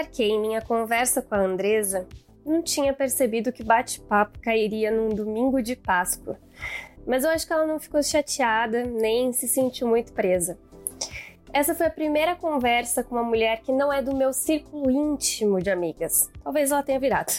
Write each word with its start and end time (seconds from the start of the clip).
Marquei 0.00 0.38
minha 0.38 0.62
conversa 0.62 1.20
com 1.20 1.34
a 1.34 1.40
Andresa, 1.40 2.08
não 2.42 2.62
tinha 2.62 2.90
percebido 2.90 3.52
que 3.52 3.62
bate-papo 3.62 4.38
cairia 4.40 4.90
num 4.90 5.10
domingo 5.10 5.60
de 5.60 5.76
Páscoa. 5.76 6.38
Mas 7.06 7.22
eu 7.22 7.28
acho 7.28 7.46
que 7.46 7.52
ela 7.52 7.66
não 7.66 7.78
ficou 7.78 8.02
chateada 8.02 8.82
nem 8.82 9.30
se 9.34 9.46
sentiu 9.46 9.86
muito 9.86 10.14
presa. 10.14 10.58
Essa 11.52 11.74
foi 11.74 11.84
a 11.84 11.90
primeira 11.90 12.34
conversa 12.34 13.04
com 13.04 13.14
uma 13.14 13.22
mulher 13.22 13.60
que 13.60 13.72
não 13.72 13.92
é 13.92 14.00
do 14.00 14.16
meu 14.16 14.32
círculo 14.32 14.90
íntimo 14.90 15.60
de 15.60 15.68
amigas. 15.68 16.30
Talvez 16.42 16.70
ela 16.70 16.82
tenha 16.82 16.98
virado. 16.98 17.34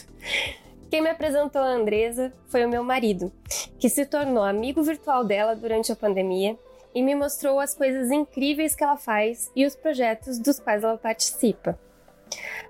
Quem 0.91 1.01
me 1.01 1.09
apresentou 1.09 1.63
a 1.63 1.73
Andresa 1.73 2.31
foi 2.45 2.63
o 2.63 2.69
meu 2.69 2.83
marido, 2.83 3.31
que 3.79 3.89
se 3.89 4.05
tornou 4.05 4.43
amigo 4.43 4.83
virtual 4.83 5.25
dela 5.25 5.55
durante 5.55 5.91
a 5.91 5.95
pandemia 5.95 6.55
e 6.93 7.01
me 7.01 7.15
mostrou 7.15 7.59
as 7.59 7.73
coisas 7.73 8.11
incríveis 8.11 8.75
que 8.75 8.83
ela 8.83 8.97
faz 8.97 9.51
e 9.55 9.65
os 9.65 9.75
projetos 9.75 10.37
dos 10.37 10.59
quais 10.59 10.83
ela 10.83 10.99
participa. 10.99 11.75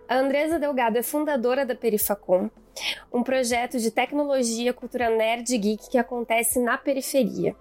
A 0.08 0.18
Andresa 0.18 0.59
Delgado 0.59 0.98
é 0.98 1.04
fundadora 1.04 1.66
da 1.66 1.76
Perifacom, 1.76 2.50
um 3.12 3.23
projeto 3.23 3.80
de 3.80 3.91
tecnologia, 3.91 4.73
cultura 4.73 5.09
nerd 5.09 5.54
e 5.54 5.58
geek 5.58 5.90
que 5.90 5.98
acontece 5.98 6.59
na 6.59 6.77
periferia. 6.77 7.55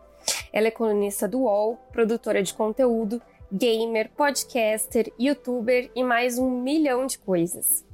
Ela 0.52 0.68
é 0.68 0.70
colunista 0.70 1.26
do 1.26 1.40
UOL, 1.40 1.76
produtora 1.92 2.42
de 2.42 2.52
conteúdo, 2.54 3.20
gamer, 3.52 4.10
podcaster, 4.16 5.12
youtuber 5.18 5.90
e 5.94 6.04
mais 6.04 6.38
um 6.38 6.50
milhão 6.50 7.06
de 7.06 7.18
coisas. 7.18 7.84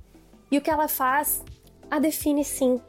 E 0.51 0.59
o 0.59 0.61
que 0.61 0.71
ela 0.71 0.89
faz 0.89 1.43
a 1.91 1.99
define 1.99 2.45
sim. 2.45 2.81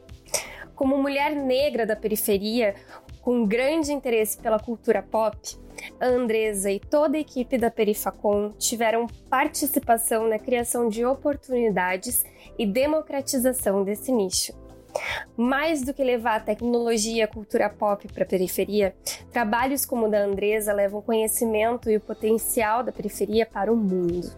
Como 0.78 0.96
mulher 0.96 1.34
negra 1.34 1.84
da 1.84 1.96
periferia, 1.96 2.76
com 3.20 3.44
grande 3.44 3.92
interesse 3.92 4.38
pela 4.38 4.60
cultura 4.60 5.02
pop, 5.02 5.36
a 5.98 6.06
Andresa 6.06 6.70
e 6.70 6.78
toda 6.78 7.16
a 7.16 7.20
equipe 7.20 7.58
da 7.58 7.68
Perifacom 7.68 8.52
tiveram 8.52 9.08
participação 9.28 10.28
na 10.28 10.38
criação 10.38 10.88
de 10.88 11.04
oportunidades 11.04 12.24
e 12.56 12.64
democratização 12.64 13.82
desse 13.82 14.12
nicho. 14.12 14.52
Mais 15.36 15.82
do 15.82 15.92
que 15.92 16.04
levar 16.04 16.36
a 16.36 16.40
tecnologia 16.40 17.16
e 17.16 17.22
a 17.22 17.28
cultura 17.28 17.68
pop 17.68 18.06
para 18.12 18.22
a 18.22 18.28
periferia, 18.28 18.94
trabalhos 19.32 19.84
como 19.84 20.06
o 20.06 20.08
da 20.08 20.20
Andresa 20.20 20.72
levam 20.72 21.02
conhecimento 21.02 21.90
e 21.90 21.96
o 21.96 22.00
potencial 22.00 22.84
da 22.84 22.92
periferia 22.92 23.44
para 23.44 23.72
o 23.72 23.76
mundo. 23.76 24.30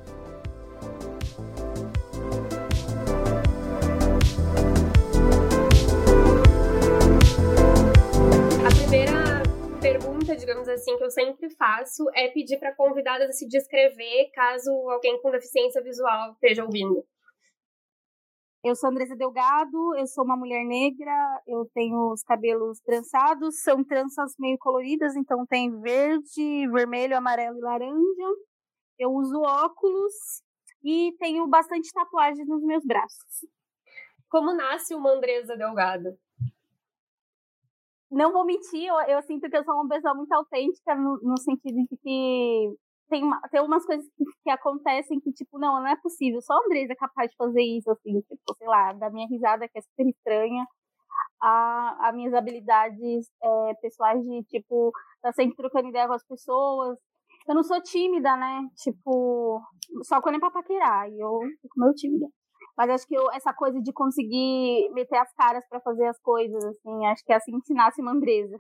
Digamos 10.50 10.68
assim, 10.68 10.96
que 10.96 11.04
eu 11.04 11.10
sempre 11.10 11.48
faço 11.50 12.04
é 12.12 12.28
pedir 12.28 12.58
para 12.58 12.74
convidadas 12.74 13.38
se 13.38 13.46
descrever 13.46 14.30
caso 14.34 14.70
alguém 14.90 15.20
com 15.22 15.30
deficiência 15.30 15.80
visual 15.80 16.32
esteja 16.32 16.64
ouvindo. 16.64 17.04
Eu 18.64 18.74
sou 18.74 18.90
Andressa 18.90 19.16
Delgado, 19.16 19.96
eu 19.96 20.06
sou 20.08 20.24
uma 20.24 20.36
mulher 20.36 20.64
negra, 20.64 21.40
eu 21.46 21.70
tenho 21.72 22.12
os 22.12 22.22
cabelos 22.22 22.80
trançados, 22.80 23.62
são 23.62 23.82
tranças 23.84 24.34
meio 24.38 24.58
coloridas, 24.58 25.14
então 25.14 25.46
tem 25.46 25.80
verde, 25.80 26.68
vermelho, 26.68 27.16
amarelo 27.16 27.56
e 27.56 27.62
laranja. 27.62 28.28
Eu 28.98 29.12
uso 29.12 29.40
óculos 29.40 30.42
e 30.82 31.14
tenho 31.18 31.46
bastante 31.46 31.90
tatuagens 31.92 32.46
nos 32.48 32.62
meus 32.62 32.84
braços. 32.84 33.46
Como 34.28 34.52
nasce 34.52 34.94
uma 34.94 35.12
Andresa 35.12 35.56
Delgado? 35.56 36.18
Não 38.10 38.32
vou 38.32 38.44
mentir, 38.44 38.86
eu, 38.86 38.94
eu, 39.02 39.22
sinto 39.22 39.48
que 39.48 39.56
eu 39.56 39.64
sou 39.64 39.74
uma 39.74 39.88
pessoa 39.88 40.14
muito 40.14 40.32
autêntica 40.32 40.94
no, 40.94 41.18
no 41.22 41.38
sentido 41.38 41.76
de 41.88 41.96
que 42.02 42.76
tem, 43.08 43.22
uma, 43.24 43.40
tem 43.50 43.60
umas 43.60 43.84
coisas 43.84 44.06
que, 44.16 44.24
que, 44.44 44.50
acontecem 44.50 45.20
que, 45.20 45.32
tipo, 45.32 45.58
não, 45.58 45.80
não 45.80 45.88
é 45.88 45.96
possível. 45.96 46.40
Só 46.42 46.54
a 46.54 46.64
Andresa 46.64 46.92
é 46.92 46.96
capaz 46.96 47.30
de 47.30 47.36
fazer 47.36 47.62
isso, 47.62 47.90
assim, 47.90 48.20
tipo, 48.22 48.54
sei 48.56 48.66
lá, 48.68 48.92
da 48.94 49.10
minha 49.10 49.28
risada, 49.28 49.68
que 49.68 49.78
é 49.78 49.82
super 49.82 50.08
estranha, 50.08 50.64
a, 51.42 52.08
a 52.08 52.12
minhas 52.12 52.34
habilidades 52.34 53.28
é, 53.42 53.74
pessoais 53.82 54.22
de, 54.22 54.44
tipo, 54.44 54.92
tá 55.22 55.32
sempre 55.32 55.56
trocando 55.56 55.88
ideia 55.88 56.06
com 56.06 56.14
as 56.14 56.26
pessoas. 56.26 56.98
Eu 57.48 57.54
não 57.54 57.62
sou 57.62 57.82
tímida, 57.82 58.36
né? 58.36 58.68
Tipo, 58.76 59.60
só 60.02 60.20
quando 60.20 60.36
é 60.36 60.40
pra 60.40 60.50
paquerar, 60.50 61.08
e 61.10 61.18
eu 61.18 61.40
fico 61.62 61.80
meio 61.80 61.94
tímida. 61.94 62.26
Mas 62.80 62.88
acho 62.88 63.06
que 63.06 63.14
eu, 63.14 63.30
essa 63.32 63.52
coisa 63.52 63.78
de 63.78 63.92
conseguir 63.92 64.88
meter 64.94 65.18
as 65.18 65.30
caras 65.34 65.62
para 65.68 65.80
fazer 65.80 66.06
as 66.06 66.18
coisas, 66.18 66.64
assim, 66.64 67.04
acho 67.08 67.22
que 67.22 67.30
é 67.30 67.36
assim 67.36 67.60
que 67.60 67.66
se 67.66 67.74
nasce 67.74 68.00
uma 68.00 68.12
Andresa. 68.12 68.56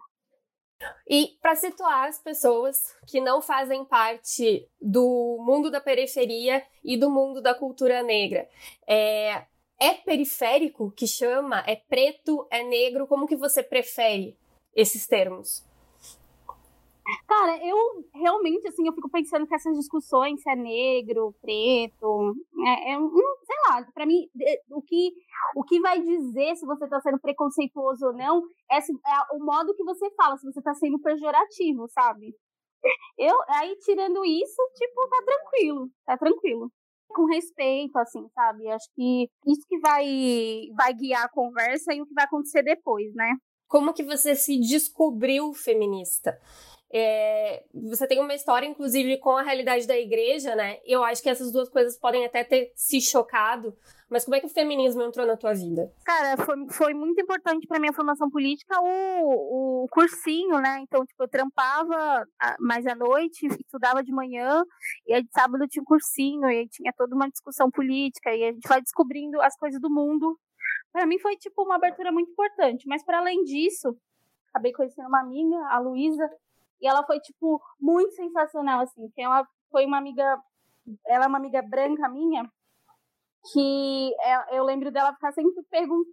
E 1.08 1.38
para 1.40 1.56
situar 1.56 2.06
as 2.06 2.18
pessoas 2.18 2.94
que 3.06 3.18
não 3.18 3.40
fazem 3.40 3.82
parte 3.82 4.68
do 4.78 5.38
mundo 5.40 5.70
da 5.70 5.80
periferia 5.80 6.62
e 6.84 6.98
do 6.98 7.10
mundo 7.10 7.40
da 7.40 7.54
cultura 7.54 8.02
negra, 8.02 8.46
é, 8.86 9.46
é 9.80 9.94
periférico 10.04 10.90
que 10.90 11.06
chama? 11.06 11.64
É 11.66 11.76
preto? 11.76 12.46
É 12.50 12.62
negro? 12.62 13.06
Como 13.06 13.26
que 13.26 13.36
você 13.36 13.62
prefere 13.62 14.36
esses 14.76 15.06
termos? 15.06 15.64
Cara, 17.26 17.58
eu 17.64 17.76
realmente, 18.14 18.66
assim, 18.68 18.86
eu 18.86 18.92
fico 18.92 19.10
pensando 19.10 19.46
que 19.46 19.54
essas 19.54 19.76
discussões, 19.76 20.42
se 20.42 20.50
é 20.50 20.56
negro, 20.56 21.34
preto, 21.40 22.34
é, 22.66 22.92
é 22.92 22.98
um, 22.98 23.10
sei 23.10 23.56
lá, 23.68 23.86
pra 23.94 24.06
mim, 24.06 24.28
o 24.70 24.82
que, 24.82 25.12
o 25.56 25.64
que 25.64 25.80
vai 25.80 26.00
dizer 26.00 26.56
se 26.56 26.66
você 26.66 26.88
tá 26.88 27.00
sendo 27.00 27.18
preconceituoso 27.18 28.06
ou 28.06 28.12
não 28.12 28.42
é, 28.70 28.78
é 28.78 29.34
o 29.34 29.44
modo 29.44 29.74
que 29.74 29.84
você 29.84 30.10
fala, 30.12 30.36
se 30.36 30.44
você 30.44 30.60
tá 30.60 30.74
sendo 30.74 30.98
pejorativo, 31.00 31.88
sabe? 31.88 32.34
Eu, 33.18 33.36
aí, 33.48 33.76
tirando 33.80 34.24
isso, 34.24 34.62
tipo, 34.74 35.08
tá 35.08 35.22
tranquilo, 35.24 35.90
tá 36.06 36.16
tranquilo 36.16 36.70
com 37.12 37.26
respeito, 37.26 37.96
assim, 37.98 38.26
sabe? 38.34 38.68
Acho 38.68 38.88
que 38.94 39.28
isso 39.46 39.66
que 39.68 39.78
vai, 39.78 40.06
vai 40.76 40.94
guiar 40.94 41.24
a 41.24 41.28
conversa 41.28 41.92
e 41.92 42.00
o 42.00 42.06
que 42.06 42.14
vai 42.14 42.24
acontecer 42.24 42.62
depois, 42.62 43.12
né? 43.14 43.34
Como 43.68 43.92
que 43.92 44.02
você 44.02 44.34
se 44.34 44.58
descobriu 44.58 45.52
feminista? 45.52 46.38
É, 46.92 47.62
você 47.72 48.06
tem 48.06 48.20
uma 48.20 48.34
história, 48.34 48.66
inclusive, 48.66 49.18
com 49.18 49.36
a 49.36 49.42
realidade 49.42 49.86
da 49.86 49.96
igreja, 49.96 50.56
né? 50.56 50.78
Eu 50.84 51.04
acho 51.04 51.22
que 51.22 51.28
essas 51.28 51.52
duas 51.52 51.68
coisas 51.68 51.96
podem 51.96 52.24
até 52.26 52.42
ter 52.42 52.72
se 52.74 53.00
chocado. 53.00 53.76
Mas 54.10 54.24
como 54.24 54.34
é 54.34 54.40
que 54.40 54.46
o 54.46 54.50
feminismo 54.50 55.00
entrou 55.02 55.24
na 55.24 55.36
tua 55.36 55.54
vida? 55.54 55.92
Cara, 56.04 56.36
foi, 56.36 56.56
foi 56.70 56.92
muito 56.92 57.20
importante 57.20 57.64
para 57.68 57.78
minha 57.78 57.92
formação 57.92 58.28
política 58.28 58.80
o, 58.80 59.84
o 59.84 59.88
cursinho, 59.88 60.58
né? 60.60 60.80
Então, 60.80 61.06
tipo, 61.06 61.22
eu 61.22 61.28
trampava 61.28 62.26
mais 62.58 62.84
à 62.88 62.96
noite, 62.96 63.46
estudava 63.46 64.02
de 64.02 64.12
manhã, 64.12 64.64
e 65.06 65.14
aí 65.14 65.22
de 65.22 65.30
sábado 65.30 65.68
tinha 65.68 65.82
um 65.82 65.84
cursinho, 65.84 66.50
e 66.50 66.58
aí 66.58 66.68
tinha 66.68 66.92
toda 66.92 67.14
uma 67.14 67.30
discussão 67.30 67.70
política, 67.70 68.34
e 68.34 68.42
a 68.42 68.52
gente 68.52 68.68
vai 68.68 68.82
descobrindo 68.82 69.40
as 69.40 69.56
coisas 69.56 69.80
do 69.80 69.88
mundo. 69.88 70.36
Para 70.92 71.06
mim 71.06 71.20
foi, 71.20 71.36
tipo, 71.36 71.62
uma 71.62 71.76
abertura 71.76 72.10
muito 72.10 72.32
importante. 72.32 72.88
Mas, 72.88 73.04
para 73.04 73.18
além 73.18 73.44
disso, 73.44 73.96
acabei 74.48 74.72
conhecendo 74.72 75.06
uma 75.06 75.20
amiga, 75.20 75.56
a 75.68 75.78
Luísa, 75.78 76.28
e 76.80 76.86
ela 76.86 77.04
foi, 77.04 77.20
tipo, 77.20 77.60
muito 77.78 78.12
sensacional, 78.14 78.80
assim. 78.80 79.08
Que 79.10 79.22
ela 79.22 79.46
foi 79.70 79.84
uma 79.84 79.98
amiga. 79.98 80.38
Ela 81.06 81.26
é 81.26 81.28
uma 81.28 81.38
amiga 81.38 81.62
branca 81.62 82.08
minha. 82.08 82.50
Que 83.52 84.14
é, 84.20 84.58
eu 84.58 84.64
lembro 84.64 84.90
dela 84.90 85.14
ficar 85.14 85.32
sempre 85.32 85.62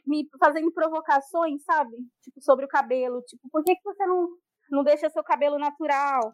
me 0.06 0.30
fazendo 0.40 0.72
provocações, 0.72 1.64
sabe? 1.64 1.96
Tipo, 2.22 2.42
sobre 2.42 2.66
o 2.66 2.70
cabelo. 2.70 3.22
Tipo, 3.24 3.50
por 3.50 3.64
que, 3.64 3.76
que 3.76 3.84
você 3.84 4.06
não, 4.06 4.30
não 4.72 4.84
deixa 4.84 5.10
seu 5.10 5.24
cabelo 5.24 5.58
natural? 5.58 6.34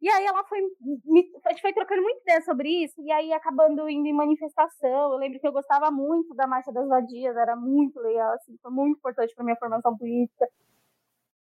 E 0.00 0.08
aí 0.08 0.24
ela 0.26 0.44
foi. 0.44 0.60
Me, 1.04 1.30
a 1.44 1.50
gente 1.50 1.62
foi 1.62 1.72
trocando 1.72 2.02
muito 2.02 2.20
ideia 2.22 2.40
sobre 2.42 2.84
isso. 2.84 3.00
E 3.02 3.12
aí 3.12 3.32
acabando 3.32 3.88
indo 3.88 4.06
em 4.06 4.14
manifestação. 4.14 5.12
Eu 5.12 5.18
lembro 5.18 5.38
que 5.40 5.46
eu 5.46 5.52
gostava 5.52 5.90
muito 5.90 6.34
da 6.34 6.46
Marcha 6.46 6.72
das 6.72 6.88
Vadias. 6.88 7.36
Era 7.36 7.56
muito 7.56 8.00
legal, 8.00 8.32
assim. 8.34 8.56
Foi 8.62 8.70
muito 8.70 8.98
importante 8.98 9.34
para 9.34 9.44
minha 9.44 9.56
formação 9.56 9.96
política 9.96 10.46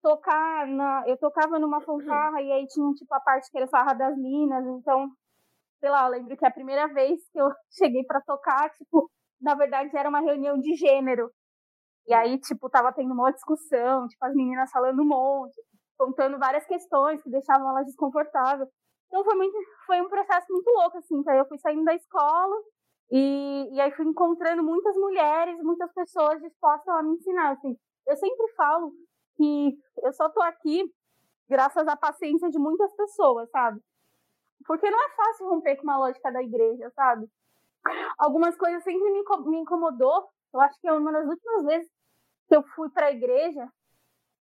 tocar 0.05 0.67
na. 0.67 1.03
Eu 1.07 1.17
tocava 1.17 1.59
numa 1.59 1.81
fanfarra 1.81 2.43
e 2.43 2.53
aí 2.53 2.67
tinha 2.67 2.93
tipo 2.93 3.13
a 3.15 3.21
parte 3.21 3.51
que 3.51 3.57
era 3.57 3.67
farra 3.67 3.95
das 3.95 4.15
minas, 4.19 4.67
então, 4.67 5.09
sei 5.81 5.89
lá, 5.89 6.05
eu 6.05 6.11
lembro 6.11 6.37
que 6.37 6.45
a 6.45 6.51
primeira 6.51 6.87
vez 6.89 7.19
que 7.33 7.41
eu 7.41 7.49
cheguei 7.73 8.05
para 8.05 8.21
tocar, 8.21 8.69
tipo, 8.75 9.11
na 9.41 9.55
verdade 9.55 9.97
era 9.97 10.09
uma 10.09 10.21
reunião 10.21 10.61
de 10.61 10.75
gênero. 10.75 11.31
E 12.07 12.13
aí, 12.13 12.39
tipo, 12.39 12.69
tava 12.69 12.93
tendo 12.93 13.15
uma 13.15 13.33
discussão, 13.33 14.07
tipo, 14.07 14.23
as 14.27 14.35
meninas 14.35 14.71
falando 14.71 15.01
um 15.01 15.07
monte, 15.07 15.59
contando 15.97 16.39
várias 16.39 16.67
questões 16.67 17.23
que 17.23 17.31
deixavam 17.31 17.71
elas 17.71 17.87
desconfortáveis. 17.87 18.69
Então 19.07 19.25
foi 19.25 19.35
muito, 19.37 19.57
foi 19.87 20.03
um 20.03 20.09
processo 20.09 20.47
muito 20.51 20.69
louco, 20.69 20.99
assim, 20.99 21.17
então 21.17 21.35
eu 21.35 21.47
fui 21.47 21.57
saindo 21.59 21.85
da 21.85 21.95
escola 21.95 22.57
e, 23.11 23.71
e 23.73 23.81
aí 23.81 23.91
fui 23.93 24.05
encontrando 24.05 24.63
muitas 24.63 24.95
mulheres, 24.97 25.63
muitas 25.63 25.91
pessoas 25.95 26.43
dispostas 26.43 26.95
a 26.95 27.03
me 27.03 27.15
ensinar, 27.15 27.53
assim. 27.53 27.75
Eu 28.07 28.17
sempre 28.17 28.49
falo 28.55 28.93
que 29.37 29.79
eu 30.03 30.13
só 30.13 30.29
tô 30.29 30.43
aqui 30.43 30.85
graças 31.49 31.87
à 31.87 31.97
paciência 31.97 32.51
de 32.51 32.59
muitas 32.59 32.93
pessoas, 32.95 33.49
sabe? 33.51 33.81
Porque 34.67 34.91
não 34.91 34.99
é 34.99 35.09
fácil 35.11 35.49
romper 35.49 35.77
com 35.77 35.83
uma 35.83 35.99
lógica 35.99 36.33
da 36.33 36.43
igreja, 36.43 36.91
sabe? 36.91 37.29
Algumas 38.19 38.57
coisas 38.57 38.83
sempre 38.83 39.11
me 39.47 39.59
incomodou. 39.59 40.29
Eu 40.53 40.61
acho 40.61 40.81
que 40.81 40.89
é 40.89 40.93
uma 40.93 41.13
das 41.13 41.29
últimas 41.29 41.65
vezes 41.65 41.91
que 42.49 42.57
eu 42.57 42.63
fui 42.75 42.89
para 42.91 43.07
a 43.07 43.13
igreja, 43.13 43.69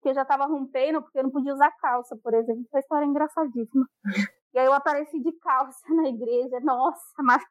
que 0.00 0.08
eu 0.08 0.14
já 0.14 0.24
tava 0.24 0.46
rompendo, 0.46 1.02
porque 1.02 1.18
eu 1.18 1.24
não 1.24 1.30
podia 1.30 1.52
usar 1.52 1.70
calça, 1.72 2.16
por 2.16 2.32
exemplo. 2.32 2.64
Essa 2.68 2.80
história 2.80 3.04
é 3.04 3.08
engraçadíssima. 3.08 3.88
E 4.54 4.58
aí 4.58 4.64
eu 4.64 4.72
apareci 4.72 5.20
de 5.20 5.32
calça 5.32 5.84
na 5.92 6.08
igreja. 6.08 6.58
Nossa, 6.60 7.22
mas 7.22 7.44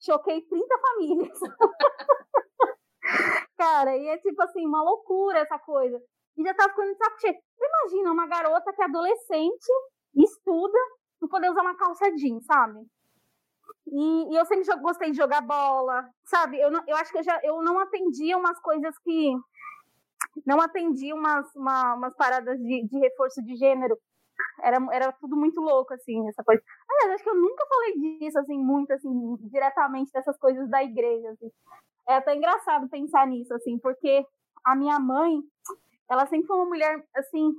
choquei 0.00 0.40
30 0.40 0.78
famílias. 0.78 1.38
Cara, 3.58 3.94
e 3.94 4.08
é 4.08 4.16
tipo 4.16 4.40
assim, 4.40 4.64
uma 4.64 4.82
loucura 4.82 5.40
essa 5.40 5.58
coisa. 5.58 6.02
E 6.36 6.42
já 6.42 6.54
tava 6.54 6.70
ficando 6.70 6.92
de 6.92 6.98
saco 6.98 7.20
cheio. 7.20 7.36
Imagina 7.58 8.12
uma 8.12 8.26
garota 8.26 8.72
que 8.72 8.82
é 8.82 8.84
adolescente, 8.84 9.72
estuda, 10.14 10.78
não 11.20 11.28
poder 11.28 11.50
usar 11.50 11.62
uma 11.62 11.76
calça 11.76 12.10
jeans, 12.12 12.44
sabe? 12.44 12.86
E, 13.86 14.32
e 14.32 14.36
eu 14.36 14.44
sempre 14.46 14.66
gostei 14.80 15.10
de 15.10 15.16
jogar 15.16 15.40
bola, 15.40 16.08
sabe? 16.24 16.60
Eu, 16.60 16.70
não, 16.70 16.82
eu 16.86 16.96
acho 16.96 17.12
que 17.12 17.18
eu, 17.18 17.22
já, 17.22 17.40
eu 17.42 17.62
não 17.62 17.78
atendia 17.78 18.36
umas 18.36 18.58
coisas 18.60 18.96
que. 18.98 19.32
Não 20.44 20.60
atendia 20.60 21.14
umas, 21.14 21.54
uma, 21.54 21.94
umas 21.94 22.14
paradas 22.14 22.58
de, 22.58 22.86
de 22.86 22.98
reforço 22.98 23.42
de 23.42 23.56
gênero. 23.56 23.96
Era, 24.60 24.78
era 24.92 25.12
tudo 25.12 25.36
muito 25.36 25.60
louco, 25.60 25.94
assim, 25.94 26.28
essa 26.28 26.42
coisa. 26.44 26.62
Aliás, 26.90 27.14
acho 27.14 27.24
que 27.24 27.30
eu 27.30 27.36
nunca 27.36 27.64
falei 27.66 28.18
disso, 28.18 28.38
assim, 28.38 28.58
muito, 28.58 28.92
assim, 28.92 29.36
diretamente 29.40 30.12
dessas 30.12 30.36
coisas 30.38 30.68
da 30.68 30.82
igreja, 30.82 31.30
assim. 31.30 31.50
É 32.08 32.16
até 32.16 32.34
engraçado 32.34 32.88
pensar 32.88 33.26
nisso, 33.26 33.54
assim, 33.54 33.78
porque 33.78 34.26
a 34.64 34.74
minha 34.74 34.98
mãe, 34.98 35.40
ela 36.10 36.26
sempre 36.26 36.46
foi 36.46 36.56
uma 36.56 36.66
mulher, 36.66 37.04
assim. 37.14 37.52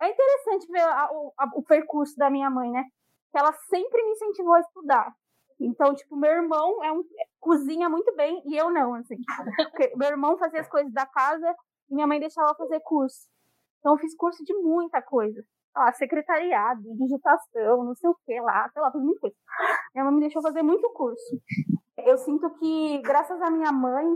É 0.00 0.08
interessante 0.08 0.66
ver 0.68 0.82
a, 0.82 1.10
o, 1.12 1.32
a, 1.38 1.50
o 1.54 1.62
percurso 1.62 2.16
da 2.16 2.30
minha 2.30 2.50
mãe, 2.50 2.70
né? 2.70 2.84
Que 3.30 3.38
ela 3.38 3.52
sempre 3.52 4.02
me 4.02 4.12
incentivou 4.12 4.54
a 4.54 4.60
estudar. 4.60 5.12
Então, 5.60 5.94
tipo, 5.94 6.16
meu 6.16 6.30
irmão 6.30 6.82
é 6.82 6.92
um, 6.92 7.04
cozinha 7.40 7.88
muito 7.88 8.14
bem 8.16 8.42
e 8.46 8.56
eu 8.56 8.70
não, 8.70 8.94
assim. 8.94 9.16
Meu 9.96 10.08
irmão 10.08 10.36
fazia 10.36 10.60
as 10.60 10.68
coisas 10.68 10.92
da 10.92 11.06
casa 11.06 11.54
e 11.88 11.94
minha 11.94 12.06
mãe 12.06 12.18
deixava 12.18 12.54
fazer 12.54 12.80
curso. 12.80 13.28
Então, 13.78 13.92
eu 13.92 13.98
fiz 13.98 14.14
curso 14.16 14.42
de 14.44 14.54
muita 14.54 15.00
coisa. 15.00 15.42
Ah, 15.74 15.92
secretariado, 15.92 16.82
digitação, 16.96 17.84
não 17.84 17.94
sei 17.94 18.10
o 18.10 18.16
que 18.26 18.40
lá, 18.40 18.68
sei 18.70 18.82
lá, 18.82 18.90
fiz 18.90 19.00
muita 19.00 19.20
coisa. 19.20 19.36
Minha 19.94 20.04
mãe 20.04 20.14
me 20.14 20.20
deixou 20.20 20.42
fazer 20.42 20.62
muito 20.62 20.90
curso. 20.90 21.40
Eu 21.98 22.18
sinto 22.18 22.50
que, 22.58 23.00
graças 23.02 23.40
à 23.40 23.50
minha 23.50 23.72
mãe, 23.72 24.06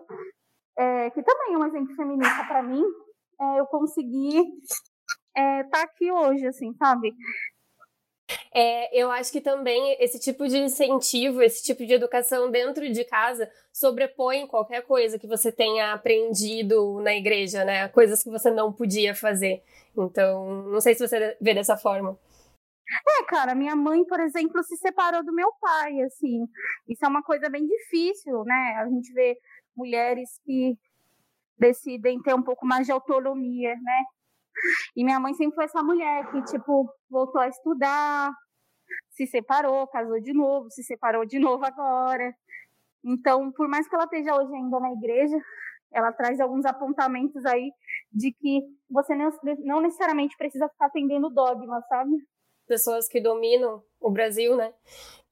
é, 0.77 1.11
que 1.11 1.23
também 1.23 1.55
é 1.55 1.59
um 1.59 1.65
exemplo 1.65 1.95
feminista 1.95 2.45
para 2.45 2.63
mim, 2.63 2.85
é, 3.41 3.61
eu 3.61 3.67
consegui 3.67 4.39
estar 4.39 5.61
é, 5.61 5.65
tá 5.65 5.83
aqui 5.83 6.11
hoje, 6.11 6.47
assim, 6.47 6.75
sabe? 6.75 7.15
É, 8.53 9.01
eu 9.01 9.11
acho 9.11 9.31
que 9.31 9.41
também 9.41 9.97
esse 10.01 10.19
tipo 10.19 10.49
de 10.49 10.59
incentivo, 10.59 11.43
esse 11.43 11.63
tipo 11.63 11.87
de 11.87 11.93
educação 11.93 12.51
dentro 12.51 12.91
de 12.91 13.05
casa 13.05 13.49
sobrepõe 13.73 14.47
qualquer 14.47 14.83
coisa 14.83 15.19
que 15.19 15.27
você 15.27 15.53
tenha 15.53 15.93
aprendido 15.93 17.01
na 17.01 17.15
igreja, 17.15 17.65
né? 17.65 17.89
Coisas 17.89 18.23
que 18.23 18.31
você 18.31 18.51
não 18.51 18.73
podia 18.73 19.15
fazer. 19.15 19.63
Então, 19.97 20.63
não 20.65 20.81
sei 20.81 20.95
se 20.95 21.07
você 21.07 21.37
vê 21.41 21.55
dessa 21.55 21.77
forma. 21.77 22.19
É, 22.89 23.25
cara, 23.25 23.55
minha 23.55 23.77
mãe, 23.77 24.05
por 24.05 24.21
exemplo, 24.21 24.63
se 24.63 24.77
separou 24.77 25.25
do 25.25 25.33
meu 25.33 25.53
pai, 25.61 26.01
assim. 26.03 26.47
Isso 26.89 27.05
é 27.05 27.09
uma 27.09 27.23
coisa 27.23 27.49
bem 27.49 27.67
difícil, 27.67 28.45
né? 28.45 28.77
A 28.79 28.89
gente 28.89 29.13
vê 29.13 29.37
mulheres 29.77 30.41
que 30.45 30.77
decidem 31.59 32.21
ter 32.23 32.35
um 32.35 32.43
pouco 32.43 32.67
mais 32.67 32.87
de 32.87 32.93
autonomia, 32.93 33.75
né? 33.75 34.05
E 34.97 35.05
minha 35.05 35.21
mãe 35.21 35.35
sempre 35.35 35.55
foi 35.55 35.65
essa 35.65 35.83
mulher 35.83 36.31
que, 36.31 36.43
tipo, 36.45 36.89
voltou 37.11 37.41
a 37.41 37.49
estudar, 37.49 38.33
se 39.11 39.27
separou, 39.27 39.87
casou 39.89 40.21
de 40.21 40.33
novo, 40.33 40.71
se 40.71 40.83
separou 40.83 41.27
de 41.27 41.39
novo 41.39 41.65
agora. 41.65 42.33
Então, 43.05 43.53
por 43.53 43.69
mais 43.69 43.89
que 43.89 43.95
ela 43.95 44.05
esteja 44.05 44.35
hoje 44.35 44.55
ainda 44.55 44.81
na 44.81 44.93
igreja, 44.93 45.37
ela 45.93 46.13
traz 46.13 46.41
alguns 46.41 46.65
apontamentos 46.65 47.45
aí 47.47 47.71
de 48.13 48.33
que 48.33 48.63
você 48.91 49.15
não 49.15 49.81
necessariamente 49.81 50.37
precisa 50.37 50.69
ficar 50.69 50.87
atendendo 50.87 51.31
dogma, 51.31 51.81
sabe? 51.89 52.11
Pessoas 52.67 53.09
que 53.09 53.21
dominam 53.21 53.83
o 54.01 54.11
Brasil, 54.11 54.57
né? 54.57 54.73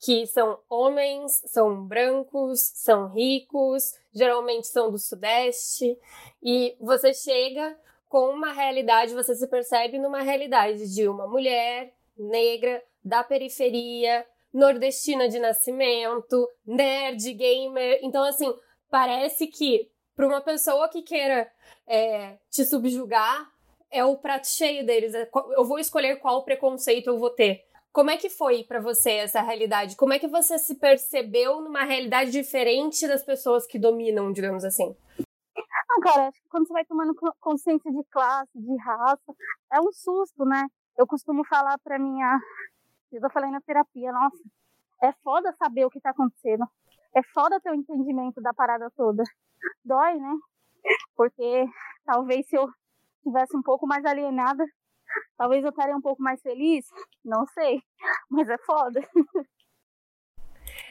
Que 0.05 0.27
são 0.27 0.59
homens, 0.69 1.43
são 1.47 1.87
brancos, 1.87 2.61
são 2.75 3.09
ricos, 3.09 3.95
geralmente 4.13 4.67
são 4.67 4.91
do 4.91 4.99
Sudeste, 4.99 5.99
e 6.43 6.77
você 6.79 7.15
chega 7.15 7.77
com 8.09 8.29
uma 8.29 8.53
realidade, 8.53 9.15
você 9.15 9.35
se 9.35 9.47
percebe 9.49 9.99
numa 9.99 10.21
realidade 10.21 10.93
de 10.95 11.09
uma 11.09 11.27
mulher 11.27 11.95
negra 12.17 12.83
da 13.03 13.25
periferia, 13.25 14.27
nordestina 14.53 15.29
de 15.29 15.39
nascimento, 15.39 16.49
nerd, 16.65 17.33
gamer. 17.33 17.99
Então, 18.03 18.23
assim, 18.23 18.55
parece 18.89 19.49
que 19.49 19.91
para 20.15 20.27
uma 20.29 20.41
pessoa 20.41 20.89
que 20.89 21.03
queira 21.03 21.51
é, 21.87 22.39
te 22.51 22.65
subjugar, 22.65 23.51
é 23.91 24.05
o 24.05 24.17
prato 24.17 24.47
cheio 24.47 24.87
deles. 24.87 25.15
É 25.15 25.29
eu 25.57 25.65
vou 25.65 25.79
escolher 25.79 26.17
qual 26.17 26.45
preconceito 26.45 27.09
eu 27.09 27.19
vou 27.19 27.31
ter. 27.31 27.65
Como 27.95 28.11
é 28.11 28.17
que 28.17 28.29
foi 28.29 28.65
para 28.65 28.81
você 28.81 29.13
essa 29.19 29.41
realidade? 29.41 29.95
Como 29.95 30.13
é 30.13 30.19
que 30.19 30.27
você 30.27 30.59
se 30.59 30.75
percebeu 30.75 31.61
numa 31.61 31.85
realidade 31.85 32.33
diferente 32.33 33.07
das 33.07 33.23
pessoas 33.23 33.69
que 33.69 33.79
dominam, 33.79 34.33
digamos 34.33 34.65
assim? 34.65 34.97
Não, 35.89 36.01
cara, 36.01 36.27
acho 36.27 36.43
que 36.43 36.49
quando 36.49 36.67
você 36.67 36.73
vai 36.73 36.85
tomando 36.85 37.15
consciência 37.39 37.93
de 37.93 38.03
classe, 38.11 38.51
de 38.53 38.77
raça, 38.79 39.33
é 39.73 39.81
um 39.81 39.93
susto, 39.93 40.45
né? 40.45 40.67
Eu 40.99 41.07
costumo 41.07 41.45
falar 41.45 41.79
pra 41.85 41.97
minha. 41.97 42.37
Eu 43.13 43.31
falei 43.31 43.49
na 43.53 43.61
terapia, 43.61 44.11
nossa, 44.11 44.43
é 45.01 45.13
foda 45.23 45.55
saber 45.57 45.85
o 45.85 45.91
que 45.91 46.01
tá 46.01 46.11
acontecendo. 46.11 46.67
É 47.15 47.23
foda 47.33 47.61
ter 47.61 47.71
o 47.71 47.75
um 47.75 47.77
entendimento 47.77 48.41
da 48.43 48.53
parada 48.53 48.91
toda. 48.97 49.23
Dói, 49.85 50.15
né? 50.15 50.35
Porque 51.15 51.65
talvez 52.05 52.45
se 52.49 52.57
eu 52.57 52.69
tivesse 53.23 53.57
um 53.57 53.63
pouco 53.63 53.87
mais 53.87 54.05
alienada, 54.05 54.65
talvez 55.37 55.63
eu 55.63 55.71
estaria 55.71 55.97
um 55.97 56.01
pouco 56.01 56.23
mais 56.23 56.41
feliz. 56.43 56.87
Não 57.25 57.47
sei. 57.47 57.81
Mas 58.31 58.49
é 58.49 58.59
foda. 58.59 59.01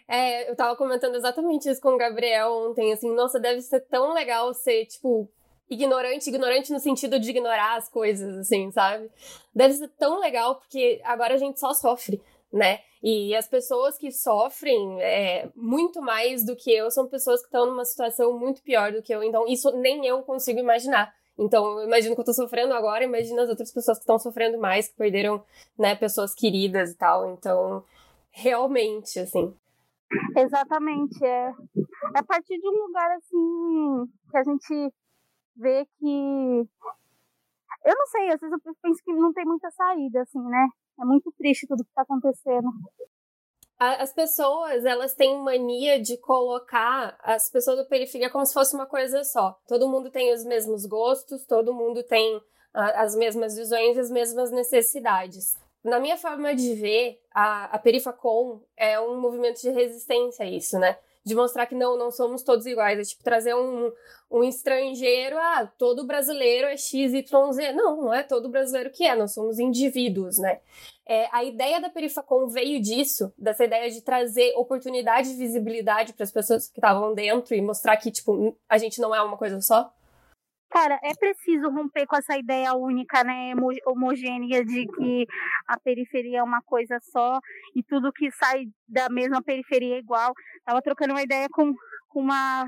É, 0.08 0.50
eu 0.50 0.56
tava 0.56 0.76
comentando 0.76 1.16
exatamente 1.16 1.70
isso 1.70 1.82
com 1.82 1.90
o 1.90 1.98
Gabriel 1.98 2.52
ontem, 2.52 2.92
assim, 2.92 3.14
nossa, 3.14 3.40
deve 3.40 3.62
ser 3.62 3.80
tão 3.82 4.14
legal 4.14 4.54
ser, 4.54 4.86
tipo, 4.86 5.30
ignorante, 5.70 6.30
ignorante 6.30 6.72
no 6.72 6.80
sentido 6.80 7.20
de 7.20 7.30
ignorar 7.30 7.78
as 7.78 7.90
coisas, 7.90 8.38
assim, 8.38 8.72
sabe? 8.72 9.10
Deve 9.54 9.74
ser 9.74 9.88
tão 9.98 10.20
legal 10.20 10.56
porque 10.56 11.02
agora 11.04 11.36
a 11.36 11.38
gente 11.38 11.60
só 11.60 11.74
sofre, 11.74 12.22
né? 12.52 12.80
E 13.02 13.36
as 13.36 13.48
pessoas 13.48 13.98
que 13.98 14.12
sofrem 14.12 15.02
é, 15.02 15.50
muito 15.56 16.02
mais 16.02 16.46
do 16.46 16.56
que 16.56 16.72
eu 16.72 16.90
são 16.92 17.08
pessoas 17.08 17.42
que 17.42 17.48
estão 17.48 17.66
numa 17.66 17.86
situação 17.86 18.38
muito 18.38 18.62
pior 18.62 18.92
do 18.92 19.02
que 19.02 19.14
eu, 19.14 19.24
então 19.24 19.48
isso 19.48 19.72
nem 19.72 20.06
eu 20.06 20.22
consigo 20.24 20.60
imaginar. 20.60 21.14
Então, 21.38 21.80
eu 21.80 21.88
imagino 21.88 22.16
que 22.16 22.22
eu 22.22 22.26
tô 22.26 22.34
sofrendo 22.34 22.74
agora, 22.74 23.04
imagina 23.04 23.44
as 23.44 23.50
outras 23.50 23.72
pessoas 23.72 23.98
que 23.98 24.04
estão 24.04 24.20
sofrendo 24.20 24.60
mais, 24.60 24.88
que 24.88 24.96
perderam, 24.96 25.44
né, 25.78 25.96
pessoas 25.96 26.34
queridas 26.34 26.92
e 26.92 26.96
tal. 26.96 27.34
Então, 27.34 27.84
realmente, 28.32 29.20
assim, 29.20 29.56
Exatamente, 30.38 31.24
é. 31.24 31.50
É 32.16 32.20
a 32.20 32.24
partir 32.24 32.60
de 32.60 32.68
um 32.68 32.86
lugar 32.86 33.12
assim 33.12 34.12
que 34.30 34.38
a 34.38 34.44
gente 34.44 34.94
vê 35.56 35.86
que. 35.98 36.68
Eu 37.86 37.96
não 37.96 38.08
sei, 38.08 38.30
às 38.30 38.40
vezes 38.40 38.54
eu 38.66 38.76
penso 38.82 39.04
que 39.04 39.14
não 39.14 39.34
tem 39.34 39.46
muita 39.46 39.70
saída, 39.72 40.22
assim, 40.22 40.42
né? 40.42 40.68
É 41.00 41.06
muito 41.06 41.32
triste 41.38 41.68
tudo 41.68 41.84
que 41.84 41.94
tá 41.94 42.04
acontecendo. 42.04 42.70
As 44.00 44.14
pessoas, 44.14 44.86
elas 44.86 45.14
têm 45.14 45.38
mania 45.40 46.00
de 46.00 46.18
colocar 46.18 47.18
as 47.22 47.50
pessoas 47.50 47.78
da 47.78 47.86
periferia 47.86 48.30
como 48.30 48.46
se 48.46 48.54
fosse 48.54 48.76
uma 48.76 48.86
coisa 48.86 49.24
só. 49.24 49.58
Todo 49.68 49.90
mundo 49.90 50.10
tem 50.10 50.34
os 50.34 50.46
mesmos 50.46 50.86
gostos, 50.86 51.46
todo 51.46 51.74
mundo 51.74 52.04
tem 52.04 52.42
as 52.74 53.16
mesmas 53.16 53.56
visões 53.56 53.98
e 53.98 54.00
as 54.00 54.10
mesmas 54.10 54.52
necessidades. 54.52 55.58
Na 55.84 56.00
minha 56.00 56.18
forma 56.18 56.56
de 56.56 56.74
ver, 56.76 57.20
a, 57.34 57.66
a 57.66 57.78
Perifacom 57.78 58.62
é 58.78 59.00
um 59.00 59.20
movimento 59.20 59.62
de 59.62 59.70
resistência 59.70 60.46
a 60.46 60.50
isso, 60.50 60.80
né? 60.80 60.98
De 61.26 61.36
mostrar 61.36 61.66
que 61.66 61.76
não, 61.76 61.98
não 61.98 62.12
somos 62.12 62.44
todos 62.44 62.66
iguais. 62.66 63.00
É 63.00 63.04
tipo 63.04 63.24
trazer 63.24 63.56
um, 63.56 63.92
um 64.30 64.44
estrangeiro, 64.44 65.38
ah, 65.38 65.72
todo 65.78 66.06
brasileiro 66.06 66.68
é 66.68 66.76
XYZ. 66.76 67.32
Não, 67.76 68.02
não 68.04 68.14
é 68.14 68.24
todo 68.24 68.50
brasileiro 68.50 68.90
que 68.90 69.06
é, 69.06 69.16
nós 69.16 69.34
somos 69.34 69.60
indivíduos, 69.60 70.38
né? 70.38 70.60
É, 71.06 71.28
a 71.32 71.44
ideia 71.44 71.82
da 71.82 71.90
Perifacom 71.90 72.48
veio 72.48 72.82
disso, 72.82 73.34
dessa 73.38 73.66
ideia 73.66 73.90
de 73.92 74.02
trazer 74.02 74.54
oportunidade 74.56 75.30
e 75.30 75.36
visibilidade 75.36 76.14
para 76.14 76.24
as 76.24 76.32
pessoas 76.32 76.68
que 76.68 76.78
estavam 76.78 77.14
dentro 77.14 77.54
e 77.54 77.62
mostrar 77.62 77.98
que, 77.98 78.10
tipo, 78.10 78.58
a 78.70 78.78
gente 78.78 79.02
não 79.02 79.14
é 79.14 79.22
uma 79.22 79.38
coisa 79.38 79.60
só. 79.62 79.94
Cara, 80.74 81.00
é 81.04 81.14
preciso 81.14 81.70
romper 81.70 82.08
com 82.08 82.16
essa 82.16 82.36
ideia 82.36 82.74
única, 82.74 83.24
né, 83.24 83.54
homogênea 83.86 84.66
de 84.66 84.88
que 84.88 85.28
a 85.68 85.80
periferia 85.80 86.40
é 86.40 86.44
uma 86.44 86.64
coisa 86.64 86.98
só 87.00 87.40
e 87.76 87.84
tudo 87.84 88.12
que 88.12 88.32
sai 88.32 88.66
da 88.88 89.08
mesma 89.08 89.40
periferia 89.40 89.98
é 89.98 90.00
igual. 90.00 90.34
Tava 90.66 90.82
trocando 90.82 91.14
uma 91.14 91.22
ideia 91.22 91.48
com, 91.52 91.76
com 92.10 92.22
uma 92.22 92.66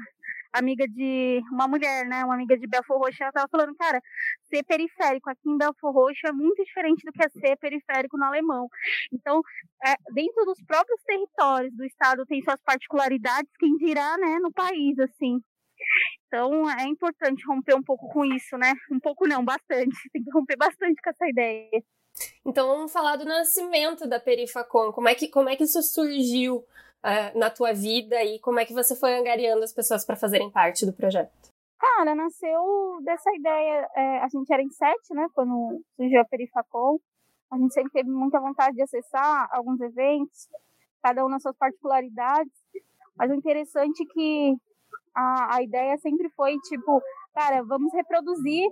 amiga 0.53 0.88
de 0.88 1.41
uma 1.51 1.67
mulher, 1.67 2.05
né, 2.05 2.24
uma 2.24 2.35
amiga 2.35 2.55
de 2.55 2.67
Belfor 2.67 3.00
Roxo, 3.00 3.24
ela 3.24 3.31
tava 3.31 3.47
falando, 3.50 3.75
cara, 3.75 4.00
ser 4.53 4.63
periférico 4.63 5.27
aqui 5.31 5.50
em 5.50 5.57
Belfor 5.57 5.91
Roxo 5.91 6.27
é 6.27 6.31
muito 6.31 6.63
diferente 6.63 7.03
do 7.03 7.12
que 7.12 7.25
é 7.25 7.29
ser 7.29 7.57
periférico 7.57 8.19
no 8.19 8.25
alemão. 8.25 8.69
Então, 9.12 9.41
é, 9.83 9.95
dentro 10.13 10.45
dos 10.45 10.62
próprios 10.62 11.01
territórios 11.01 11.75
do 11.75 11.83
estado 11.83 12.24
tem 12.27 12.39
suas 12.43 12.62
particularidades, 12.62 13.51
quem 13.57 13.75
dirá, 13.77 14.15
né, 14.19 14.38
no 14.39 14.51
país, 14.51 15.00
assim. 15.00 15.41
Então 16.27 16.70
é 16.70 16.84
importante 16.84 17.46
romper 17.46 17.75
um 17.75 17.84
pouco 17.84 18.08
com 18.10 18.25
isso, 18.25 18.58
né? 18.58 18.74
Um 18.91 19.00
pouco 19.00 19.27
não, 19.27 19.44
bastante. 19.44 19.96
Tem 20.12 20.24
que 20.24 20.32
romper 20.32 20.58
bastante 20.58 21.01
com 21.01 21.10
essa 21.10 21.27
ideia. 21.27 21.84
Então 22.46 22.67
vamos 22.67 22.91
falar 22.91 23.17
do 23.17 23.25
nascimento 23.25 24.08
da 24.08 24.20
Perifacom. 24.20 24.91
Como 24.91 25.10
é 25.10 25.15
que, 25.15 25.27
como 25.27 25.50
é 25.50 25.55
que 25.55 25.63
isso 25.63 25.82
surgiu? 25.82 26.65
uh, 27.05 27.38
na 27.38 27.50
tua 27.50 27.72
vida 27.74 28.24
e 28.24 28.39
como 28.39 28.60
é 28.60 28.65
que 28.65 28.74
você 28.74 28.96
foi 28.96 29.15
angariando 29.15 29.63
as 29.63 29.72
pessoas 29.72 30.03
para 30.03 30.15
fazerem 30.15 30.51
parte 30.51 30.86
do 30.86 30.94
projeto? 30.94 31.32
Cara, 31.77 32.15
nasceu 32.15 33.00
dessa 33.03 33.29
ideia. 33.36 33.88
É, 33.96 34.20
a 34.20 34.27
gente 34.27 34.51
era 34.51 34.63
em 34.63 34.70
sete, 34.72 35.13
né? 35.13 35.27
Quando 35.34 35.82
surgiu 35.96 36.22
a 36.22 36.25
Perifacol. 36.25 37.00
A 37.51 37.58
gente 37.58 37.74
sempre 37.74 37.91
teve 37.91 38.10
muita 38.10 38.39
vontade 38.39 38.75
de 38.75 38.82
acessar 38.82 39.48
alguns 39.51 39.79
eventos, 39.79 40.50
cada 41.03 41.24
um 41.24 41.29
nas 41.29 41.44
suas 41.44 41.55
particularidades. 41.58 42.51
Mas 43.15 43.29
o 43.29 43.36
interessante 43.36 44.03
é 44.03 44.13
que 44.13 44.55
a, 45.15 45.55
a 45.55 45.63
ideia 45.63 45.98
sempre 45.98 46.29
foi, 46.36 46.57
tipo, 46.60 47.01
cara, 47.34 47.63
vamos 47.63 47.93
reproduzir 47.93 48.67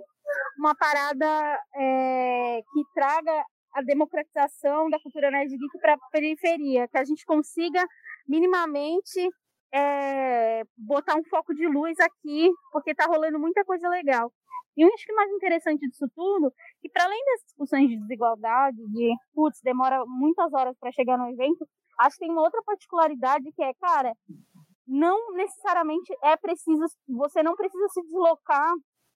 uma 0.58 0.74
parada 0.74 1.58
é, 1.74 2.60
que 2.72 2.82
traga 2.94 3.44
a 3.72 3.82
democratização 3.82 4.88
da 4.88 5.00
cultura 5.00 5.30
nerd 5.30 5.50
geek 5.50 5.78
para 5.80 5.94
a 5.94 6.10
periferia, 6.12 6.86
que 6.88 6.98
a 6.98 7.04
gente 7.04 7.24
consiga 7.24 7.84
minimamente 8.28 9.28
é, 9.72 10.62
botar 10.76 11.16
um 11.16 11.24
foco 11.24 11.52
de 11.54 11.66
luz 11.66 11.98
aqui, 11.98 12.50
porque 12.70 12.92
está 12.92 13.06
rolando 13.06 13.38
muita 13.38 13.64
coisa 13.64 13.88
legal. 13.88 14.32
E 14.76 14.84
o 14.84 14.92
acho 14.92 15.04
que 15.04 15.12
mais 15.12 15.30
interessante 15.30 15.88
disso 15.88 16.06
tudo, 16.14 16.52
que 16.80 16.88
para 16.88 17.04
além 17.04 17.24
das 17.26 17.44
discussões 17.44 17.88
de 17.88 17.98
desigualdade, 18.00 18.76
de 18.76 19.14
putz, 19.32 19.60
demora 19.62 20.04
muitas 20.06 20.52
horas 20.52 20.76
para 20.78 20.92
chegar 20.92 21.16
no 21.16 21.28
evento, 21.28 21.66
acho 22.00 22.16
que 22.16 22.24
tem 22.24 22.30
uma 22.30 22.42
outra 22.42 22.60
particularidade 22.64 23.52
que 23.52 23.62
é, 23.62 23.72
cara, 23.74 24.12
não 24.86 25.32
necessariamente 25.32 26.14
é 26.22 26.36
preciso, 26.36 26.84
você 27.08 27.42
não 27.42 27.54
precisa 27.56 27.88
se 27.88 28.02
deslocar 28.02 28.74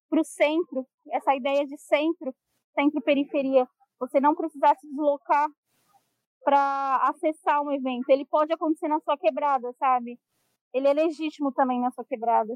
para 0.08 0.20
o 0.20 0.24
centro, 0.24 0.86
essa 1.10 1.34
ideia 1.34 1.66
de 1.66 1.76
centro, 1.78 2.34
centro-periferia, 2.74 3.66
você 4.00 4.20
não 4.20 4.34
precisar 4.34 4.74
se 4.76 4.88
deslocar 4.88 5.48
para 6.42 6.96
acessar 7.08 7.62
um 7.62 7.70
evento. 7.70 8.08
Ele 8.08 8.24
pode 8.24 8.52
acontecer 8.52 8.88
na 8.88 9.00
sua 9.00 9.18
quebrada, 9.18 9.70
sabe? 9.78 10.18
Ele 10.72 10.88
é 10.88 10.92
legítimo 10.92 11.52
também 11.52 11.80
na 11.80 11.90
sua 11.90 12.04
quebrada. 12.04 12.54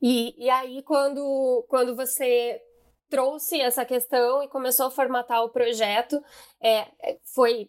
E, 0.00 0.34
e 0.42 0.48
aí, 0.48 0.82
quando, 0.82 1.64
quando 1.68 1.94
você 1.94 2.60
trouxe 3.08 3.60
essa 3.60 3.84
questão 3.84 4.42
e 4.42 4.48
começou 4.48 4.86
a 4.86 4.90
formatar 4.90 5.42
o 5.44 5.50
projeto, 5.50 6.22
é, 6.60 6.86
é, 7.02 7.18
foi 7.34 7.68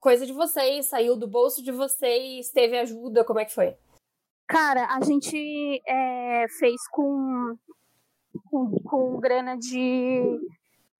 coisa 0.00 0.26
de 0.26 0.32
vocês, 0.32 0.86
saiu 0.86 1.16
do 1.16 1.28
bolso 1.28 1.62
de 1.62 1.72
vocês, 1.72 2.50
teve 2.50 2.78
ajuda, 2.78 3.24
como 3.24 3.40
é 3.40 3.44
que 3.44 3.54
foi? 3.54 3.76
Cara, 4.48 4.86
a 4.96 5.04
gente 5.04 5.36
é, 5.86 6.46
fez 6.58 6.80
com, 6.90 7.54
com, 8.50 8.70
com 8.82 9.20
grana 9.20 9.58
de 9.58 10.22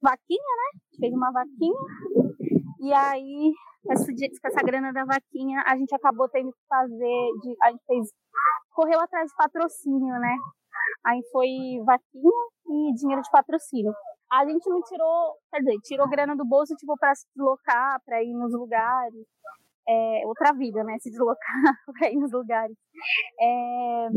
vaquinha, 0.03 0.39
né? 0.39 0.81
Fez 1.01 1.15
uma 1.15 1.33
vaquinha. 1.33 1.79
E 2.79 2.93
aí, 2.93 3.53
com 3.83 4.49
essa 4.49 4.63
grana 4.63 4.93
da 4.93 5.07
vaquinha, 5.07 5.63
a 5.67 5.79
gente 5.79 5.95
acabou 5.95 6.29
tendo 6.29 6.53
que 6.53 6.59
fazer. 6.69 7.31
De, 7.41 7.57
a 7.63 7.71
gente 7.71 7.83
fez. 7.87 8.13
Correu 8.75 9.01
atrás 9.01 9.31
de 9.31 9.37
patrocínio, 9.37 10.15
né? 10.21 10.37
Aí 11.07 11.23
foi 11.33 11.49
vaquinha 11.87 12.31
e 12.67 12.95
dinheiro 12.97 13.23
de 13.23 13.31
patrocínio. 13.31 13.95
A 14.31 14.45
gente 14.45 14.69
não 14.69 14.83
tirou, 14.83 15.37
quer 15.51 15.61
dizer, 15.61 15.79
tirou 15.85 16.07
grana 16.07 16.37
do 16.37 16.45
bolso, 16.45 16.75
tipo, 16.75 16.95
pra 16.99 17.15
se 17.15 17.25
deslocar, 17.35 17.99
pra 18.05 18.23
ir 18.23 18.35
nos 18.35 18.53
lugares. 18.53 19.27
É, 19.89 20.27
outra 20.27 20.53
vida, 20.53 20.85
né? 20.85 20.97
Se 21.01 21.11
deslocar 21.11 21.39
pra 21.99 22.11
ir 22.11 22.17
nos 22.17 22.33
lugares. 22.33 22.77
É, 23.41 24.09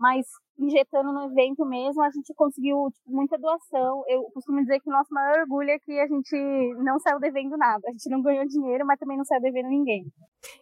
mas 0.00 0.26
injetando 0.58 1.12
no 1.12 1.30
evento 1.30 1.64
mesmo, 1.64 2.02
a 2.02 2.10
gente 2.10 2.32
conseguiu 2.34 2.88
tipo, 2.92 3.10
muita 3.10 3.38
doação. 3.38 4.04
Eu 4.08 4.22
costumo 4.32 4.60
dizer 4.60 4.80
que 4.80 4.88
o 4.88 4.92
nosso 4.92 5.12
maior 5.12 5.40
orgulho 5.40 5.70
é 5.70 5.78
que 5.78 5.98
a 5.98 6.06
gente 6.06 6.36
não 6.82 6.98
saiu 7.00 7.18
devendo 7.18 7.56
nada. 7.56 7.82
A 7.86 7.90
gente 7.90 8.08
não 8.08 8.22
ganhou 8.22 8.46
dinheiro, 8.46 8.86
mas 8.86 8.98
também 8.98 9.16
não 9.16 9.24
saiu 9.24 9.40
devendo 9.40 9.68
ninguém. 9.68 10.04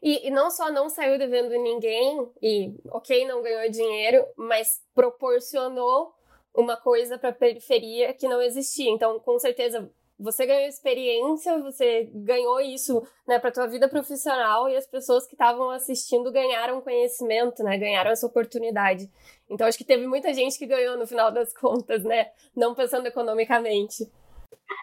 E, 0.02 0.26
e 0.28 0.30
não 0.30 0.50
só 0.50 0.71
não 0.71 0.88
saiu 0.88 1.18
devendo 1.18 1.50
ninguém, 1.50 2.30
e 2.40 2.75
ok, 2.90 3.26
não 3.26 3.42
ganhou 3.42 3.71
dinheiro, 3.71 4.25
mas 4.37 4.80
proporcionou 4.94 6.12
uma 6.54 6.76
coisa 6.76 7.18
para 7.18 7.30
a 7.30 7.35
periferia 7.35 8.14
que 8.14 8.28
não 8.28 8.40
existia. 8.40 8.90
Então, 8.90 9.18
com 9.21 9.38
certeza, 9.38 9.90
você 10.19 10.47
ganhou 10.47 10.69
experiência, 10.69 11.59
você 11.59 12.11
ganhou 12.14 12.61
isso, 12.61 13.02
né, 13.26 13.38
para 13.38 13.50
tua 13.50 13.66
vida 13.66 13.88
profissional 13.88 14.69
e 14.69 14.76
as 14.76 14.87
pessoas 14.87 15.26
que 15.26 15.35
estavam 15.35 15.71
assistindo 15.71 16.31
ganharam 16.31 16.81
conhecimento, 16.81 17.62
né, 17.62 17.76
ganharam 17.78 18.11
essa 18.11 18.26
oportunidade. 18.26 19.11
Então 19.49 19.66
acho 19.66 19.78
que 19.78 19.85
teve 19.85 20.07
muita 20.07 20.33
gente 20.33 20.59
que 20.59 20.66
ganhou 20.66 20.97
no 20.97 21.07
final 21.07 21.31
das 21.33 21.52
contas, 21.52 22.04
né, 22.04 22.31
não 22.54 22.75
pensando 22.75 23.07
economicamente. 23.07 24.11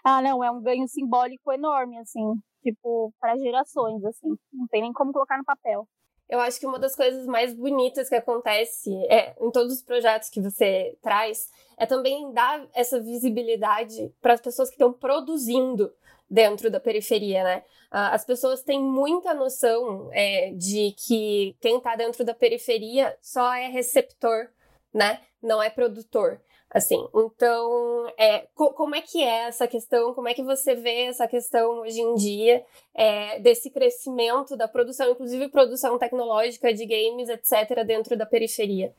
Ah, 0.04 0.20
não, 0.22 0.44
é 0.44 0.50
um 0.50 0.60
ganho 0.60 0.86
simbólico 0.88 1.52
enorme 1.52 1.98
assim, 1.98 2.34
tipo, 2.62 3.12
para 3.20 3.36
gerações 3.38 4.04
assim. 4.04 4.28
Não 4.52 4.66
tem 4.68 4.82
nem 4.82 4.92
como 4.92 5.12
colocar 5.12 5.38
no 5.38 5.44
papel 5.44 5.86
eu 6.30 6.38
acho 6.38 6.60
que 6.60 6.66
uma 6.66 6.78
das 6.78 6.94
coisas 6.94 7.26
mais 7.26 7.52
bonitas 7.52 8.08
que 8.08 8.14
acontece 8.14 8.94
é, 9.06 9.34
em 9.40 9.50
todos 9.50 9.74
os 9.74 9.82
projetos 9.82 10.30
que 10.30 10.40
você 10.40 10.96
traz 11.02 11.50
é 11.76 11.84
também 11.84 12.32
dar 12.32 12.64
essa 12.72 13.00
visibilidade 13.00 14.14
para 14.22 14.34
as 14.34 14.40
pessoas 14.40 14.68
que 14.68 14.76
estão 14.76 14.92
produzindo 14.92 15.92
dentro 16.30 16.70
da 16.70 16.78
periferia, 16.78 17.42
né? 17.42 17.64
As 17.90 18.24
pessoas 18.24 18.62
têm 18.62 18.80
muita 18.80 19.34
noção 19.34 20.08
é, 20.12 20.52
de 20.52 20.92
que 20.92 21.56
quem 21.60 21.78
está 21.78 21.96
dentro 21.96 22.24
da 22.24 22.32
periferia 22.32 23.16
só 23.20 23.52
é 23.52 23.66
receptor, 23.66 24.48
né? 24.94 25.20
Não 25.42 25.60
é 25.60 25.68
produtor. 25.68 26.40
Assim, 26.72 27.04
então, 27.12 28.12
é, 28.16 28.46
co 28.54 28.72
como 28.72 28.94
é 28.94 29.00
que 29.00 29.20
é 29.22 29.48
essa 29.48 29.66
questão? 29.66 30.14
Como 30.14 30.28
é 30.28 30.34
que 30.34 30.42
você 30.42 30.74
vê 30.74 31.06
essa 31.06 31.26
questão 31.26 31.80
hoje 31.80 32.00
em 32.00 32.14
dia 32.14 32.64
é, 32.94 33.40
desse 33.40 33.70
crescimento 33.70 34.56
da 34.56 34.68
produção, 34.68 35.10
inclusive 35.10 35.48
produção 35.48 35.98
tecnológica 35.98 36.72
de 36.72 36.86
games, 36.86 37.28
etc., 37.28 37.84
dentro 37.84 38.16
da 38.16 38.24
periferia? 38.24 38.94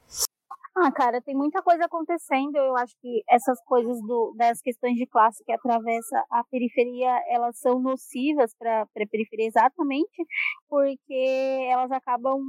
Ah, 0.73 0.89
cara, 0.89 1.21
tem 1.21 1.35
muita 1.35 1.61
coisa 1.61 1.83
acontecendo. 1.83 2.55
Eu 2.55 2.77
acho 2.77 2.95
que 3.01 3.21
essas 3.29 3.61
coisas 3.65 3.99
do, 4.01 4.33
das 4.37 4.61
questões 4.61 4.95
de 4.95 5.05
classe 5.05 5.43
que 5.43 5.51
atravessa 5.51 6.23
a 6.31 6.43
periferia, 6.49 7.11
elas 7.27 7.59
são 7.59 7.79
nocivas 7.81 8.55
para 8.57 8.83
a 8.83 9.07
periferia 9.09 9.47
exatamente 9.47 10.25
porque 10.69 11.67
elas 11.69 11.91
acabam 11.91 12.39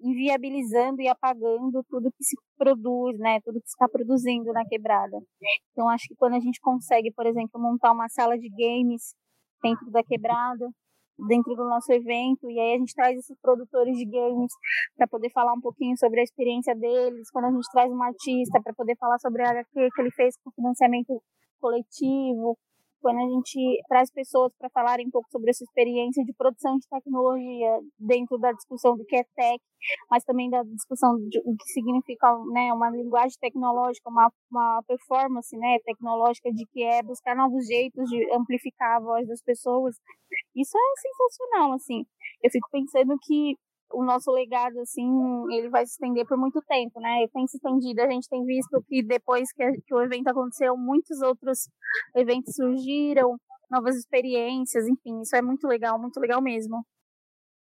inviabilizando 0.00 1.00
e 1.00 1.08
apagando 1.08 1.84
tudo 1.88 2.10
que 2.10 2.24
se 2.24 2.36
produz, 2.58 3.16
né? 3.18 3.40
Tudo 3.44 3.60
que 3.60 3.68
está 3.68 3.88
produzindo 3.88 4.52
na 4.52 4.64
quebrada. 4.64 5.18
Então, 5.70 5.88
acho 5.88 6.08
que 6.08 6.16
quando 6.16 6.34
a 6.34 6.40
gente 6.40 6.60
consegue, 6.60 7.12
por 7.12 7.24
exemplo, 7.24 7.60
montar 7.60 7.92
uma 7.92 8.08
sala 8.08 8.36
de 8.36 8.48
games 8.48 9.14
dentro 9.62 9.88
da 9.92 10.02
quebrada, 10.02 10.68
dentro 11.26 11.54
do 11.54 11.64
nosso 11.64 11.92
evento 11.92 12.50
e 12.50 12.58
aí 12.58 12.74
a 12.74 12.78
gente 12.78 12.94
traz 12.94 13.18
esses 13.18 13.36
produtores 13.40 13.96
de 13.96 14.04
games 14.04 14.52
para 14.96 15.06
poder 15.06 15.30
falar 15.30 15.52
um 15.52 15.60
pouquinho 15.60 15.96
sobre 15.98 16.20
a 16.20 16.22
experiência 16.22 16.74
deles, 16.74 17.30
quando 17.30 17.46
a 17.46 17.50
gente 17.50 17.66
traz 17.72 17.90
um 17.90 18.02
artista 18.02 18.60
para 18.62 18.74
poder 18.74 18.96
falar 18.96 19.18
sobre 19.18 19.42
a 19.42 19.50
HQ 19.50 19.88
que 19.94 20.00
ele 20.00 20.10
fez 20.12 20.34
com 20.42 20.50
financiamento 20.52 21.22
coletivo, 21.60 22.56
quando 23.00 23.18
a 23.18 23.28
gente 23.28 23.82
traz 23.88 24.10
pessoas 24.10 24.52
para 24.58 24.70
falarem 24.70 25.06
um 25.06 25.10
pouco 25.10 25.28
sobre 25.30 25.50
essa 25.50 25.64
experiência 25.64 26.24
de 26.24 26.32
produção 26.34 26.76
de 26.76 26.86
tecnologia 26.88 27.80
dentro 27.98 28.38
da 28.38 28.52
discussão 28.52 28.96
do 28.96 29.04
que 29.04 29.16
é 29.16 29.24
tech, 29.34 29.60
mas 30.10 30.24
também 30.24 30.50
da 30.50 30.62
discussão 30.62 31.16
do 31.16 31.56
que 31.56 31.72
significa 31.72 32.26
né, 32.52 32.72
uma 32.72 32.90
linguagem 32.90 33.36
tecnológica, 33.40 34.08
uma, 34.10 34.30
uma 34.50 34.82
performance 34.86 35.56
né, 35.56 35.78
tecnológica 35.84 36.52
de 36.52 36.66
que 36.66 36.82
é 36.82 37.02
buscar 37.02 37.34
novos 37.34 37.66
jeitos 37.66 38.08
de 38.08 38.32
amplificar 38.32 38.96
a 38.96 39.00
voz 39.00 39.26
das 39.26 39.42
pessoas. 39.42 39.96
Isso 40.54 40.76
é 40.76 41.00
sensacional, 41.00 41.72
assim. 41.72 42.04
Eu 42.42 42.50
fico 42.50 42.68
pensando 42.70 43.16
que 43.22 43.56
o 43.92 44.04
nosso 44.04 44.30
legado, 44.30 44.78
assim, 44.80 45.08
ele 45.52 45.68
vai 45.68 45.84
se 45.86 45.92
estender 45.92 46.26
por 46.26 46.36
muito 46.36 46.60
tempo, 46.62 47.00
né? 47.00 47.18
Ele 47.18 47.28
tem 47.28 47.46
se 47.46 47.56
estendido. 47.56 48.00
A 48.02 48.10
gente 48.10 48.28
tem 48.28 48.44
visto 48.44 48.82
que 48.88 49.02
depois 49.02 49.52
que, 49.52 49.80
que 49.82 49.94
o 49.94 50.02
evento 50.02 50.28
aconteceu, 50.28 50.76
muitos 50.76 51.20
outros 51.20 51.68
eventos 52.14 52.54
surgiram, 52.54 53.36
novas 53.70 53.96
experiências, 53.96 54.86
enfim, 54.86 55.20
isso 55.20 55.36
é 55.36 55.42
muito 55.42 55.66
legal, 55.66 55.98
muito 55.98 56.18
legal 56.18 56.42
mesmo. 56.42 56.84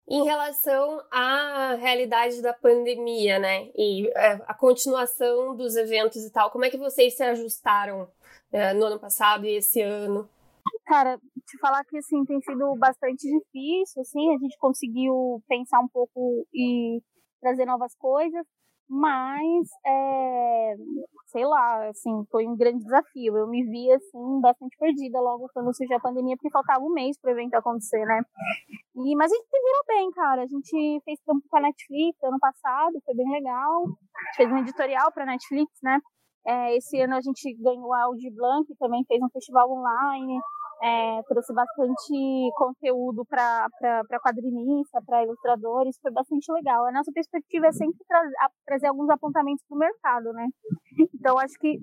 Em 0.06 0.26
relação 0.26 1.02
à 1.10 1.76
realidade 1.76 2.42
da 2.42 2.54
pandemia, 2.54 3.40
né, 3.40 3.70
e 3.74 4.10
é, 4.10 4.34
a 4.46 4.54
continuação 4.54 5.56
dos 5.56 5.78
eventos 5.78 6.26
e 6.26 6.30
tal, 6.30 6.52
como 6.52 6.66
é 6.66 6.70
que 6.70 6.78
vocês 6.78 7.16
se 7.16 7.24
ajustaram 7.24 8.10
é, 8.52 8.74
no 8.74 8.86
ano 8.86 9.00
passado 9.00 9.46
e 9.46 9.56
esse 9.56 9.82
ano? 9.82 10.30
Cara, 10.86 11.18
te 11.18 11.58
falar 11.60 11.84
que 11.86 11.98
assim 11.98 12.26
tem 12.26 12.42
sido 12.42 12.76
bastante 12.78 13.22
difícil, 13.22 14.02
assim, 14.02 14.36
a 14.36 14.38
gente 14.38 14.58
conseguiu 14.60 15.42
pensar 15.48 15.80
um 15.80 15.88
pouco 15.88 16.46
e 16.54 17.02
trazer 17.42 17.66
novas 17.66 17.96
coisas, 17.96 18.46
mas 18.90 19.70
é, 19.86 20.76
sei 21.28 21.46
lá, 21.46 21.88
assim, 21.90 22.26
foi 22.30 22.46
um 22.46 22.56
grande 22.56 22.84
desafio. 22.84 23.38
Eu 23.38 23.48
me 23.48 23.64
vi 23.64 23.92
assim 23.92 24.42
bastante 24.42 24.78
perdida 24.78 25.20
logo 25.20 25.50
quando 25.54 25.74
surgiu 25.76 25.98
a 25.98 26.02
pandemia, 26.02 26.36
porque 26.36 26.52
faltava 26.52 26.84
um 26.84 26.94
mês 26.94 27.18
para 27.20 27.30
o 27.30 27.34
evento 27.34 27.56
acontecer, 27.56 28.06
né? 28.06 28.22
E 28.96 29.16
mas 29.16 29.32
a 29.32 29.36
gente 29.36 29.48
se 29.50 29.60
virou 29.60 29.84
bem, 29.88 30.12
cara. 30.12 30.44
A 30.44 30.48
gente 30.48 31.02
fez 31.06 31.20
tempo 31.26 31.42
com 31.50 31.58
a 31.58 31.62
Netflix 31.62 32.24
ano 32.24 32.40
passado, 32.40 33.02
foi 33.06 33.16
bem 33.16 33.32
legal. 33.32 33.84
A 33.84 34.26
gente 34.26 34.36
fez 34.36 34.52
um 34.52 34.58
editorial 34.58 35.12
para 35.14 35.26
Netflix, 35.26 35.72
né? 35.82 36.00
É, 36.46 36.76
esse 36.76 37.00
ano 37.00 37.16
a 37.16 37.22
gente 37.22 37.54
ganhou 37.56 37.94
a 37.94 38.04
Audi 38.04 38.30
Blanc, 38.30 38.68
também 38.78 39.04
fez 39.06 39.22
um 39.22 39.30
festival 39.30 39.72
online. 39.72 40.40
É, 40.84 41.24
trouxe 41.30 41.54
bastante 41.54 42.52
conteúdo 42.58 43.26
para 43.26 43.70
quadrinista, 44.22 45.02
para 45.06 45.24
ilustradores, 45.24 45.98
foi 46.02 46.12
bastante 46.12 46.52
legal. 46.52 46.86
A 46.86 46.92
nossa 46.92 47.12
perspectiva 47.14 47.68
é 47.68 47.72
sempre 47.72 48.04
tra 48.06 48.22
trazer 48.66 48.88
alguns 48.88 49.10
apontamentos 49.10 49.64
para 49.66 49.76
o 49.76 49.80
mercado, 49.80 50.34
né? 50.34 50.48
Então, 51.16 51.40
acho 51.40 51.58
que 51.58 51.80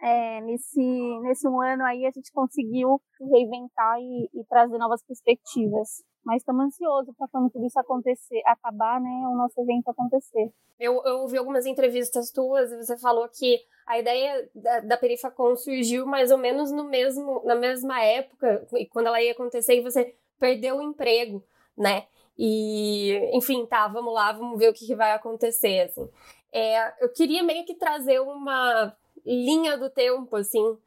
é, 0.00 0.40
nesse, 0.42 1.18
nesse 1.22 1.48
um 1.48 1.60
ano 1.60 1.84
aí 1.84 2.06
a 2.06 2.10
gente 2.10 2.30
conseguiu 2.32 3.00
se 3.16 3.24
reinventar 3.24 3.98
e, 3.98 4.28
e 4.32 4.44
trazer 4.48 4.78
novas 4.78 5.02
perspectivas. 5.04 6.04
Mas 6.24 6.42
estamos 6.42 6.66
ansiosos 6.66 7.14
para 7.16 7.28
quando 7.28 7.50
tudo 7.50 7.66
isso 7.66 7.78
acontecer, 7.78 8.40
acabar, 8.46 9.00
né, 9.00 9.10
o 9.28 9.36
nosso 9.36 9.60
evento 9.60 9.88
acontecer. 9.88 10.50
Eu, 10.80 11.02
eu 11.04 11.18
ouvi 11.20 11.36
algumas 11.36 11.66
entrevistas 11.66 12.30
tuas 12.30 12.72
e 12.72 12.76
você 12.76 12.96
falou 12.98 13.28
que 13.28 13.60
a 13.86 13.98
ideia 13.98 14.48
da, 14.54 14.80
da 14.80 14.96
Perifacon 14.96 15.54
surgiu 15.56 16.06
mais 16.06 16.30
ou 16.30 16.38
menos 16.38 16.72
no 16.72 16.84
mesmo, 16.84 17.42
na 17.44 17.54
mesma 17.54 18.02
época, 18.02 18.66
quando 18.90 19.06
ela 19.06 19.22
ia 19.22 19.32
acontecer, 19.32 19.74
e 19.74 19.82
você 19.82 20.16
perdeu 20.38 20.78
o 20.78 20.82
emprego, 20.82 21.44
né? 21.76 22.06
E, 22.36 23.30
enfim, 23.32 23.64
tá, 23.66 23.86
vamos 23.86 24.12
lá, 24.12 24.32
vamos 24.32 24.58
ver 24.58 24.70
o 24.70 24.72
que, 24.72 24.86
que 24.86 24.96
vai 24.96 25.12
acontecer, 25.12 25.80
assim. 25.80 26.08
É, 26.52 27.04
eu 27.04 27.12
queria 27.12 27.42
meio 27.42 27.64
que 27.64 27.74
trazer 27.74 28.20
uma 28.20 28.96
linha 29.24 29.76
do 29.76 29.90
tempo, 29.90 30.36
assim, 30.36 30.78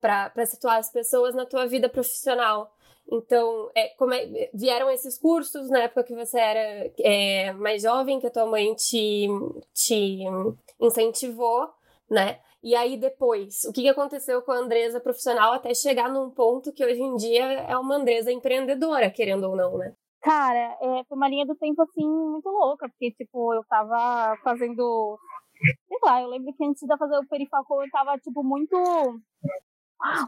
para 0.00 0.46
situar 0.46 0.78
as 0.78 0.90
pessoas 0.90 1.34
na 1.34 1.46
tua 1.46 1.66
vida 1.66 1.88
profissional. 1.88 2.74
Então, 3.10 3.70
é, 3.74 3.94
é, 4.14 4.50
vieram 4.52 4.90
esses 4.90 5.18
cursos 5.18 5.70
na 5.70 5.80
época 5.80 6.04
que 6.04 6.14
você 6.14 6.38
era 6.38 6.92
é, 7.00 7.52
mais 7.52 7.82
jovem, 7.82 8.20
que 8.20 8.26
a 8.26 8.30
tua 8.30 8.46
mãe 8.46 8.74
te, 8.74 9.26
te 9.72 10.24
incentivou, 10.78 11.68
né? 12.10 12.38
E 12.62 12.74
aí 12.74 12.96
depois, 12.96 13.64
o 13.64 13.72
que 13.72 13.88
aconteceu 13.88 14.42
com 14.42 14.52
a 14.52 14.58
Andresa 14.58 15.00
profissional 15.00 15.52
até 15.52 15.72
chegar 15.74 16.10
num 16.10 16.30
ponto 16.30 16.72
que 16.72 16.84
hoje 16.84 17.00
em 17.00 17.14
dia 17.16 17.44
é 17.44 17.78
uma 17.78 17.96
Andresa 17.96 18.32
empreendedora, 18.32 19.10
querendo 19.10 19.44
ou 19.44 19.56
não, 19.56 19.78
né? 19.78 19.94
Cara, 20.20 20.76
é, 20.82 21.04
foi 21.04 21.16
uma 21.16 21.28
linha 21.28 21.46
do 21.46 21.54
tempo 21.54 21.80
assim 21.80 22.06
muito 22.06 22.48
louca, 22.48 22.88
porque 22.88 23.12
tipo, 23.12 23.54
eu 23.54 23.62
tava 23.68 24.36
fazendo 24.42 25.16
sei 25.88 25.98
lá, 26.02 26.22
eu 26.22 26.28
lembro 26.28 26.52
que 26.54 26.64
antes 26.64 26.82
de 26.86 26.96
fazer 26.96 27.16
o 27.18 27.26
Perifacol 27.26 27.82
eu 27.82 27.90
tava, 27.90 28.16
tipo, 28.18 28.42
muito 28.44 28.76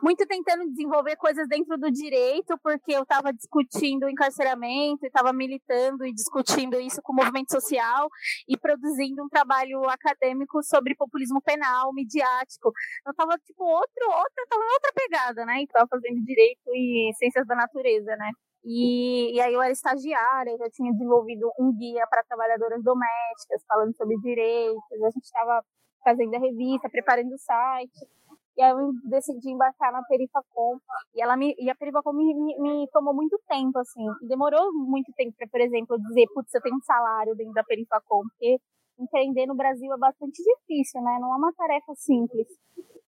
muito 0.03 0.27
tentando 0.27 0.69
desenvolver 0.69 1.17
coisas 1.17 1.47
dentro 1.49 1.79
do 1.79 1.91
direito, 1.91 2.59
porque 2.63 2.93
eu 2.93 3.03
estava 3.03 3.33
discutindo 3.33 4.09
encarceramento, 4.09 5.07
estava 5.07 5.33
militando 5.33 6.05
e 6.05 6.13
discutindo 6.13 6.81
isso 6.81 7.01
com 7.03 7.13
o 7.13 7.17
movimento 7.17 7.53
social 7.53 8.09
e 8.49 8.57
produzindo 8.59 9.23
um 9.23 9.29
trabalho 9.29 9.89
acadêmico 9.89 10.63
sobre 10.63 10.97
populismo 10.97 11.41
penal, 11.41 11.93
midiático. 11.93 12.73
Eu 13.07 13.13
estava 13.13 13.39
tipo 13.39 13.63
outro, 13.65 14.07
outra, 14.07 14.47
tava 14.49 14.63
outra 14.63 14.93
pegada, 14.95 15.47
né? 15.47 15.63
Estava 15.63 15.87
fazendo 15.89 16.21
direito 16.25 16.69
e 16.75 17.13
ciências 17.17 17.47
da 17.47 17.55
natureza, 17.55 18.17
né? 18.17 18.31
E, 18.65 19.37
e 19.37 19.41
aí 19.41 19.55
eu 19.55 19.63
era 19.63 19.73
estagiária, 19.73 20.57
já 20.59 20.69
tinha 20.71 20.93
desenvolvido 20.93 21.51
um 21.59 21.73
guia 21.73 22.07
para 22.09 22.25
trabalhadoras 22.25 22.83
domésticas, 22.83 23.65
falando 23.67 23.97
sobre 23.97 24.17
direitos, 24.19 25.03
a 25.03 25.11
gente 25.11 25.25
estava 25.25 25.65
fazendo 26.05 26.35
a 26.35 26.39
revista, 26.39 26.89
preparando 26.91 27.33
o 27.33 27.39
site. 27.39 28.20
E 28.61 28.63
aí 28.63 28.73
eu 28.73 28.93
decidi 29.09 29.51
embarcar 29.51 29.91
na 29.91 30.03
Perifacom. 30.03 30.79
E, 31.15 31.23
ela 31.23 31.35
me, 31.35 31.55
e 31.59 31.71
a 31.71 31.75
Perifacom 31.75 32.13
me, 32.13 32.35
me, 32.35 32.61
me 32.61 32.89
tomou 32.93 33.15
muito 33.15 33.41
tempo, 33.49 33.79
assim. 33.79 34.05
Demorou 34.29 34.71
muito 34.75 35.11
tempo 35.17 35.35
para, 35.35 35.49
por 35.49 35.63
exemplo, 35.63 35.97
eu 35.97 35.99
dizer, 35.99 36.27
putz, 36.35 36.53
eu 36.53 36.61
tenho 36.61 36.77
um 36.77 36.83
salário 36.83 37.35
dentro 37.35 37.55
da 37.55 37.65
Perifacom. 37.65 38.21
Porque 38.29 38.59
empreender 38.99 39.47
no 39.47 39.57
Brasil 39.57 39.91
é 39.95 39.97
bastante 39.97 40.43
difícil, 40.43 41.01
né? 41.01 41.17
Não 41.23 41.33
é 41.33 41.37
uma 41.39 41.55
tarefa 41.55 41.95
simples. 41.95 42.47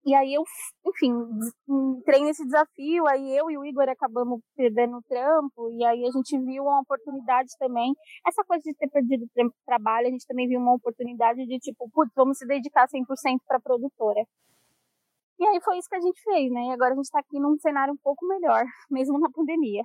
E 0.06 0.14
aí 0.14 0.34
eu, 0.34 0.44
enfim, 0.86 1.14
entrei 1.98 2.26
nesse 2.26 2.44
desafio, 2.44 3.08
aí 3.08 3.38
eu 3.38 3.50
e 3.50 3.58
o 3.58 3.66
Igor 3.66 3.88
acabamos 3.88 4.42
perdendo 4.54 4.98
o 4.98 5.04
trampo, 5.04 5.70
e 5.72 5.84
aí 5.86 6.06
a 6.06 6.12
gente 6.12 6.38
viu 6.44 6.64
uma 6.64 6.82
oportunidade 6.82 7.50
também. 7.58 7.94
Essa 8.26 8.44
coisa 8.44 8.64
de 8.64 8.74
ter 8.76 8.90
perdido 8.90 9.24
o 9.26 9.52
trabalho, 9.66 10.08
a 10.08 10.12
gente 10.12 10.28
também 10.28 10.48
viu 10.48 10.60
uma 10.60 10.76
oportunidade 10.76 11.46
de 11.46 11.58
tipo, 11.60 11.90
putz, 11.94 12.12
vamos 12.16 12.38
se 12.38 12.46
dedicar 12.46 12.88
100% 12.88 13.40
para 13.48 13.58
a 13.58 13.62
produtora. 13.62 14.26
E 15.40 15.46
aí 15.46 15.62
foi 15.62 15.78
isso 15.78 15.90
que 15.90 15.96
a 15.96 16.02
gente 16.02 16.22
fez, 16.22 16.52
né? 16.52 16.68
E 16.68 16.72
agora 16.72 16.94
a 16.94 16.96
gente 16.96 17.06
está 17.06 17.20
aqui 17.20 17.40
num 17.40 17.58
cenário 17.60 17.94
um 17.94 17.98
pouco 17.98 18.26
melhor, 18.26 18.64
mesmo 18.90 19.20
na 19.20 19.30
pandemia. 19.30 19.84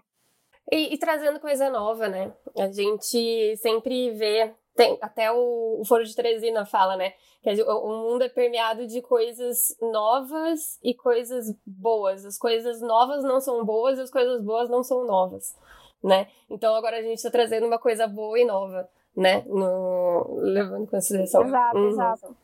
E, 0.71 0.95
e, 0.95 0.99
trazendo 0.99 1.41
coisa 1.41 1.69
nova, 1.69 2.09
né? 2.09 2.33
A 2.57 2.71
gente 2.71 3.57
sempre 3.57 4.13
vê, 4.13 4.55
tem, 4.77 4.97
até 5.03 5.31
o, 5.31 5.81
o 5.81 5.85
Foro 5.85 6.05
de 6.05 6.15
Teresina 6.15 6.65
fala, 6.65 6.97
né? 6.97 7.13
Que 7.43 7.51
o, 7.63 7.67
o 7.67 8.11
mundo 8.11 8.23
é 8.23 8.29
permeado 8.29 8.87
de 8.87 9.03
coisas 9.03 9.77
novas 9.81 10.79
e 10.83 10.95
coisas 10.95 11.53
boas. 11.67 12.25
As 12.25 12.39
coisas 12.39 12.81
novas 12.81 13.25
não 13.25 13.41
são 13.41 13.65
boas 13.65 13.99
e 13.99 14.03
as 14.03 14.11
coisas 14.11 14.41
boas 14.43 14.71
não 14.71 14.85
são 14.85 15.05
novas, 15.05 15.59
né? 16.03 16.29
Então 16.49 16.75
agora 16.75 16.99
a 16.99 17.03
gente 17.03 17.17
está 17.17 17.31
trazendo 17.31 17.67
uma 17.67 17.79
coisa 17.79 18.07
boa 18.07 18.39
e 18.39 18.45
nova, 18.45 18.89
né? 19.17 19.43
No, 19.47 20.39
levando 20.41 20.85
em 20.85 20.87
consideração. 20.87 21.43
Exato, 21.43 21.77
uhum. 21.77 21.89
exato. 21.89 22.37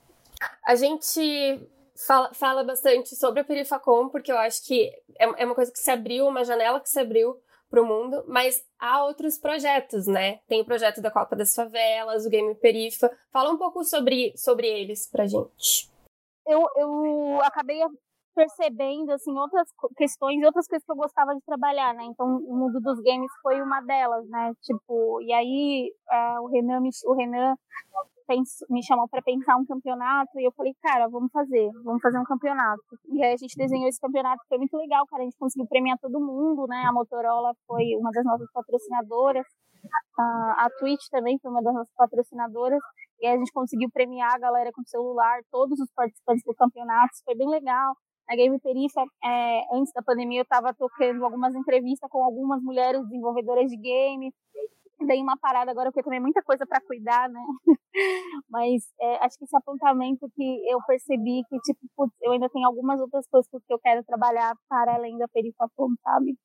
A 0.66 0.74
gente 0.74 1.68
fala, 2.06 2.32
fala 2.34 2.64
bastante 2.64 3.16
sobre 3.16 3.40
a 3.40 3.44
Perifacom, 3.44 4.08
porque 4.08 4.30
eu 4.30 4.38
acho 4.38 4.64
que 4.66 4.90
é, 5.18 5.42
é 5.42 5.44
uma 5.44 5.54
coisa 5.54 5.72
que 5.72 5.78
se 5.78 5.90
abriu, 5.90 6.26
uma 6.26 6.44
janela 6.44 6.80
que 6.80 6.88
se 6.88 6.98
abriu 6.98 7.36
para 7.70 7.82
o 7.82 7.86
mundo, 7.86 8.24
mas 8.26 8.64
há 8.78 9.04
outros 9.04 9.38
projetos, 9.38 10.06
né? 10.06 10.38
Tem 10.48 10.60
o 10.60 10.64
projeto 10.64 11.02
da 11.02 11.10
Copa 11.10 11.36
das 11.36 11.54
Favelas, 11.54 12.24
o 12.24 12.30
Game 12.30 12.54
Perifa. 12.54 13.10
Fala 13.30 13.50
um 13.50 13.58
pouco 13.58 13.84
sobre, 13.84 14.32
sobre 14.36 14.66
eles 14.66 15.06
pra 15.10 15.26
gente. 15.26 15.90
Eu, 16.46 16.66
eu 16.76 17.40
acabei 17.42 17.82
percebendo, 18.38 19.10
assim, 19.10 19.36
outras 19.36 19.66
questões, 19.96 20.44
outras 20.44 20.68
coisas 20.68 20.86
que 20.86 20.92
eu 20.92 20.96
gostava 20.96 21.34
de 21.34 21.40
trabalhar, 21.40 21.92
né? 21.92 22.04
Então, 22.04 22.36
o 22.36 22.56
mundo 22.56 22.80
dos 22.80 23.00
games 23.02 23.32
foi 23.42 23.60
uma 23.60 23.80
delas, 23.80 24.28
né? 24.28 24.52
Tipo, 24.62 25.20
e 25.22 25.32
aí 25.32 25.92
uh, 26.08 26.44
o 26.44 26.46
Renan, 26.46 26.80
o 27.06 27.14
Renan 27.14 27.56
me 28.70 28.82
chamou 28.84 29.08
para 29.08 29.22
pensar 29.22 29.56
um 29.56 29.66
campeonato 29.66 30.38
e 30.38 30.44
eu 30.46 30.52
falei, 30.52 30.72
cara, 30.80 31.08
vamos 31.08 31.32
fazer, 31.32 31.68
vamos 31.82 32.00
fazer 32.00 32.18
um 32.20 32.24
campeonato. 32.24 32.80
E 33.10 33.24
aí 33.24 33.32
a 33.32 33.36
gente 33.36 33.56
desenhou 33.56 33.88
esse 33.88 34.00
campeonato, 34.00 34.44
foi 34.48 34.58
muito 34.58 34.76
legal, 34.76 35.04
cara, 35.08 35.22
a 35.22 35.24
gente 35.24 35.38
conseguiu 35.38 35.66
premiar 35.66 35.98
todo 35.98 36.20
mundo, 36.20 36.68
né? 36.68 36.84
A 36.86 36.92
Motorola 36.92 37.52
foi 37.66 37.96
uma 37.98 38.12
das 38.12 38.24
nossas 38.24 38.48
patrocinadoras, 38.52 39.46
a 40.16 40.68
Twitch 40.78 41.08
também 41.10 41.38
foi 41.40 41.50
uma 41.50 41.62
das 41.62 41.74
nossas 41.74 41.94
patrocinadoras, 41.96 42.80
e 43.20 43.26
aí 43.26 43.34
a 43.34 43.38
gente 43.38 43.52
conseguiu 43.52 43.90
premiar 43.90 44.34
a 44.34 44.38
galera 44.38 44.70
com 44.72 44.82
celular, 44.84 45.40
todos 45.50 45.80
os 45.80 45.90
participantes 45.92 46.44
do 46.44 46.54
campeonato, 46.54 47.14
foi 47.24 47.34
bem 47.34 47.48
legal. 47.48 47.96
Na 48.28 48.36
Game 48.36 48.58
Perifa, 48.60 49.02
é, 49.24 49.62
antes 49.72 49.92
da 49.92 50.02
pandemia, 50.02 50.40
eu 50.40 50.42
estava 50.42 50.74
tocando 50.74 51.24
algumas 51.24 51.54
entrevistas 51.54 52.10
com 52.10 52.22
algumas 52.22 52.62
mulheres 52.62 53.02
desenvolvedoras 53.04 53.70
de 53.70 53.76
game, 53.76 54.32
dei 55.06 55.22
uma 55.22 55.36
parada 55.38 55.70
agora 55.70 55.90
porque 55.90 56.02
também 56.02 56.18
é 56.18 56.22
muita 56.22 56.42
coisa 56.42 56.66
para 56.66 56.80
cuidar, 56.80 57.28
né? 57.28 57.40
Mas 58.50 58.82
é, 59.00 59.24
acho 59.24 59.38
que 59.38 59.44
esse 59.44 59.56
apontamento 59.56 60.28
que 60.34 60.62
eu 60.70 60.78
percebi 60.86 61.42
que, 61.48 61.58
tipo, 61.60 61.80
putz, 61.96 62.14
eu 62.20 62.32
ainda 62.32 62.48
tenho 62.50 62.66
algumas 62.66 63.00
outras 63.00 63.26
coisas 63.28 63.48
que 63.50 63.72
eu 63.72 63.78
quero 63.78 64.04
trabalhar 64.04 64.54
para 64.68 64.94
além 64.94 65.16
da 65.16 65.28
Perifacom, 65.28 65.94
sabe? 66.02 66.36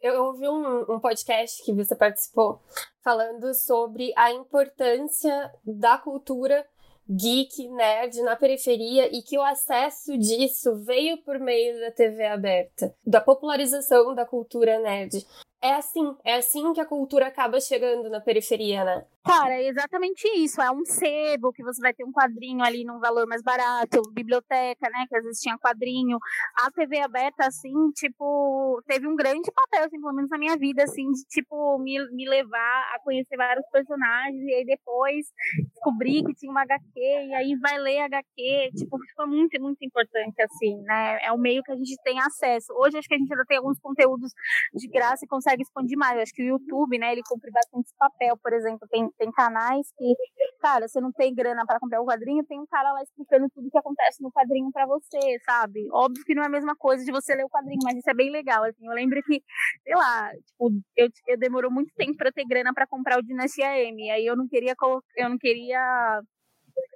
Eu 0.00 0.24
ouvi 0.24 0.48
um, 0.48 0.94
um 0.94 1.00
podcast 1.00 1.62
que 1.64 1.72
você 1.72 1.94
participou 1.94 2.60
falando 3.02 3.52
sobre 3.54 4.12
a 4.16 4.32
importância 4.32 5.52
da 5.64 5.98
cultura 5.98 6.66
geek, 7.08 7.68
nerd 7.68 8.20
na 8.22 8.36
periferia 8.36 9.08
e 9.14 9.22
que 9.22 9.38
o 9.38 9.42
acesso 9.42 10.16
disso 10.18 10.76
veio 10.76 11.18
por 11.18 11.38
meio 11.38 11.78
da 11.80 11.90
TV 11.90 12.26
aberta, 12.26 12.94
da 13.06 13.20
popularização 13.20 14.14
da 14.14 14.26
cultura 14.26 14.78
nerd 14.80 15.24
é 15.66 15.74
assim, 15.74 16.16
é 16.24 16.34
assim 16.34 16.72
que 16.72 16.80
a 16.80 16.86
cultura 16.86 17.26
acaba 17.26 17.60
chegando 17.60 18.08
na 18.08 18.20
periferia, 18.20 18.84
né? 18.84 19.04
Cara, 19.26 19.54
é 19.54 19.66
exatamente 19.66 20.24
isso. 20.38 20.62
É 20.62 20.70
um 20.70 20.84
sebo 20.84 21.52
que 21.52 21.62
você 21.62 21.80
vai 21.80 21.92
ter 21.92 22.04
um 22.04 22.12
quadrinho 22.12 22.62
ali 22.62 22.84
num 22.84 23.00
valor 23.00 23.26
mais 23.26 23.42
barato, 23.42 24.00
biblioteca, 24.12 24.88
né? 24.88 25.04
Que 25.08 25.16
às 25.16 25.24
vezes 25.24 25.40
tinha 25.40 25.58
quadrinho. 25.58 26.16
A 26.64 26.70
TV 26.70 27.00
aberta, 27.00 27.44
assim, 27.44 27.74
tipo, 27.96 28.80
teve 28.86 29.08
um 29.08 29.16
grande 29.16 29.50
papel, 29.50 29.86
assim, 29.86 30.00
pelo 30.00 30.14
menos 30.14 30.30
na 30.30 30.38
minha 30.38 30.56
vida, 30.56 30.84
assim, 30.84 31.10
de 31.10 31.24
tipo, 31.28 31.76
me, 31.78 31.98
me 32.12 32.28
levar 32.28 32.94
a 32.94 33.00
conhecer 33.02 33.36
vários 33.36 33.66
personagens 33.72 34.40
e 34.44 34.54
aí 34.54 34.64
depois 34.64 35.26
descobrir 35.74 36.22
que 36.24 36.34
tinha 36.34 36.52
uma 36.52 36.62
HQ 36.62 36.84
e 36.94 37.34
aí 37.34 37.56
vai 37.56 37.78
ler 37.78 38.02
HQ. 38.02 38.70
Tipo, 38.76 38.96
foi 39.16 39.26
muito, 39.26 39.60
muito 39.60 39.84
importante, 39.84 40.40
assim, 40.40 40.80
né? 40.82 41.18
É 41.22 41.32
o 41.32 41.38
meio 41.38 41.64
que 41.64 41.72
a 41.72 41.76
gente 41.76 41.96
tem 42.04 42.20
acesso. 42.20 42.72
Hoje 42.76 42.96
acho 42.96 43.08
que 43.08 43.14
a 43.14 43.18
gente 43.18 43.32
ainda 43.32 43.44
tem 43.44 43.56
alguns 43.56 43.80
conteúdos 43.80 44.30
de 44.72 44.86
graça 44.86 45.24
e 45.24 45.28
consegue 45.28 45.55
expandir 45.62 45.98
mais. 45.98 46.16
Eu 46.16 46.22
acho 46.22 46.32
que 46.32 46.42
o 46.42 46.46
YouTube, 46.46 46.98
né, 46.98 47.12
ele 47.12 47.22
cumpre 47.28 47.50
bastante 47.50 47.86
esse 47.86 47.96
papel, 47.96 48.36
por 48.36 48.52
exemplo, 48.52 48.86
tem 48.90 49.08
tem 49.18 49.30
canais 49.32 49.86
que, 49.96 50.14
cara, 50.60 50.88
você 50.88 51.00
não 51.00 51.12
tem 51.12 51.34
grana 51.34 51.64
para 51.66 51.80
comprar 51.80 52.00
o 52.00 52.04
um 52.04 52.06
quadrinho, 52.06 52.44
tem 52.44 52.60
um 52.60 52.66
cara 52.66 52.92
lá 52.92 53.02
explicando 53.02 53.48
tudo 53.54 53.70
que 53.70 53.78
acontece 53.78 54.22
no 54.22 54.30
quadrinho 54.32 54.70
para 54.72 54.86
você, 54.86 55.38
sabe? 55.44 55.88
Óbvio 55.92 56.24
que 56.24 56.34
não 56.34 56.42
é 56.42 56.46
a 56.46 56.50
mesma 56.50 56.76
coisa 56.76 57.04
de 57.04 57.12
você 57.12 57.34
ler 57.34 57.44
o 57.44 57.50
quadrinho, 57.50 57.80
mas 57.84 57.96
isso 57.96 58.10
é 58.10 58.14
bem 58.14 58.30
legal, 58.30 58.64
assim. 58.64 58.86
Eu 58.86 58.92
lembro 58.92 59.22
que, 59.22 59.42
sei 59.82 59.94
lá, 59.94 60.30
tipo, 60.46 60.70
eu, 60.96 61.08
eu 61.28 61.38
demorou 61.38 61.70
muito 61.70 61.92
tempo 61.96 62.16
para 62.16 62.32
ter 62.32 62.44
grana 62.44 62.72
para 62.74 62.86
comprar 62.86 63.18
o 63.18 63.22
Dinastia 63.22 63.78
M, 63.88 64.10
aí 64.10 64.26
eu 64.26 64.36
não 64.36 64.46
queria 64.48 64.74
eu 65.16 65.28
não 65.28 65.38
queria 65.38 66.20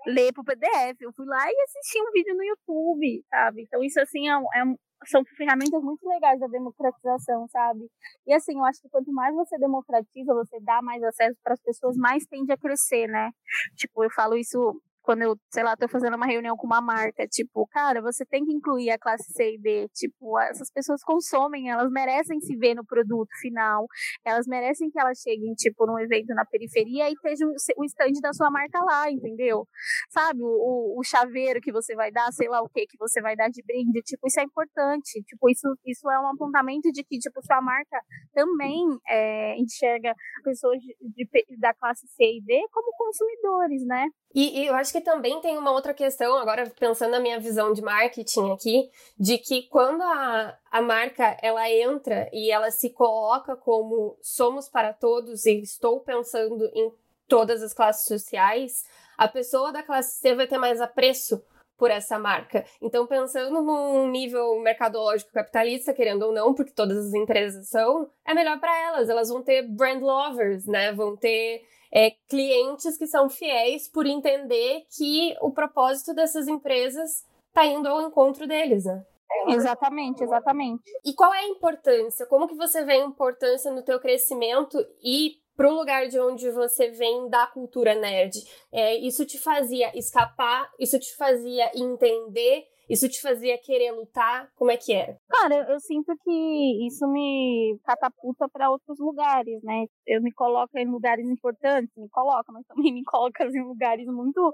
ler 0.07 0.33
pro 0.33 0.45
PDF. 0.45 1.01
Eu 1.01 1.13
fui 1.13 1.27
lá 1.27 1.45
e 1.51 1.63
assisti 1.63 2.01
um 2.01 2.13
vídeo 2.13 2.37
no 2.37 2.45
YouTube, 2.45 3.25
sabe? 3.29 3.63
Então 3.63 3.83
isso 3.83 4.01
assim 4.01 4.29
é, 4.29 4.33
é 4.33 4.65
são 5.07 5.23
ferramentas 5.37 5.83
muito 5.83 6.07
legais 6.07 6.39
da 6.41 6.47
democratização, 6.47 7.47
sabe? 7.49 7.89
E 8.27 8.33
assim, 8.35 8.57
eu 8.59 8.65
acho 8.65 8.81
que 8.83 8.89
quanto 8.89 9.13
mais 9.13 9.35
você 9.35 9.59
democratiza, 9.59 10.35
você 10.35 10.61
dá 10.61 10.83
mais 10.83 11.03
acesso 11.03 11.39
para 11.43 11.55
as 11.55 11.61
pessoas, 11.61 11.97
mais 11.97 12.25
tende 12.27 12.53
a 12.53 12.57
crescer, 12.57 13.07
né? 13.09 13.31
Tipo, 13.77 14.05
eu 14.05 14.11
falo 14.11 14.37
isso 14.37 14.81
quando 15.03 15.23
eu, 15.23 15.37
sei 15.51 15.63
lá, 15.63 15.77
tô 15.77 15.89
fazendo 15.89 16.17
uma 16.17 16.27
reunião 16.27 16.57
com 16.57 16.67
uma 16.67 16.81
marca, 16.81 17.27
tipo, 17.27 17.67
cara, 17.69 18.01
você 18.01 18.25
tem 18.25 18.45
que 18.45 18.53
incluir 18.53 18.91
a 18.91 18.99
classe 18.99 19.33
C 19.33 19.55
e 19.55 19.59
D, 19.59 19.89
tipo, 19.95 20.39
essas 20.41 20.71
pessoas 20.71 21.03
consomem, 21.03 21.71
elas 21.71 21.91
merecem 21.91 22.41
se 22.41 22.57
ver 22.57 22.75
no 22.75 22.85
produto 22.85 23.31
final, 23.41 23.87
elas 24.25 24.47
merecem 24.47 24.91
que 24.91 25.01
elas 25.01 25.19
cheguem, 25.19 25.55
tipo, 25.55 25.87
num 25.87 25.99
evento 25.99 26.35
na 26.35 26.45
periferia 26.45 27.09
e 27.09 27.13
esteja 27.13 27.47
o 27.77 27.85
stand 27.85 28.21
da 28.23 28.33
sua 28.33 28.51
marca 28.51 28.83
lá, 28.83 29.11
entendeu? 29.11 29.67
Sabe, 30.11 30.41
o, 30.43 30.99
o 30.99 31.03
chaveiro 31.05 31.61
que 31.61 31.73
você 31.73 31.95
vai 31.95 32.11
dar, 32.11 32.31
sei 32.33 32.49
lá 32.49 32.61
o 32.63 32.69
que 32.69 32.87
que 32.87 32.99
você 32.99 33.21
vai 33.21 33.37
dar 33.37 33.49
de 33.49 33.63
brinde, 33.63 34.03
tipo, 34.03 34.27
isso 34.27 34.41
é 34.41 34.43
importante, 34.43 35.23
tipo, 35.23 35.49
isso, 35.51 35.69
isso 35.87 36.11
é 36.11 36.21
um 36.21 36.29
apontamento 36.29 36.91
de 36.93 37.03
que, 37.05 37.19
tipo, 37.19 37.41
sua 37.45 37.61
marca 37.61 38.01
também 38.35 38.85
é, 39.09 39.57
enxerga 39.59 40.15
pessoas 40.45 40.79
de, 40.81 40.95
de, 41.01 41.29
da 41.59 41.75
classe 41.75 42.07
C 42.07 42.25
e 42.25 42.43
D 42.43 42.67
como 42.73 42.93
consumidores, 42.97 43.85
né? 43.87 44.07
E, 44.35 44.61
e, 44.61 44.67
eu 44.67 44.75
acho 44.77 44.93
que 44.93 45.00
também 45.01 45.41
tem 45.41 45.57
uma 45.59 45.71
outra 45.71 45.95
questão, 45.95 46.37
agora 46.39 46.71
pensando 46.79 47.13
na 47.13 47.21
minha 47.21 47.39
visão 47.39 47.73
de 47.73 47.83
marketing 47.83 48.53
aqui, 48.53 48.91
de 49.19 49.39
que 49.39 49.63
quando 49.69 50.03
a, 50.03 50.59
a 50.71 50.83
marca 50.83 51.37
ela 51.43 51.69
entra 51.71 52.29
e 52.33 52.51
ela 52.51 52.71
se 52.71 52.91
coloca 52.91 53.57
como 53.57 54.17
somos 54.23 54.69
para 54.69 54.93
todos 54.93 55.47
e 55.47 55.61
estou 55.61 56.01
pensando 56.01 56.71
em 56.75 56.93
todas 57.29 57.63
as 57.63 57.73
classes 57.73 58.07
sociais, 58.07 58.85
a 59.17 59.29
pessoa 59.29 59.73
da 59.73 59.83
classe 59.83 60.19
C 60.19 60.35
vai 60.35 60.47
ter 60.47 60.59
mais 60.59 60.81
apreço 60.81 61.43
por 61.81 61.91
essa 61.91 62.19
marca. 62.19 62.65
Então, 62.83 63.07
pensando 63.07 63.63
num 63.63 64.07
nível 64.11 64.61
mercadológico 64.61 65.33
capitalista, 65.33 65.95
querendo 65.95 66.25
ou 66.25 66.33
não, 66.33 66.53
porque 66.53 66.73
todas 66.73 67.07
as 67.07 67.15
empresas 67.15 67.69
são, 67.69 68.11
é 68.23 68.35
melhor 68.35 68.61
para 68.61 68.79
elas. 68.79 69.09
Elas 69.09 69.31
vão 69.31 69.43
ter 69.43 69.63
brand 69.63 70.03
lovers, 70.03 70.67
né? 70.67 70.93
Vão 70.93 71.17
ter 71.17 71.63
é, 71.93 72.13
clientes 72.29 72.97
que 72.97 73.07
são 73.07 73.29
fiéis 73.29 73.89
por 73.89 74.07
entender 74.07 74.85
que 74.97 75.37
o 75.41 75.51
propósito 75.51 76.15
dessas 76.15 76.49
empresas 76.49 77.25
está 77.49 77.67
indo 77.67 77.89
ao 77.89 78.03
encontro 78.03 78.47
deles, 78.47 78.85
né? 78.85 79.05
Exatamente, 79.49 80.23
exatamente. 80.23 80.83
E 81.05 81.15
qual 81.15 81.33
é 81.33 81.41
a 81.41 81.49
importância? 81.49 82.27
Como 82.27 82.49
que 82.49 82.55
você 82.55 82.85
vê 82.85 82.95
a 82.95 83.05
importância 83.05 83.71
no 83.71 83.83
teu 83.83 83.99
crescimento 84.01 84.79
e 85.03 85.37
pro 85.57 85.73
lugar 85.73 86.09
de 86.09 86.19
onde 86.19 86.51
você 86.51 86.91
vem 86.91 87.29
da 87.29 87.47
cultura 87.47 87.95
nerd? 87.95 88.45
É, 88.73 88.97
isso 88.97 89.25
te 89.25 89.39
fazia 89.39 89.97
escapar? 89.97 90.71
Isso 90.79 90.99
te 90.99 91.17
fazia 91.17 91.71
entender 91.75 92.67
isso 92.91 93.09
te 93.09 93.21
fazia 93.21 93.57
querer 93.59 93.93
lutar? 93.93 94.51
Como 94.57 94.71
é 94.71 94.77
que 94.77 94.93
era? 94.93 95.17
Cara, 95.29 95.71
eu, 95.71 95.81
sinto 95.81 96.13
que 96.25 96.87
isso 96.87 97.07
me 97.07 97.79
catapulta 97.85 98.49
para 98.49 98.71
outros 98.71 98.99
lugares, 98.99 99.63
né? 99.63 99.87
Eu 100.07 100.21
me 100.21 100.33
coloco 100.33 100.77
em 100.77 100.91
lugares 100.91 101.27
importantes, 101.27 101.91
me 101.97 102.09
coloca, 102.09 102.53
mas 102.53 102.67
também 102.67 102.93
me 102.95 103.05
coloca 103.05 103.45
em 103.45 103.63
lugares 103.63 104.07
muito 104.07 104.53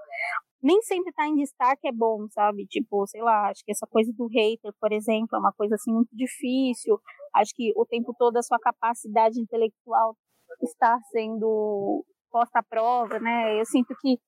nem 0.62 0.82
sempre 0.82 1.10
estar 1.10 1.22
tá 1.22 1.28
em 1.28 1.36
destaque 1.36 1.86
é 1.86 1.92
bom, 1.92 2.26
sabe? 2.30 2.66
Tipo, 2.66 3.06
sei 3.06 3.22
lá, 3.22 3.50
acho 3.50 3.64
que 3.64 3.70
essa 3.70 3.86
coisa 3.86 4.12
do 4.12 4.26
hater, 4.26 4.72
por 4.80 4.92
exemplo, 4.92 5.36
é 5.36 5.38
uma 5.38 5.52
coisa 5.52 5.76
assim 5.76 5.92
muito 5.92 6.10
difícil. 6.12 6.98
Acho 7.34 7.52
que 7.54 7.72
o 7.76 7.86
tempo 7.86 8.14
todo 8.18 8.36
a 8.36 8.42
sua 8.42 8.58
capacidade 8.58 9.40
intelectual 9.40 10.16
está 10.62 10.98
sendo 11.12 12.04
posta 12.30 12.58
à 12.58 12.62
prova, 12.62 13.18
né? 13.20 13.60
Eu 13.60 13.64
sinto 13.64 13.94
que 14.00 14.18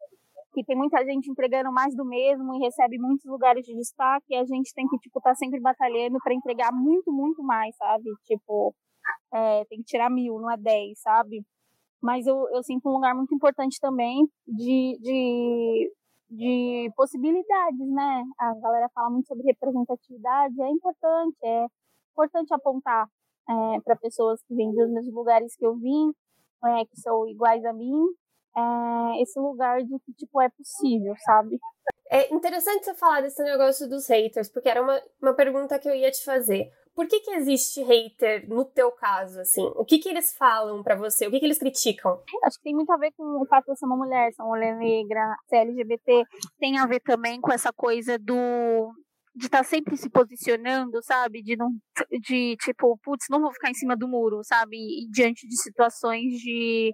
que 0.52 0.64
tem 0.64 0.76
muita 0.76 1.04
gente 1.04 1.30
entregando 1.30 1.72
mais 1.72 1.94
do 1.94 2.04
mesmo 2.04 2.54
e 2.54 2.58
recebe 2.58 2.98
muitos 2.98 3.24
lugares 3.26 3.64
de 3.64 3.74
destaque, 3.74 4.26
e 4.30 4.36
a 4.36 4.44
gente 4.44 4.72
tem 4.74 4.86
que, 4.88 4.98
tipo, 4.98 5.18
estar 5.18 5.30
tá 5.30 5.36
sempre 5.36 5.60
batalhando 5.60 6.18
para 6.22 6.34
entregar 6.34 6.72
muito, 6.72 7.12
muito 7.12 7.42
mais, 7.42 7.76
sabe? 7.76 8.10
Tipo, 8.24 8.74
é, 9.32 9.64
tem 9.66 9.78
que 9.78 9.84
tirar 9.84 10.10
mil, 10.10 10.38
não 10.40 10.50
é 10.50 10.56
dez, 10.56 11.00
sabe? 11.00 11.44
Mas 12.02 12.26
eu, 12.26 12.48
eu 12.54 12.62
sinto 12.62 12.88
um 12.88 12.92
lugar 12.92 13.14
muito 13.14 13.34
importante 13.34 13.78
também 13.80 14.26
de, 14.46 14.98
de, 15.00 15.92
de 16.30 16.92
possibilidades, 16.96 17.88
né? 17.92 18.22
A 18.38 18.54
galera 18.54 18.88
fala 18.94 19.10
muito 19.10 19.26
sobre 19.26 19.44
representatividade, 19.46 20.60
é 20.62 20.70
importante, 20.70 21.36
é 21.42 21.66
importante 22.12 22.54
apontar 22.54 23.06
é, 23.48 23.80
para 23.80 23.96
pessoas 23.96 24.40
que 24.44 24.54
vêm 24.54 24.72
dos 24.72 24.90
mesmos 24.90 25.14
lugares 25.14 25.56
que 25.56 25.66
eu 25.66 25.74
vim, 25.76 26.12
é, 26.64 26.84
que 26.84 27.00
são 27.00 27.26
iguais 27.28 27.64
a 27.64 27.72
mim, 27.72 28.04
é, 28.56 29.22
esse 29.22 29.38
lugar 29.38 29.82
de 29.82 29.98
que, 30.00 30.12
tipo, 30.12 30.40
é 30.40 30.48
possível, 30.48 31.14
sabe? 31.24 31.58
É 32.10 32.32
interessante 32.32 32.84
você 32.84 32.94
falar 32.94 33.20
desse 33.20 33.42
negócio 33.42 33.88
dos 33.88 34.08
haters, 34.08 34.48
porque 34.48 34.68
era 34.68 34.82
uma, 34.82 35.00
uma 35.20 35.34
pergunta 35.34 35.78
que 35.78 35.88
eu 35.88 35.94
ia 35.94 36.10
te 36.10 36.24
fazer. 36.24 36.70
Por 36.94 37.06
que, 37.06 37.20
que 37.20 37.30
existe 37.30 37.80
hater 37.82 38.48
no 38.48 38.64
teu 38.64 38.90
caso, 38.90 39.40
assim? 39.40 39.64
O 39.76 39.84
que 39.84 39.98
que 39.98 40.08
eles 40.08 40.34
falam 40.36 40.82
para 40.82 40.96
você? 40.96 41.28
O 41.28 41.30
que 41.30 41.38
que 41.38 41.44
eles 41.44 41.58
criticam? 41.58 42.20
Acho 42.42 42.56
que 42.56 42.64
tem 42.64 42.74
muito 42.74 42.90
a 42.90 42.96
ver 42.96 43.12
com 43.12 43.40
o 43.40 43.46
fato 43.46 43.66
de 43.66 43.70
eu 43.70 43.76
ser 43.76 43.86
uma 43.86 43.96
mulher, 43.96 44.32
ser 44.32 44.42
uma 44.42 44.56
mulher 44.56 44.76
negra, 44.76 45.36
ser 45.48 45.58
LGBT. 45.58 46.24
Tem 46.58 46.76
a 46.76 46.86
ver 46.86 46.98
também 47.00 47.40
com 47.40 47.52
essa 47.52 47.72
coisa 47.72 48.18
do 48.18 48.92
de 49.38 49.46
estar 49.46 49.58
tá 49.58 49.64
sempre 49.64 49.96
se 49.96 50.10
posicionando, 50.10 51.00
sabe? 51.02 51.42
De 51.42 51.56
não 51.56 51.70
de 52.20 52.56
tipo, 52.56 52.98
putz, 53.02 53.26
não 53.30 53.40
vou 53.40 53.52
ficar 53.52 53.70
em 53.70 53.74
cima 53.74 53.96
do 53.96 54.08
muro, 54.08 54.40
sabe? 54.42 54.76
E, 54.76 55.08
diante 55.10 55.46
de 55.46 55.56
situações 55.60 56.32
de, 56.40 56.92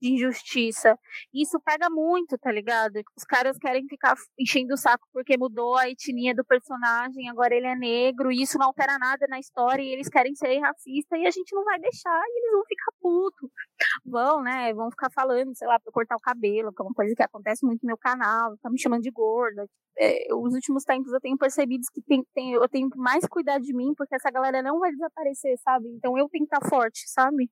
de 0.00 0.12
injustiça. 0.14 0.96
Isso 1.34 1.60
pega 1.60 1.90
muito, 1.90 2.38
tá 2.38 2.52
ligado? 2.52 3.00
Os 3.16 3.24
caras 3.24 3.58
querem 3.58 3.86
ficar 3.88 4.14
enchendo 4.38 4.74
o 4.74 4.76
saco 4.76 5.06
porque 5.12 5.36
mudou 5.36 5.76
a 5.76 5.88
etnia 5.88 6.34
do 6.34 6.44
personagem, 6.44 7.28
agora 7.28 7.54
ele 7.54 7.66
é 7.66 7.74
negro, 7.76 8.30
e 8.30 8.42
isso 8.42 8.58
não 8.58 8.66
altera 8.66 8.96
nada 8.98 9.26
na 9.28 9.38
história, 9.38 9.82
e 9.82 9.92
eles 9.92 10.08
querem 10.08 10.34
ser 10.34 10.58
racista 10.60 11.16
e 11.16 11.26
a 11.26 11.30
gente 11.30 11.54
não 11.54 11.64
vai 11.64 11.78
deixar, 11.80 12.22
e 12.26 12.38
eles 12.38 12.52
vão 12.52 12.64
ficar 12.64 12.92
puto. 13.00 13.50
Vão, 14.04 14.42
né? 14.42 14.72
Vão 14.74 14.90
ficar 14.90 15.10
falando, 15.10 15.56
sei 15.56 15.66
lá, 15.66 15.78
pra 15.80 15.92
cortar 15.92 16.16
o 16.16 16.20
cabelo, 16.20 16.72
que 16.72 16.82
é 16.82 16.84
uma 16.84 16.94
coisa 16.94 17.14
que 17.14 17.22
acontece 17.22 17.64
muito 17.66 17.82
no 17.82 17.88
meu 17.88 17.98
canal, 17.98 18.56
tá 18.58 18.70
me 18.70 18.80
chamando 18.80 19.02
de 19.02 19.10
gorda. 19.10 19.66
É, 19.98 20.34
os 20.34 20.54
últimos 20.54 20.84
tempos 20.84 21.12
eu 21.12 21.20
tenho 21.20 21.36
percebido 21.36 21.79
que 21.88 22.02
tem, 22.02 22.24
tem, 22.34 22.52
eu 22.52 22.68
tenho 22.68 22.88
mais 22.96 23.26
cuidar 23.26 23.58
de 23.58 23.72
mim, 23.72 23.94
porque 23.96 24.14
essa 24.14 24.30
galera 24.30 24.62
não 24.62 24.78
vai 24.78 24.90
desaparecer, 24.90 25.56
sabe? 25.58 25.88
Então 25.88 26.18
eu 26.18 26.28
tenho 26.28 26.46
que 26.46 26.54
estar 26.54 26.68
forte, 26.68 27.08
sabe? 27.08 27.50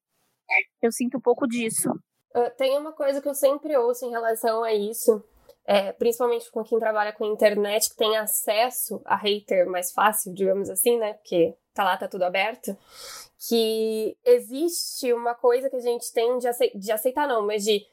Eu 0.80 0.90
sinto 0.92 1.18
um 1.18 1.20
pouco 1.20 1.46
disso. 1.46 1.90
Uh, 2.34 2.50
tem 2.56 2.76
uma 2.78 2.92
coisa 2.92 3.20
que 3.20 3.28
eu 3.28 3.34
sempre 3.34 3.76
ouço 3.76 4.04
em 4.04 4.10
relação 4.10 4.62
a 4.62 4.72
isso, 4.72 5.22
é, 5.64 5.92
principalmente 5.92 6.50
com 6.50 6.64
quem 6.64 6.78
trabalha 6.78 7.12
com 7.12 7.24
internet, 7.24 7.90
que 7.90 7.96
tem 7.96 8.16
acesso 8.16 9.02
a 9.04 9.16
hater 9.16 9.68
mais 9.68 9.92
fácil, 9.92 10.32
digamos 10.32 10.70
assim, 10.70 10.98
né? 10.98 11.14
Porque 11.14 11.54
tá 11.74 11.84
lá, 11.84 11.96
tá 11.96 12.08
tudo 12.08 12.22
aberto. 12.22 12.76
Que 13.48 14.16
existe 14.24 15.12
uma 15.12 15.34
coisa 15.34 15.68
que 15.68 15.76
a 15.76 15.80
gente 15.80 16.12
tem 16.12 16.38
de, 16.38 16.48
de 16.74 16.90
aceitar, 16.90 17.28
não, 17.28 17.46
mas 17.46 17.64
de 17.64 17.86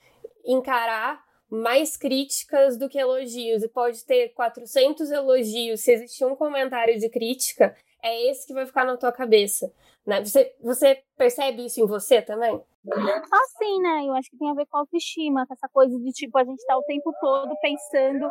encarar 0.45 1.24
mais 1.49 1.95
críticas 1.97 2.77
do 2.77 2.89
que 2.89 2.97
elogios. 2.97 3.63
E 3.63 3.67
pode 3.67 4.03
ter 4.05 4.29
400 4.29 5.11
elogios. 5.11 5.81
Se 5.81 5.91
existir 5.91 6.25
um 6.25 6.35
comentário 6.35 6.97
de 6.99 7.09
crítica, 7.09 7.75
é 8.03 8.29
esse 8.29 8.45
que 8.45 8.53
vai 8.53 8.65
ficar 8.65 8.85
na 8.85 8.97
tua 8.97 9.11
cabeça. 9.11 9.71
Né? 10.05 10.23
Você, 10.23 10.55
você 10.61 11.01
percebe 11.17 11.65
isso 11.65 11.81
em 11.81 11.87
você 11.87 12.21
também? 12.21 12.61
Ah, 12.93 13.45
sim, 13.57 13.81
né? 13.81 14.05
Eu 14.05 14.13
acho 14.13 14.29
que 14.29 14.37
tem 14.37 14.51
a 14.51 14.53
ver 14.53 14.67
com 14.67 14.77
a 14.77 14.81
autoestima, 14.81 15.47
com 15.47 15.53
essa 15.53 15.67
coisa 15.69 15.97
de 15.99 16.11
tipo, 16.11 16.37
a 16.37 16.43
gente 16.43 16.63
tá 16.65 16.77
o 16.77 16.83
tempo 16.83 17.11
todo 17.19 17.55
pensando 17.59 18.29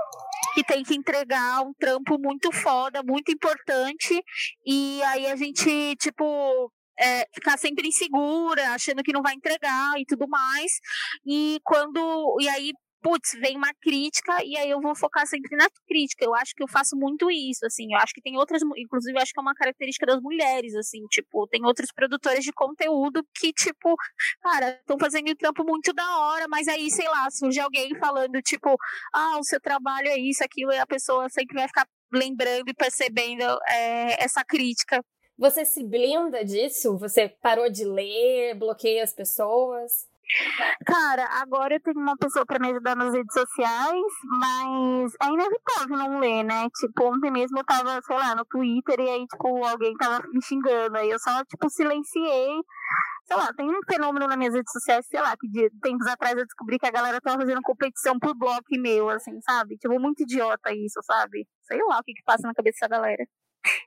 que 0.55 0.63
tem 0.63 0.85
que 0.85 0.95
entregar 0.95 1.67
um 1.67 1.73
trampo 1.75 2.17
muito 2.19 2.53
foda, 2.53 3.03
muito 3.03 3.33
importante, 3.33 4.23
e 4.65 5.03
aí 5.03 5.27
a 5.27 5.35
gente, 5.35 5.97
tipo, 5.97 6.71
é, 6.99 7.27
ficar 7.35 7.59
sempre 7.59 7.89
insegura, 7.89 8.71
achando 8.71 9.03
que 9.03 9.13
não 9.13 9.23
vai 9.23 9.35
entregar 9.35 9.99
e 9.99 10.05
tudo 10.07 10.29
mais. 10.29 10.73
E 11.27 11.61
quando. 11.65 12.37
E 12.41 12.49
aí 12.49 12.73
putz, 13.05 13.33
vem 13.39 13.55
uma 13.55 13.73
crítica 13.75 14.43
e 14.43 14.57
aí 14.57 14.71
eu 14.71 14.81
vou 14.81 14.97
focar 14.97 15.27
sempre 15.27 15.55
na 15.55 15.69
crítica. 15.87 16.25
Eu 16.25 16.35
acho 16.35 16.55
que 16.55 16.63
eu 16.63 16.67
faço 16.67 16.97
muito 16.97 17.31
isso, 17.31 17.67
assim. 17.67 17.93
Eu 17.93 17.99
acho 17.99 18.15
que 18.15 18.23
tem 18.23 18.39
outras, 18.39 18.63
inclusive, 18.79 19.15
eu 19.15 19.21
acho 19.23 19.31
que 19.31 19.39
é 19.39 19.43
uma 19.43 19.55
característica 19.55 20.07
das 20.07 20.23
mulheres, 20.23 20.75
assim, 20.75 21.05
tipo, 21.11 21.47
tem 21.49 21.63
outros 21.67 21.93
produtores 21.93 22.43
de 22.43 22.51
conteúdo 22.51 23.23
que, 23.35 23.53
tipo, 23.53 23.95
cara, 24.41 24.79
estão 24.81 24.97
fazendo 24.99 25.31
um 25.31 25.35
trampo 25.35 25.63
muito 25.65 25.93
da 25.93 26.19
hora, 26.19 26.47
mas 26.49 26.67
aí, 26.67 26.91
sei 26.91 27.07
lá, 27.07 27.31
surge 27.31 27.61
alguém 27.61 27.95
falando, 27.99 28.41
tipo, 28.41 28.75
ah, 29.13 29.39
o 29.39 29.45
seu 29.45 29.61
trabalho 29.61 30.09
é 30.09 30.19
isso, 30.19 30.43
aquilo, 30.43 30.73
e 30.73 30.79
a 30.79 30.87
pessoa 30.87 31.29
sempre 31.29 31.57
vai 31.57 31.69
ficar 31.69 31.87
lembrando 32.11 32.71
e 32.71 32.75
percebendo 32.75 33.43
é, 33.69 34.25
essa 34.25 34.43
crítica. 34.43 35.05
Você 35.37 35.65
se 35.65 35.85
blinda 35.85 36.43
disso? 36.43 36.97
Você 36.97 37.29
parou 37.29 37.69
de 37.69 37.85
ler, 37.85 38.55
bloqueia 38.55 39.03
as 39.05 39.13
pessoas? 39.13 40.07
Cara, 40.87 41.27
agora 41.41 41.75
eu 41.75 41.81
tenho 41.81 41.99
uma 42.01 42.17
pessoa 42.17 42.45
para 42.47 42.59
me 42.59 42.71
ajudar 42.71 42.97
nas 42.97 43.13
redes 43.13 43.33
sociais, 43.33 44.13
mas 44.41 45.13
é 45.23 45.27
inevitável 45.27 45.97
não 45.97 46.19
ler, 46.19 46.43
né? 46.43 46.69
Tipo, 46.79 47.13
ontem 47.15 47.31
mesmo 47.31 47.59
eu 47.59 47.65
tava, 47.65 48.01
sei 48.03 48.17
lá, 48.17 48.35
no 48.35 48.45
Twitter 48.45 49.01
e 49.01 49.11
aí, 49.11 49.27
tipo, 49.27 49.65
alguém 49.65 49.95
tava 49.95 50.27
me 50.29 50.43
xingando. 50.43 50.97
Aí 50.97 51.11
eu 51.11 51.19
só, 51.19 51.45
tipo, 51.45 51.69
silenciei. 51.69 52.63
Sei 53.27 53.37
lá, 53.37 53.53
tem 53.55 53.71
um 53.71 53.81
fenômeno 53.91 54.27
nas 54.27 54.37
minhas 54.37 54.55
redes 54.55 54.71
sociais, 54.71 55.07
sei 55.07 55.21
lá, 55.21 55.35
que 55.37 55.49
de 55.49 55.71
tempos 55.81 56.07
atrás 56.07 56.37
eu 56.37 56.45
descobri 56.45 56.79
que 56.79 56.87
a 56.87 56.91
galera 56.91 57.21
tava 57.21 57.39
fazendo 57.39 57.63
competição 57.63 58.19
por 58.19 58.35
bloco 58.37 58.65
meu, 58.73 59.09
assim, 59.09 59.41
sabe? 59.41 59.77
Tipo, 59.79 59.99
muito 59.99 60.23
idiota 60.23 60.73
isso, 60.75 61.01
sabe? 61.03 61.47
Sei 61.63 61.79
lá 61.85 62.01
o 62.01 62.03
que 62.03 62.13
que 62.13 62.23
passa 62.23 62.47
na 62.47 62.55
cabeça 62.55 62.81
dessa 62.81 62.89
galera. 62.89 63.25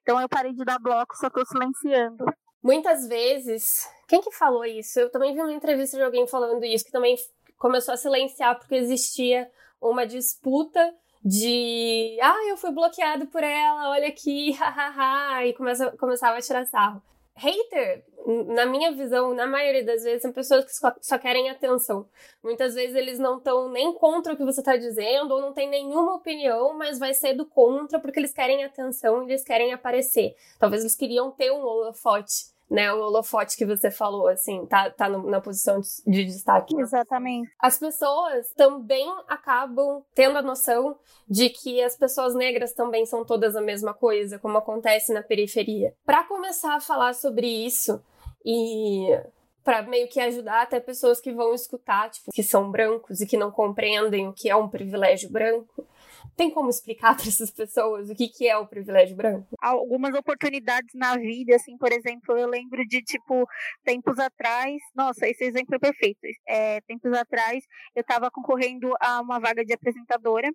Então 0.02 0.20
eu 0.20 0.28
parei 0.28 0.54
de 0.54 0.66
dar 0.66 0.80
bloco, 0.80 1.16
só 1.16 1.30
tô 1.30 1.46
silenciando. 1.46 2.26
Muitas 2.62 3.08
vezes, 3.08 3.88
quem 4.08 4.22
que 4.22 4.32
falou 4.32 4.66
isso? 4.66 5.00
Eu 5.00 5.10
também 5.10 5.34
vi 5.34 5.40
uma 5.40 5.54
entrevista 5.54 5.98
de 5.98 6.04
alguém 6.04 6.28
falando 6.28 6.64
isso, 6.66 6.86
que 6.86 6.92
também 6.92 7.16
começou 7.58 7.94
a 7.94 7.98
silenciar 7.98 8.58
porque 8.58 8.76
existia 8.76 9.50
uma 9.82 10.06
disputa 10.06 10.94
de 11.24 12.18
ah, 12.22 12.48
eu 12.48 12.58
fui 12.58 12.72
bloqueado 12.72 13.28
por 13.28 13.44
ela, 13.44 13.90
olha 13.90 14.08
aqui, 14.08 14.52
hahaha, 14.58 15.46
e 15.46 15.54
começa, 15.54 15.92
começava 15.98 16.38
a 16.38 16.42
tirar 16.42 16.66
sarro. 16.66 17.02
Hater, 17.38 18.04
na 18.48 18.66
minha 18.66 18.92
visão, 18.92 19.34
na 19.34 19.46
maioria 19.46 19.86
das 19.86 20.04
vezes, 20.04 20.24
são 20.24 20.34
pessoas 20.34 20.66
que 20.66 20.72
só, 20.74 21.18
querem 21.20 21.50
atenção. 21.50 22.10
Muitas 22.44 22.74
vezes 22.74 22.96
eles 22.96 23.20
não 23.20 23.38
estão 23.38 23.70
nem 23.70 23.94
contra 23.94 24.34
o 24.34 24.38
que 24.38 24.44
você 24.44 24.60
está 24.60 24.76
dizendo, 24.76 25.34
ou 25.34 25.40
não 25.40 25.54
tem 25.54 25.70
nenhuma 25.70 26.16
opinião, 26.16 26.74
mas 26.74 26.98
vai 26.98 27.14
ser 27.14 27.36
do 27.36 27.46
contra 27.46 28.00
porque 28.00 28.20
eles 28.20 28.34
querem 28.34 28.64
atenção, 28.64 29.24
eles 29.24 29.44
querem 29.44 29.72
aparecer. 29.72 30.36
Talvez 30.60 30.82
eles 30.82 30.96
queriam 30.96 31.32
ter 31.32 31.52
um 31.52 31.62
holofote 31.64 32.57
né, 32.70 32.92
o 32.94 33.00
holofote 33.00 33.56
que 33.56 33.66
você 33.66 33.90
falou, 33.90 34.28
assim, 34.28 34.66
tá, 34.66 34.90
tá 34.90 35.08
no, 35.08 35.30
na 35.30 35.40
posição 35.40 35.80
de, 35.80 35.88
de 36.06 36.26
destaque. 36.26 36.76
Exatamente. 36.80 37.50
As 37.60 37.78
pessoas 37.78 38.52
também 38.56 39.08
acabam 39.28 40.04
tendo 40.14 40.38
a 40.38 40.42
noção 40.42 40.98
de 41.28 41.50
que 41.50 41.82
as 41.82 41.96
pessoas 41.96 42.36
negras 42.36 42.74
também 42.74 43.06
são 43.06 43.24
todas 43.24 43.56
a 43.56 43.62
mesma 43.62 43.94
coisa, 43.94 44.38
como 44.38 44.58
acontece 44.58 45.14
na 45.14 45.24
periferia. 45.24 45.94
Para 46.06 46.24
começar 46.26 46.76
a 46.76 46.82
falar 46.82 47.14
sobre 47.14 47.48
isso 47.48 48.04
e 48.46 49.08
para 49.64 49.82
meio 49.82 50.08
que 50.08 50.20
ajudar 50.20 50.62
até 50.62 50.80
pessoas 50.80 51.20
que 51.20 51.32
vão 51.34 51.54
escutar, 51.54 52.10
tipo, 52.10 52.32
que 52.32 52.42
são 52.42 52.72
brancos 52.72 53.20
e 53.20 53.28
que 53.28 53.36
não 53.36 53.52
compreendem 53.52 54.26
o 54.28 54.34
que 54.34 54.50
é 54.50 54.56
um 54.56 54.70
privilégio 54.70 55.30
branco, 55.30 55.86
tem 56.36 56.52
como 56.52 56.70
explicar 56.70 57.16
para 57.18 57.28
essas 57.28 57.52
pessoas 57.52 58.10
o 58.10 58.16
que, 58.16 58.28
que 58.28 58.48
é 58.48 58.58
o 58.58 58.68
privilégio 58.68 59.16
branco? 59.16 59.48
Algumas 59.62 60.14
oportunidades 60.16 60.94
na 60.94 61.16
vida, 61.18 61.56
assim, 61.56 61.78
por 61.78 61.92
exemplo, 61.92 62.38
eu 62.38 62.48
lembro 62.48 62.86
de, 62.86 63.02
tipo, 63.02 63.48
tempos 63.84 64.20
atrás, 64.20 64.76
nossa, 64.96 65.28
esse 65.28 65.44
exemplo 65.44 65.76
é 65.76 65.80
perfeito. 65.80 66.20
É, 66.48 66.82
tempos 66.82 67.14
atrás, 67.14 67.64
eu 67.96 68.02
estava 68.02 68.30
concorrendo 68.32 68.94
a 69.00 69.22
uma 69.22 69.40
vaga 69.40 69.64
de 69.64 69.74
apresentadora, 69.74 70.50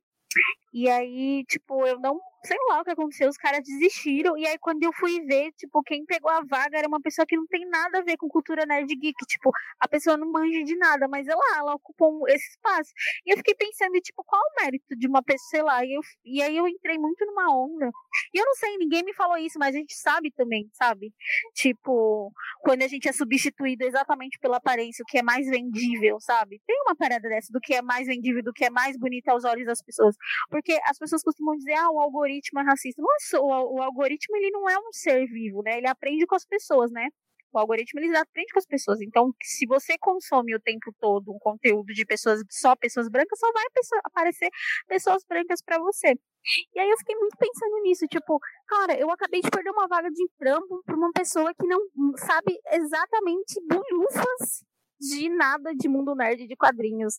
e 0.72 0.88
aí, 0.88 1.44
tipo, 1.46 1.86
eu 1.86 1.98
não 2.00 2.18
sei 2.44 2.56
lá 2.68 2.80
o 2.80 2.84
que 2.84 2.90
aconteceu, 2.90 3.28
os 3.28 3.36
caras 3.36 3.62
desistiram. 3.62 4.36
E 4.36 4.46
aí, 4.46 4.58
quando 4.58 4.82
eu 4.82 4.92
fui 4.92 5.20
ver, 5.24 5.52
tipo, 5.52 5.82
quem 5.82 6.04
pegou 6.04 6.30
a 6.30 6.42
vaga 6.42 6.78
era 6.78 6.88
uma 6.88 7.00
pessoa 7.00 7.24
que 7.26 7.36
não 7.36 7.46
tem 7.46 7.66
nada 7.68 7.98
a 7.98 8.02
ver 8.02 8.16
com 8.16 8.28
cultura 8.28 8.66
nerd 8.66 8.88
geek. 8.88 9.14
Tipo, 9.26 9.50
a 9.78 9.88
pessoa 9.88 10.16
não 10.16 10.30
manja 10.30 10.62
de 10.64 10.76
nada, 10.76 11.06
mas 11.08 11.26
ela, 11.28 11.40
ela 11.56 11.74
ocupou 11.74 12.28
esse 12.28 12.50
espaço. 12.50 12.90
E 13.24 13.32
eu 13.32 13.36
fiquei 13.36 13.54
pensando, 13.54 13.92
tipo, 14.00 14.24
qual 14.24 14.42
o 14.42 14.62
mérito 14.62 14.96
de 14.96 15.06
uma 15.06 15.22
pessoa, 15.22 15.48
sei 15.50 15.62
lá. 15.62 15.84
E, 15.84 15.94
eu, 15.94 16.00
e 16.24 16.42
aí 16.42 16.56
eu 16.56 16.66
entrei 16.66 16.98
muito 16.98 17.24
numa 17.26 17.54
onda. 17.54 17.90
E 18.34 18.38
eu 18.38 18.44
não 18.44 18.54
sei, 18.54 18.76
ninguém 18.76 19.02
me 19.04 19.14
falou 19.14 19.36
isso, 19.36 19.58
mas 19.58 19.74
a 19.74 19.78
gente 19.78 19.94
sabe 19.94 20.30
também, 20.32 20.68
sabe? 20.72 21.12
Tipo, 21.54 22.32
quando 22.60 22.82
a 22.82 22.88
gente 22.88 23.08
é 23.08 23.12
substituído 23.12 23.84
exatamente 23.84 24.38
pela 24.38 24.56
aparência, 24.56 25.02
o 25.02 25.06
que 25.06 25.18
é 25.18 25.22
mais 25.22 25.46
vendível, 25.48 26.18
sabe? 26.20 26.60
Tem 26.66 26.76
uma 26.82 26.96
parada 26.96 27.28
dessa 27.28 27.52
do 27.52 27.60
que 27.60 27.74
é 27.74 27.82
mais 27.82 28.06
vendível, 28.06 28.42
do 28.42 28.52
que 28.52 28.64
é 28.64 28.70
mais 28.70 28.96
bonito 28.98 29.28
aos 29.28 29.44
olhos 29.44 29.66
das 29.66 29.82
pessoas. 29.82 30.16
Porque 30.50 30.78
as 30.84 30.98
pessoas 30.98 31.22
costumam 31.22 31.56
dizer, 31.56 31.74
ah, 31.74 31.90
o 31.90 32.00
algoritmo 32.00 32.31
algoritmo 32.32 32.60
é 32.60 32.62
racista. 32.64 33.02
Nossa, 33.02 33.40
o, 33.40 33.76
o 33.76 33.82
algoritmo 33.82 34.36
ele 34.36 34.50
não 34.50 34.68
é 34.68 34.78
um 34.78 34.92
ser 34.92 35.26
vivo, 35.26 35.62
né? 35.62 35.78
Ele 35.78 35.88
aprende 35.88 36.26
com 36.26 36.34
as 36.34 36.44
pessoas, 36.44 36.90
né? 36.90 37.08
O 37.52 37.58
algoritmo 37.58 38.00
ele 38.00 38.16
aprende 38.16 38.50
com 38.52 38.58
as 38.58 38.66
pessoas. 38.66 39.00
Então, 39.02 39.30
se 39.42 39.66
você 39.66 39.98
consome 39.98 40.54
o 40.54 40.60
tempo 40.60 40.90
todo 40.98 41.30
um 41.30 41.38
conteúdo 41.38 41.92
de 41.92 42.04
pessoas, 42.06 42.40
só 42.50 42.74
pessoas 42.74 43.08
brancas, 43.10 43.38
só 43.38 43.52
vai 43.52 43.64
aparecer 44.04 44.48
pessoas 44.88 45.22
brancas 45.28 45.62
para 45.62 45.78
você. 45.78 46.14
E 46.74 46.80
aí 46.80 46.88
eu 46.90 46.96
fiquei 46.98 47.14
muito 47.14 47.36
pensando 47.36 47.82
nisso, 47.82 48.06
tipo, 48.06 48.38
cara, 48.66 48.98
eu 48.98 49.10
acabei 49.10 49.42
de 49.42 49.50
perder 49.50 49.70
uma 49.70 49.86
vaga 49.86 50.10
de 50.10 50.28
trampo 50.38 50.82
para 50.84 50.96
uma 50.96 51.12
pessoa 51.12 51.52
que 51.54 51.66
não 51.66 51.78
sabe 52.16 52.58
exatamente 52.72 53.60
bolhufas 53.68 54.64
de 54.98 55.28
nada 55.28 55.74
de 55.74 55.88
mundo 55.88 56.14
nerd 56.14 56.46
de 56.46 56.56
quadrinhos. 56.56 57.18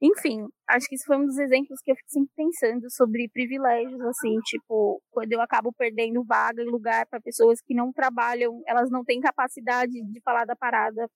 Enfim, 0.00 0.46
acho 0.68 0.86
que 0.88 0.94
isso 0.94 1.04
foi 1.06 1.16
um 1.16 1.26
dos 1.26 1.38
exemplos 1.38 1.80
que 1.82 1.90
eu 1.92 1.96
fico 1.96 2.08
sempre 2.08 2.30
pensando 2.36 2.90
sobre 2.90 3.28
privilégios, 3.28 4.00
assim, 4.02 4.38
tipo, 4.44 5.02
quando 5.10 5.32
eu 5.32 5.40
acabo 5.40 5.72
perdendo 5.72 6.24
vaga 6.24 6.62
e 6.62 6.66
lugar 6.66 7.06
para 7.06 7.20
pessoas 7.20 7.60
que 7.60 7.74
não 7.74 7.92
trabalham, 7.92 8.62
elas 8.66 8.90
não 8.90 9.04
têm 9.04 9.20
capacidade 9.20 9.92
de 9.92 10.20
falar 10.22 10.44
da 10.44 10.56
parada. 10.56 11.08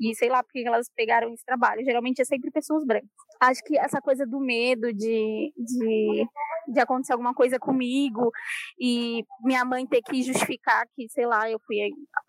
E 0.00 0.14
sei 0.14 0.28
lá 0.28 0.42
porque 0.42 0.62
elas 0.64 0.88
pegaram 0.94 1.32
esse 1.32 1.44
trabalho. 1.44 1.84
Geralmente 1.84 2.22
é 2.22 2.24
sempre 2.24 2.50
pessoas 2.50 2.84
brancas. 2.84 3.08
Acho 3.40 3.62
que 3.64 3.78
essa 3.78 4.00
coisa 4.00 4.26
do 4.26 4.38
medo 4.38 4.92
de, 4.92 5.52
de, 5.56 6.26
de 6.68 6.80
acontecer 6.80 7.12
alguma 7.12 7.34
coisa 7.34 7.58
comigo 7.58 8.30
e 8.78 9.24
minha 9.42 9.64
mãe 9.64 9.86
ter 9.86 10.02
que 10.02 10.22
justificar 10.22 10.86
que, 10.94 11.08
sei 11.08 11.26
lá, 11.26 11.50
eu 11.50 11.58
fui. 11.66 11.76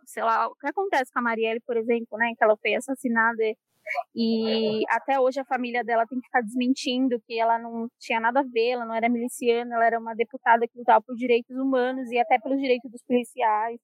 Sei 0.05 0.23
lá, 0.23 0.47
o 0.47 0.55
que 0.55 0.67
acontece 0.67 1.11
com 1.11 1.19
a 1.19 1.21
Marielle, 1.21 1.61
por 1.61 1.77
exemplo, 1.77 2.17
né? 2.17 2.33
Que 2.37 2.43
ela 2.43 2.57
foi 2.57 2.73
assassinada 2.73 3.43
e 4.15 4.83
até 4.89 5.19
hoje 5.19 5.39
a 5.39 5.45
família 5.45 5.83
dela 5.83 6.05
tem 6.07 6.19
que 6.19 6.25
ficar 6.25 6.41
desmentindo 6.41 7.21
que 7.25 7.39
ela 7.39 7.57
não 7.59 7.87
tinha 7.99 8.19
nada 8.19 8.41
a 8.41 8.43
ver, 8.43 8.71
ela 8.71 8.85
não 8.85 8.95
era 8.95 9.09
miliciana, 9.09 9.75
ela 9.75 9.85
era 9.85 9.99
uma 9.99 10.13
deputada 10.15 10.67
que 10.67 10.77
lutava 10.77 11.01
por 11.01 11.15
direitos 11.15 11.55
humanos 11.55 12.09
e 12.11 12.19
até 12.19 12.39
pelos 12.39 12.59
direitos 12.59 12.89
dos 12.91 13.01
policiais. 13.03 13.79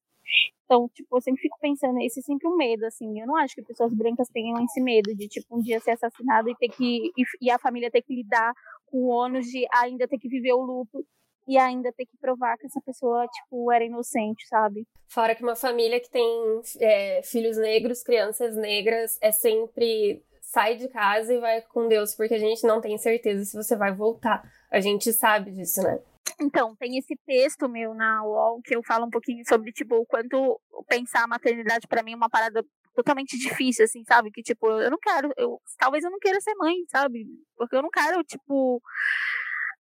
Então, 0.64 0.88
tipo, 0.94 1.16
eu 1.16 1.20
sempre 1.22 1.40
fico 1.40 1.56
pensando, 1.60 1.98
esse 2.00 2.20
é 2.20 2.22
sempre 2.22 2.46
um 2.46 2.56
medo, 2.56 2.84
assim. 2.84 3.18
Eu 3.20 3.26
não 3.26 3.36
acho 3.36 3.54
que 3.54 3.62
pessoas 3.62 3.94
brancas 3.94 4.28
tenham 4.28 4.62
esse 4.64 4.80
medo 4.82 5.14
de, 5.14 5.26
tipo, 5.26 5.56
um 5.56 5.62
dia 5.62 5.80
ser 5.80 5.92
assassinado 5.92 6.50
e 6.50 6.56
ter 6.56 6.68
que. 6.68 7.10
e 7.40 7.50
a 7.50 7.58
família 7.58 7.90
ter 7.90 8.02
que 8.02 8.14
lidar 8.14 8.52
com 8.86 8.98
o 8.98 9.08
ônus 9.08 9.46
de 9.46 9.66
ainda 9.74 10.06
ter 10.06 10.18
que 10.18 10.28
viver 10.28 10.52
o 10.52 10.62
luto 10.62 11.04
e 11.48 11.56
ainda 11.56 11.90
ter 11.92 12.04
que 12.04 12.18
provar 12.18 12.58
que 12.58 12.66
essa 12.66 12.80
pessoa, 12.84 13.26
tipo, 13.26 13.72
era 13.72 13.82
inocente, 13.82 14.46
sabe? 14.46 14.86
Fora 15.08 15.34
que 15.34 15.42
uma 15.42 15.56
família 15.56 15.98
que 15.98 16.10
tem 16.10 16.60
é, 16.78 17.22
filhos 17.22 17.56
negros, 17.56 18.02
crianças 18.02 18.54
negras, 18.54 19.16
é 19.22 19.32
sempre 19.32 20.22
sai 20.42 20.76
de 20.76 20.88
casa 20.88 21.32
e 21.32 21.40
vai 21.40 21.62
com 21.62 21.88
Deus, 21.88 22.14
porque 22.14 22.34
a 22.34 22.38
gente 22.38 22.66
não 22.66 22.82
tem 22.82 22.98
certeza 22.98 23.46
se 23.46 23.56
você 23.56 23.74
vai 23.74 23.94
voltar. 23.94 24.42
A 24.70 24.78
gente 24.78 25.10
sabe 25.10 25.50
disso, 25.50 25.82
né? 25.82 25.98
Então, 26.38 26.76
tem 26.76 26.98
esse 26.98 27.16
texto 27.26 27.66
meu 27.66 27.94
na 27.94 28.22
UOL 28.24 28.60
que 28.62 28.76
eu 28.76 28.82
falo 28.82 29.06
um 29.06 29.10
pouquinho 29.10 29.42
sobre, 29.48 29.72
tipo, 29.72 29.96
o 29.96 30.06
quanto 30.06 30.60
pensar 30.86 31.24
a 31.24 31.28
maternidade 31.28 31.88
para 31.88 32.02
mim 32.02 32.12
é 32.12 32.16
uma 32.16 32.28
parada 32.28 32.62
totalmente 32.94 33.38
difícil, 33.38 33.86
assim, 33.86 34.04
sabe? 34.04 34.30
Que, 34.30 34.42
tipo, 34.42 34.68
eu 34.68 34.90
não 34.90 34.98
quero, 34.98 35.32
eu, 35.36 35.58
talvez 35.78 36.04
eu 36.04 36.10
não 36.10 36.18
queira 36.18 36.40
ser 36.40 36.54
mãe, 36.56 36.76
sabe? 36.90 37.26
Porque 37.56 37.74
eu 37.74 37.82
não 37.82 37.90
quero, 37.90 38.22
tipo, 38.22 38.82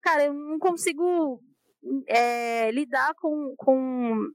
cara, 0.03 0.25
eu 0.25 0.35
não 0.35 0.59
consigo 0.59 1.41
é, 2.07 2.71
lidar 2.71 3.15
com, 3.15 3.55
com, 3.57 4.31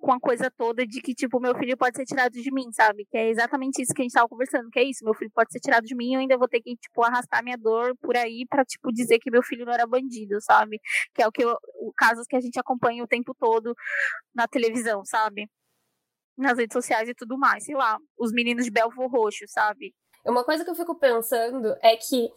com 0.00 0.12
a 0.12 0.20
coisa 0.20 0.50
toda 0.50 0.86
de 0.86 1.00
que, 1.00 1.14
tipo, 1.14 1.40
meu 1.40 1.56
filho 1.56 1.76
pode 1.76 1.96
ser 1.96 2.04
tirado 2.04 2.32
de 2.32 2.52
mim, 2.52 2.70
sabe? 2.72 3.06
Que 3.10 3.16
é 3.16 3.30
exatamente 3.30 3.82
isso 3.82 3.92
que 3.94 4.02
a 4.02 4.04
gente 4.04 4.12
tava 4.12 4.28
conversando, 4.28 4.70
que 4.70 4.78
é 4.78 4.84
isso, 4.84 5.04
meu 5.04 5.14
filho 5.14 5.30
pode 5.34 5.52
ser 5.52 5.60
tirado 5.60 5.84
de 5.84 5.94
mim 5.94 6.14
eu 6.14 6.20
ainda 6.20 6.38
vou 6.38 6.48
ter 6.48 6.60
que, 6.60 6.76
tipo, 6.76 7.02
arrastar 7.02 7.42
minha 7.42 7.56
dor 7.56 7.96
por 8.00 8.16
aí 8.16 8.46
pra, 8.48 8.64
tipo, 8.64 8.92
dizer 8.92 9.18
que 9.18 9.30
meu 9.30 9.42
filho 9.42 9.64
não 9.64 9.72
era 9.72 9.86
bandido, 9.86 10.40
sabe? 10.40 10.80
Que 11.14 11.22
é 11.22 11.26
o 11.26 11.32
que 11.32 11.42
eu, 11.42 11.56
casos 11.96 12.26
que 12.26 12.36
a 12.36 12.40
gente 12.40 12.58
acompanha 12.58 13.02
o 13.02 13.08
tempo 13.08 13.34
todo 13.38 13.74
na 14.34 14.46
televisão, 14.46 15.04
sabe? 15.04 15.48
Nas 16.36 16.58
redes 16.58 16.74
sociais 16.74 17.08
e 17.08 17.14
tudo 17.14 17.38
mais, 17.38 17.64
sei 17.64 17.74
lá, 17.74 17.98
os 18.18 18.32
meninos 18.32 18.64
de 18.64 18.70
Belfor 18.70 19.08
Roxo, 19.10 19.44
sabe? 19.48 19.94
Uma 20.24 20.42
coisa 20.42 20.64
que 20.64 20.70
eu 20.70 20.74
fico 20.74 20.94
pensando 20.94 21.76
é 21.82 21.96
que 21.96 22.30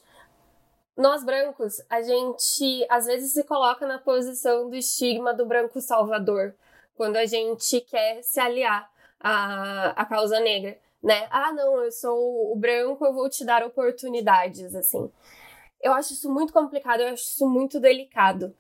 nós 0.98 1.24
brancos, 1.24 1.82
a 1.90 2.02
gente 2.02 2.86
às 2.90 3.06
vezes 3.06 3.32
se 3.32 3.44
coloca 3.44 3.86
na 3.86 4.00
posição 4.00 4.70
do 4.70 4.76
estigma 4.76 5.34
do 5.34 5.46
branco 5.46 5.80
salvador, 5.80 6.56
quando 6.96 7.18
a 7.18 7.26
gente 7.26 7.80
quer 7.82 8.24
se 8.24 8.40
aliar 8.40 8.90
à, 9.20 9.90
à 9.92 10.06
causa 10.06 10.40
negra, 10.40 10.78
né? 11.02 11.28
Ah, 11.30 11.54
não, 11.54 11.84
eu 11.84 11.92
sou 11.92 12.52
o 12.52 12.56
branco, 12.56 13.06
eu 13.06 13.14
vou 13.14 13.30
te 13.30 13.46
dar 13.46 13.64
oportunidades, 13.64 14.74
assim. 14.74 15.12
Eu 15.82 15.94
acho 15.94 16.14
isso 16.14 16.32
muito 16.34 16.52
complicado, 16.52 17.02
eu 17.02 17.10
acho 17.10 17.24
isso 17.24 17.48
muito 17.48 17.80
delicado 17.80 18.56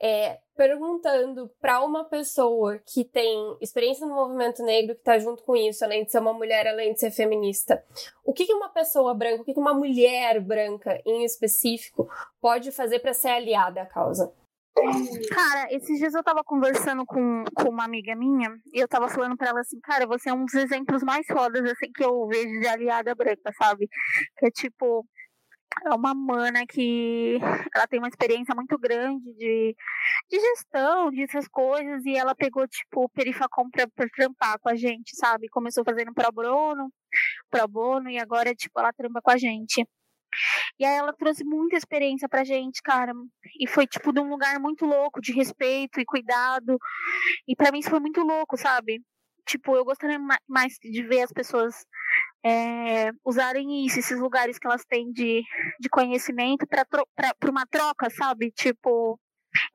é, 0.00 0.38
perguntando 0.56 1.50
para 1.60 1.84
uma 1.84 2.04
pessoa 2.04 2.80
que 2.86 3.04
tem 3.04 3.56
experiência 3.60 4.06
no 4.06 4.14
movimento 4.14 4.62
negro, 4.62 4.94
que 4.94 5.00
está 5.00 5.18
junto 5.18 5.42
com 5.42 5.54
isso, 5.54 5.84
além 5.84 6.04
de 6.04 6.10
ser 6.10 6.20
uma 6.20 6.32
mulher, 6.32 6.66
além 6.66 6.94
de 6.94 7.00
ser 7.00 7.10
feminista, 7.10 7.84
o 8.24 8.32
que, 8.32 8.46
que 8.46 8.54
uma 8.54 8.70
pessoa 8.70 9.14
branca, 9.14 9.42
o 9.42 9.44
que, 9.44 9.52
que 9.52 9.60
uma 9.60 9.74
mulher 9.74 10.40
branca 10.40 11.00
em 11.04 11.24
específico 11.24 12.08
pode 12.40 12.72
fazer 12.72 13.00
para 13.00 13.12
ser 13.12 13.28
aliada 13.28 13.82
à 13.82 13.86
causa? 13.86 14.32
Cara, 15.30 15.66
esses 15.74 15.98
dias 15.98 16.14
eu 16.14 16.22
tava 16.22 16.42
conversando 16.44 17.04
com, 17.04 17.44
com 17.54 17.68
uma 17.68 17.84
amiga 17.84 18.14
minha 18.14 18.56
e 18.72 18.78
eu 18.78 18.88
tava 18.88 19.08
falando 19.08 19.36
pra 19.36 19.48
ela 19.48 19.60
assim, 19.60 19.78
cara, 19.80 20.06
você 20.06 20.30
é 20.30 20.32
um 20.32 20.44
dos 20.44 20.54
exemplos 20.54 21.02
mais 21.02 21.26
fodas 21.26 21.62
assim 21.64 21.90
que 21.92 22.04
eu 22.04 22.26
vejo 22.28 22.60
de 22.60 22.66
aliada 22.66 23.14
branca, 23.14 23.52
sabe? 23.58 23.88
Que 24.38 24.46
é 24.46 24.50
tipo, 24.50 25.04
é 25.84 25.94
uma 25.94 26.14
mana 26.14 26.66
que 26.66 27.38
ela 27.74 27.86
tem 27.86 27.98
uma 27.98 28.08
experiência 28.08 28.54
muito 28.54 28.78
grande 28.78 29.32
de, 29.34 29.76
de 30.30 30.40
gestão, 30.40 31.10
coisas, 31.50 32.04
e 32.04 32.16
ela 32.16 32.34
pegou, 32.34 32.66
tipo, 32.68 33.04
o 33.04 33.08
Perifacom 33.08 33.68
pra, 33.70 33.86
pra 33.88 34.08
trampar 34.08 34.58
com 34.60 34.68
a 34.68 34.76
gente, 34.76 35.16
sabe? 35.16 35.48
Começou 35.48 35.84
fazendo 35.84 36.12
pro 36.12 36.32
bono, 36.32 36.92
pro 37.50 37.68
bono, 37.68 38.10
e 38.10 38.18
agora, 38.18 38.54
tipo, 38.54 38.78
ela 38.78 38.92
trampa 38.92 39.20
com 39.22 39.30
a 39.30 39.36
gente. 39.38 39.86
E 40.78 40.84
aí 40.84 40.96
ela 40.96 41.12
trouxe 41.12 41.44
muita 41.44 41.76
experiência 41.76 42.28
pra 42.28 42.44
gente, 42.44 42.80
cara. 42.82 43.12
E 43.58 43.66
foi, 43.66 43.86
tipo, 43.86 44.12
de 44.12 44.20
um 44.20 44.28
lugar 44.28 44.58
muito 44.60 44.86
louco, 44.86 45.20
de 45.20 45.32
respeito 45.32 46.00
e 46.00 46.04
cuidado. 46.04 46.78
E 47.48 47.56
para 47.56 47.72
mim 47.72 47.80
isso 47.80 47.90
foi 47.90 48.00
muito 48.00 48.22
louco, 48.22 48.56
sabe? 48.56 49.02
Tipo, 49.46 49.74
eu 49.74 49.84
gostaria 49.84 50.18
mais 50.48 50.74
de 50.80 51.02
ver 51.02 51.22
as 51.22 51.32
pessoas 51.32 51.74
é, 52.44 53.10
usarem 53.24 53.84
isso, 53.84 53.98
esses 53.98 54.18
lugares 54.18 54.58
que 54.58 54.66
elas 54.66 54.84
têm 54.84 55.12
de, 55.12 55.42
de 55.78 55.88
conhecimento 55.88 56.66
para 56.66 57.50
uma 57.50 57.66
troca, 57.66 58.08
sabe? 58.10 58.50
Tipo, 58.50 59.18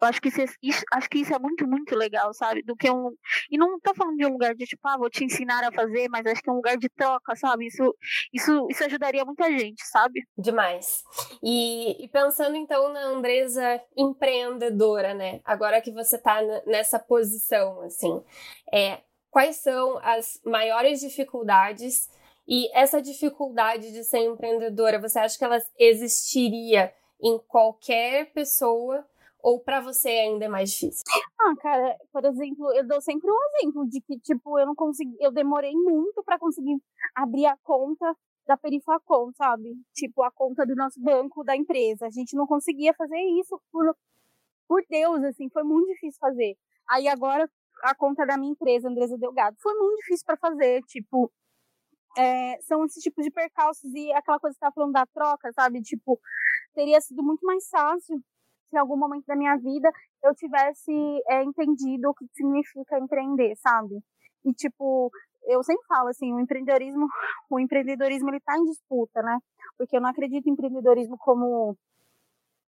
eu 0.02 0.08
acho 0.08 0.22
que 0.22 0.30
isso, 0.30 0.42
é, 0.42 0.46
isso, 0.64 0.84
acho 0.94 1.10
que 1.10 1.20
isso 1.20 1.34
é 1.34 1.40
muito, 1.40 1.68
muito 1.68 1.96
legal, 1.96 2.34
sabe? 2.34 2.62
Do 2.64 2.76
que 2.76 2.90
um. 2.90 3.12
E 3.52 3.58
não 3.58 3.80
tô 3.80 3.94
falando 3.94 4.16
de 4.16 4.26
um 4.26 4.32
lugar 4.32 4.56
de 4.56 4.66
tipo, 4.66 4.88
ah, 4.88 4.98
vou 4.98 5.10
te 5.10 5.24
ensinar 5.24 5.64
a 5.64 5.72
fazer, 5.72 6.08
mas 6.10 6.26
acho 6.26 6.42
que 6.42 6.50
é 6.50 6.54
um 6.54 6.58
lugar 6.58 6.78
de 6.78 6.90
troca, 6.90 7.36
sabe? 7.36 7.68
Isso, 7.68 7.96
isso, 8.34 8.68
isso 8.70 8.84
ajudaria 8.84 9.26
muita 9.26 9.50
gente, 9.52 9.86
sabe? 9.88 10.22
Demais. 10.38 11.04
E, 11.44 12.04
e 12.04 12.08
pensando 12.08 12.56
então 12.56 12.92
na 12.92 13.02
Andresa 13.02 13.82
empreendedora, 13.98 15.14
né? 15.14 15.42
Agora 15.44 15.82
que 15.82 15.92
você 15.92 16.18
tá 16.18 16.40
nessa 16.66 16.98
posição, 17.00 17.82
assim, 17.82 18.24
é, 18.74 19.02
quais 19.30 19.58
são 19.58 19.98
as 20.02 20.40
maiores 20.46 21.02
dificuldades? 21.02 22.10
E 22.48 22.70
essa 22.78 23.02
dificuldade 23.02 23.92
de 23.92 24.04
ser 24.04 24.20
empreendedora, 24.20 25.00
você 25.00 25.20
acha 25.20 25.38
que 25.38 25.44
ela 25.44 25.62
existiria 25.80 26.94
em 27.22 27.40
qualquer 27.48 28.32
pessoa 28.34 29.06
ou 29.42 29.60
para 29.60 29.80
você 29.80 30.10
ainda 30.10 30.46
é 30.46 30.48
mais 30.48 30.72
difícil? 30.72 31.04
Ah, 31.40 31.56
cara, 31.58 31.96
por 32.12 32.26
exemplo, 32.26 32.72
eu 32.74 32.88
dou 32.88 33.00
sempre 33.00 33.30
um 33.30 33.38
exemplo 33.60 33.88
de 33.88 34.02
que, 34.02 34.20
tipo, 34.20 34.58
eu 34.58 34.66
não 34.66 34.74
consegui, 34.74 35.16
eu 35.20 35.32
demorei 35.32 35.74
muito 35.74 36.24
para 36.24 36.40
conseguir 36.40 36.78
abrir 37.14 37.46
a 37.46 37.58
conta 37.58 38.16
da 38.48 38.58
Perifacom, 38.58 39.32
sabe? 39.34 39.76
Tipo, 39.94 40.24
a 40.24 40.32
conta 40.32 40.66
do 40.66 40.76
nosso 40.76 41.00
banco 41.00 41.44
da 41.44 41.56
empresa. 41.56 42.08
A 42.08 42.12
gente 42.12 42.36
não 42.36 42.46
conseguia 42.46 42.94
fazer 42.94 43.20
isso 43.40 43.60
por, 43.72 43.96
por 44.68 44.84
Deus, 44.90 45.24
assim, 45.24 45.50
foi 45.50 45.64
muito 45.64 45.88
difícil 45.88 46.20
fazer. 46.20 46.56
Aí 46.88 47.08
agora 47.08 47.50
a 47.84 47.94
conta 47.94 48.26
da 48.26 48.38
minha 48.38 48.52
empresa, 48.52 48.90
Andresa 48.90 49.18
Delgado, 49.18 49.58
foi 49.60 49.74
muito 49.76 49.98
difícil 49.98 50.26
para 50.26 50.38
fazer, 50.38 50.82
tipo, 50.84 51.32
é, 52.18 52.60
são 52.62 52.86
esses 52.86 53.02
tipos 53.04 53.24
de 53.24 53.32
percalços 53.32 53.94
e 53.94 54.12
aquela 54.14 54.40
coisa 54.40 54.54
que 54.54 54.60
você 54.60 54.66
tá 54.66 54.72
falando 54.72 54.94
da 54.94 55.06
troca, 55.06 55.52
sabe? 55.54 55.82
Tipo, 55.82 56.20
teria 56.74 57.00
sido 57.02 57.24
muito 57.24 57.46
mais 57.46 57.68
fácil 57.70 58.22
se 58.70 58.76
em 58.76 58.80
algum 58.80 58.98
momento 58.98 59.26
da 59.26 59.36
minha 59.36 59.56
vida 59.58 59.92
eu 60.24 60.34
tivesse 60.34 60.92
é, 61.30 61.44
entendido 61.44 62.10
o 62.10 62.14
que 62.14 62.26
significa 62.34 63.00
empreender, 63.00 63.56
sabe? 63.58 64.02
E 64.44 64.54
tipo, 64.54 65.12
eu 65.48 65.64
sempre 65.64 65.86
falo 65.88 66.10
assim, 66.10 66.34
o 66.34 66.40
empreendedorismo, 66.40 67.08
o 67.50 67.60
empreendedorismo 67.60 68.30
ele 68.30 68.40
tá 68.40 68.58
em 68.58 68.66
disputa, 68.66 69.22
né? 69.22 69.40
Porque 69.78 69.98
eu 69.98 70.02
não 70.02 70.10
acredito 70.10 70.48
em 70.48 70.54
empreendedorismo 70.54 71.18
como 71.18 71.78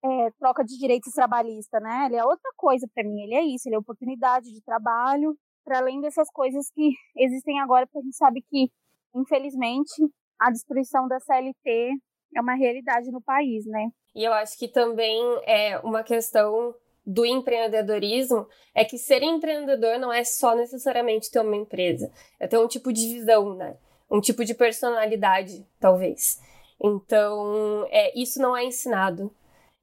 é, 0.04 0.30
troca 0.38 0.64
de 0.64 0.78
direitos 0.78 1.12
trabalhistas, 1.12 1.82
né? 1.82 2.06
Ele 2.06 2.16
é 2.16 2.24
outra 2.24 2.50
coisa 2.56 2.86
para 2.94 3.04
mim, 3.04 3.22
ele 3.22 3.34
é 3.34 3.42
isso, 3.42 3.68
ele 3.68 3.76
é 3.76 3.78
oportunidade 3.78 4.52
de 4.52 4.62
trabalho, 4.62 5.36
para 5.64 5.78
além 5.78 6.00
dessas 6.00 6.30
coisas 6.30 6.70
que 6.70 6.92
existem 7.16 7.60
agora, 7.60 7.86
porque 7.86 7.98
a 7.98 8.02
gente 8.02 8.16
sabe 8.16 8.42
que, 8.42 8.70
infelizmente, 9.14 9.94
a 10.38 10.50
destruição 10.50 11.08
da 11.08 11.18
CLT 11.20 11.92
é 12.36 12.40
uma 12.40 12.54
realidade 12.54 13.10
no 13.10 13.20
país, 13.20 13.66
né? 13.66 13.90
E 14.14 14.24
eu 14.24 14.32
acho 14.32 14.58
que 14.58 14.68
também 14.68 15.22
é 15.46 15.78
uma 15.78 16.02
questão 16.02 16.74
do 17.04 17.24
empreendedorismo 17.24 18.46
é 18.74 18.84
que 18.84 18.98
ser 18.98 19.22
empreendedor 19.22 19.98
não 19.98 20.12
é 20.12 20.22
só 20.24 20.54
necessariamente 20.54 21.30
ter 21.30 21.40
uma 21.40 21.56
empresa, 21.56 22.12
é 22.38 22.46
ter 22.46 22.58
um 22.58 22.68
tipo 22.68 22.92
de 22.92 23.14
visão, 23.14 23.54
né? 23.54 23.76
Um 24.10 24.20
tipo 24.20 24.44
de 24.44 24.54
personalidade, 24.54 25.66
talvez. 25.80 26.40
Então, 26.82 27.86
é, 27.90 28.18
isso 28.18 28.40
não 28.40 28.56
é 28.56 28.64
ensinado. 28.64 29.34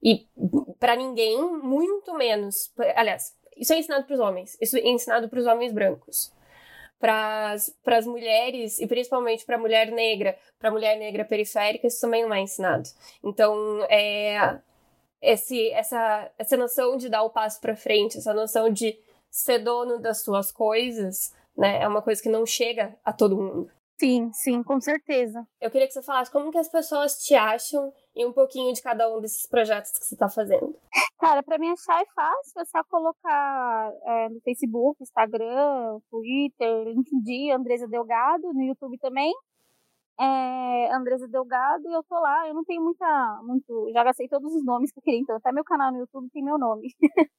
E 0.02 0.26
para 0.78 0.94
ninguém, 0.94 1.40
muito 1.62 2.14
menos. 2.14 2.72
Aliás, 2.94 3.36
isso 3.56 3.72
é 3.72 3.78
ensinado 3.78 4.04
para 4.04 4.14
os 4.14 4.20
homens, 4.20 4.56
isso 4.60 4.76
é 4.76 4.88
ensinado 4.88 5.28
para 5.28 5.40
os 5.40 5.46
homens 5.46 5.72
brancos 5.72 6.35
para 6.98 7.52
as 7.52 8.06
mulheres, 8.06 8.78
e 8.78 8.86
principalmente 8.86 9.44
para 9.44 9.56
a 9.56 9.58
mulher 9.58 9.90
negra, 9.90 10.36
para 10.58 10.68
a 10.68 10.72
mulher 10.72 10.98
negra 10.98 11.24
periférica, 11.24 11.86
isso 11.86 12.00
também 12.00 12.22
não 12.24 12.34
é 12.34 12.40
ensinado. 12.40 12.88
Então, 13.22 13.84
é, 13.90 14.58
esse, 15.20 15.70
essa, 15.70 16.30
essa 16.38 16.56
noção 16.56 16.96
de 16.96 17.08
dar 17.08 17.22
o 17.22 17.30
passo 17.30 17.60
para 17.60 17.76
frente, 17.76 18.18
essa 18.18 18.32
noção 18.32 18.70
de 18.70 18.98
ser 19.30 19.58
dono 19.58 19.98
das 19.98 20.22
suas 20.22 20.50
coisas, 20.50 21.34
né, 21.56 21.82
é 21.82 21.88
uma 21.88 22.02
coisa 22.02 22.22
que 22.22 22.28
não 22.28 22.46
chega 22.46 22.94
a 23.04 23.12
todo 23.12 23.36
mundo. 23.36 23.70
Sim, 23.98 24.30
sim, 24.32 24.62
com 24.62 24.78
certeza. 24.78 25.46
Eu 25.58 25.70
queria 25.70 25.86
que 25.86 25.92
você 25.94 26.02
falasse 26.02 26.30
como 26.30 26.52
que 26.52 26.58
as 26.58 26.68
pessoas 26.68 27.16
te 27.24 27.34
acham 27.34 27.92
e 28.14 28.26
um 28.26 28.32
pouquinho 28.32 28.72
de 28.74 28.82
cada 28.82 29.08
um 29.14 29.20
desses 29.20 29.46
projetos 29.46 29.90
que 29.92 30.04
você 30.04 30.14
está 30.14 30.28
fazendo. 30.28 30.76
Cara, 31.18 31.42
para 31.42 31.58
mim 31.58 31.70
achar 31.70 32.02
é 32.02 32.06
fácil, 32.14 32.60
é 32.60 32.64
só 32.66 32.84
colocar 32.84 33.92
é, 34.04 34.28
no 34.28 34.38
Facebook, 34.42 35.02
Instagram, 35.02 35.98
Twitter, 36.10 36.84
LinkedIn, 36.88 37.52
Andresa 37.52 37.88
Delgado, 37.88 38.52
no 38.52 38.62
YouTube 38.62 38.98
também. 38.98 39.32
É, 40.20 40.94
Andresa 40.94 41.26
Delgado, 41.28 41.88
e 41.88 41.92
eu 41.92 42.02
tô 42.04 42.18
lá, 42.18 42.48
eu 42.48 42.54
não 42.54 42.64
tenho 42.64 42.82
muita, 42.82 43.40
muito, 43.42 43.90
já 43.92 44.02
gastei 44.02 44.28
todos 44.28 44.54
os 44.54 44.64
nomes 44.64 44.90
que 44.90 44.98
eu 44.98 45.02
queria, 45.02 45.20
então 45.20 45.36
até 45.36 45.52
meu 45.52 45.62
canal 45.62 45.92
no 45.92 45.98
YouTube 45.98 46.30
tem 46.32 46.42
meu 46.42 46.58
nome. 46.58 46.88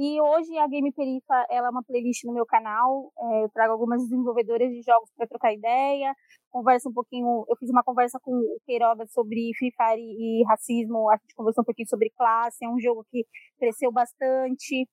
E 0.00 0.20
hoje 0.20 0.56
a 0.58 0.68
Game 0.68 0.92
Perifa 0.92 1.44
ela 1.50 1.66
é 1.66 1.70
uma 1.70 1.82
playlist 1.82 2.22
no 2.22 2.32
meu 2.32 2.46
canal. 2.46 3.12
É, 3.18 3.42
eu 3.42 3.48
trago 3.48 3.72
algumas 3.72 4.00
desenvolvedoras 4.00 4.70
de 4.70 4.80
jogos 4.80 5.10
para 5.16 5.26
trocar 5.26 5.52
ideia. 5.52 6.14
Conversa 6.52 6.88
um 6.88 6.92
pouquinho. 6.92 7.44
Eu 7.48 7.56
fiz 7.56 7.68
uma 7.68 7.82
conversa 7.82 8.16
com 8.22 8.30
o 8.30 8.60
Queiroga 8.64 9.04
sobre 9.08 9.50
Free 9.58 9.72
Fire 9.72 10.00
e 10.00 10.44
racismo. 10.46 11.10
A 11.10 11.16
gente 11.16 11.34
conversou 11.34 11.62
um 11.62 11.64
pouquinho 11.64 11.88
sobre 11.88 12.10
classe. 12.16 12.64
É 12.64 12.68
um 12.68 12.78
jogo 12.78 13.04
que 13.10 13.26
cresceu 13.58 13.90
bastante. 13.90 14.88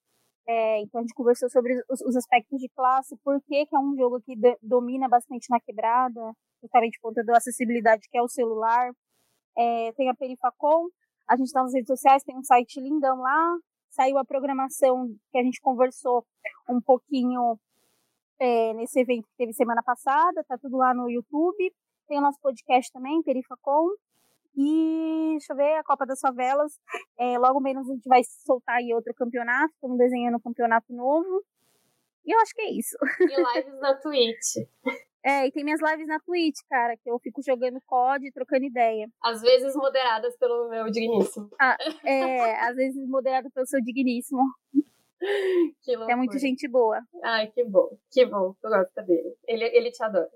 É, 0.48 0.82
então 0.82 1.00
a 1.00 1.04
gente 1.04 1.14
conversou 1.14 1.52
sobre 1.52 1.76
os, 1.88 2.02
os, 2.02 2.16
aspectos 2.16 2.60
de 2.60 2.70
classe, 2.70 3.18
por 3.24 3.42
que, 3.42 3.66
que 3.66 3.76
é 3.76 3.80
um 3.80 3.96
jogo 3.98 4.22
que 4.22 4.36
domina 4.62 5.10
bastante 5.10 5.48
na 5.50 5.60
quebrada, 5.60 6.22
justamente 6.62 7.00
por 7.02 7.10
conta 7.10 7.24
da 7.24 7.38
acessibilidade 7.38 8.08
que 8.12 8.18
é 8.18 8.22
o 8.22 8.28
celular. 8.28 8.92
É, 9.58 9.92
tem 9.94 10.08
a 10.08 10.14
Perifacom, 10.14 10.88
a 11.28 11.36
gente 11.36 11.48
está 11.48 11.64
nas 11.64 11.74
redes 11.74 11.88
sociais, 11.88 12.24
tem 12.24 12.38
um 12.38 12.44
site 12.44 12.80
lindão 12.80 13.18
lá, 13.18 13.58
saiu 13.96 14.18
a 14.18 14.26
programação 14.26 15.08
que 15.32 15.38
a 15.38 15.44
gente 15.44 15.62
conversou 15.62 16.26
um 16.70 16.82
pouquinho 16.82 17.58
é, 18.40 18.74
nesse 18.74 19.00
evento 19.00 19.28
que 19.28 19.38
teve 19.38 19.54
semana 19.54 19.82
passada, 19.82 20.44
tá 20.44 20.58
tudo 20.58 20.78
lá 20.78 20.94
no 20.94 21.10
YouTube. 21.10 21.74
Tem 22.08 22.18
o 22.18 22.22
nosso 22.22 22.40
podcast 22.40 22.92
também, 22.92 23.24
Perifacom. 23.24 23.90
E 24.58 25.32
deixa 25.32 25.54
eu 25.54 25.58
ver, 25.58 25.76
a 25.76 25.84
Copa 25.84 26.06
das 26.06 26.20
Favelas. 26.20 26.80
É, 27.18 27.38
logo 27.38 27.60
menos 27.60 27.90
a 27.90 27.94
gente 27.94 28.08
vai 28.08 28.22
soltar 28.24 28.78
aí 28.78 28.94
outro 28.94 29.14
campeonato. 29.14 29.74
Estamos 29.74 29.98
desenhando 29.98 30.36
um 30.36 30.42
campeonato 30.42 30.94
novo. 30.94 31.44
E 32.26 32.36
eu 32.36 32.40
acho 32.40 32.54
que 32.54 32.62
é 32.62 32.72
isso. 32.72 32.98
E 33.20 33.58
lives 33.58 33.80
na 33.80 33.96
Twitch. 33.96 34.68
É, 35.26 35.48
e 35.48 35.52
tem 35.52 35.64
minhas 35.64 35.82
lives 35.82 36.08
na 36.08 36.20
Twitch, 36.20 36.60
cara, 36.70 36.96
que 36.96 37.10
eu 37.10 37.18
fico 37.18 37.42
jogando 37.42 37.82
COD, 37.88 38.32
trocando 38.32 38.64
ideia. 38.64 39.08
Às 39.24 39.42
vezes 39.42 39.76
moderadas 39.76 40.38
pelo 40.38 40.70
meu 40.70 40.86
digníssimo. 40.92 41.50
Ah, 41.60 41.76
é, 42.04 42.56
às 42.68 42.76
vezes 42.76 43.10
moderadas 43.10 43.52
pelo 43.52 43.66
seu 43.66 43.82
digníssimo. 43.82 44.44
Que 45.82 45.96
loucura. 45.96 46.14
É 46.14 46.16
muito 46.16 46.38
gente 46.38 46.68
boa. 46.68 47.02
Ai, 47.24 47.48
que 47.48 47.64
bom. 47.64 47.98
Que 48.12 48.24
bom. 48.26 48.54
Eu 48.64 48.70
gosto 48.70 49.02
dele. 49.02 49.36
Ele, 49.48 49.66
ele 49.66 49.92
te 49.92 50.04
adora. 50.04 50.30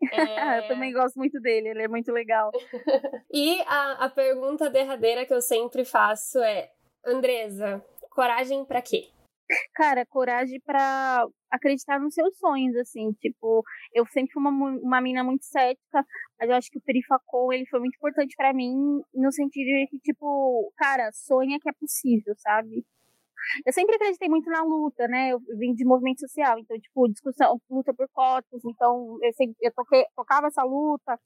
É... 0.12 0.58
eu 0.58 0.68
também 0.68 0.92
gosto 0.92 1.16
muito 1.16 1.40
dele, 1.40 1.68
ele 1.68 1.82
é 1.82 1.88
muito 1.88 2.12
legal. 2.12 2.50
e 3.32 3.58
a, 3.62 4.04
a 4.04 4.10
pergunta 4.10 4.68
derradeira 4.68 5.24
que 5.24 5.32
eu 5.32 5.40
sempre 5.40 5.82
faço 5.82 6.40
é: 6.40 6.70
Andresa, 7.06 7.82
coragem 8.10 8.66
para 8.66 8.82
quê? 8.82 9.08
Cara, 9.74 10.04
coragem 10.04 10.60
para 10.60 11.26
acreditar 11.54 12.00
nos 12.00 12.14
seus 12.14 12.36
sonhos, 12.38 12.76
assim, 12.76 13.12
tipo, 13.12 13.64
eu 13.92 14.04
sempre 14.06 14.32
fui 14.32 14.40
uma, 14.42 14.50
uma 14.50 15.00
mina 15.00 15.22
muito 15.22 15.44
cética, 15.44 16.04
mas 16.38 16.48
eu 16.50 16.56
acho 16.56 16.70
que 16.70 16.78
o 16.78 16.82
Perifacol, 16.82 17.52
ele 17.52 17.66
foi 17.66 17.80
muito 17.80 17.96
importante 17.96 18.34
para 18.36 18.52
mim, 18.52 19.00
no 19.14 19.32
sentido 19.32 19.66
de 19.66 19.86
que, 19.88 19.98
tipo, 20.00 20.72
cara, 20.76 21.10
sonha 21.12 21.58
que 21.60 21.68
é 21.68 21.72
possível, 21.72 22.34
sabe? 22.38 22.84
Eu 23.64 23.72
sempre 23.72 23.96
acreditei 23.96 24.28
muito 24.28 24.50
na 24.50 24.62
luta, 24.62 25.06
né? 25.06 25.32
Eu 25.32 25.40
vim 25.58 25.74
de 25.74 25.84
movimento 25.84 26.20
social, 26.20 26.58
então, 26.58 26.78
tipo, 26.78 27.08
discussão, 27.08 27.60
luta 27.70 27.92
por 27.94 28.08
cotas, 28.10 28.64
então 28.64 29.18
eu 29.22 29.32
sempre 29.34 29.56
eu 29.60 29.72
toquei, 29.72 30.04
tocava 30.16 30.48
essa 30.48 30.62
luta, 30.64 31.18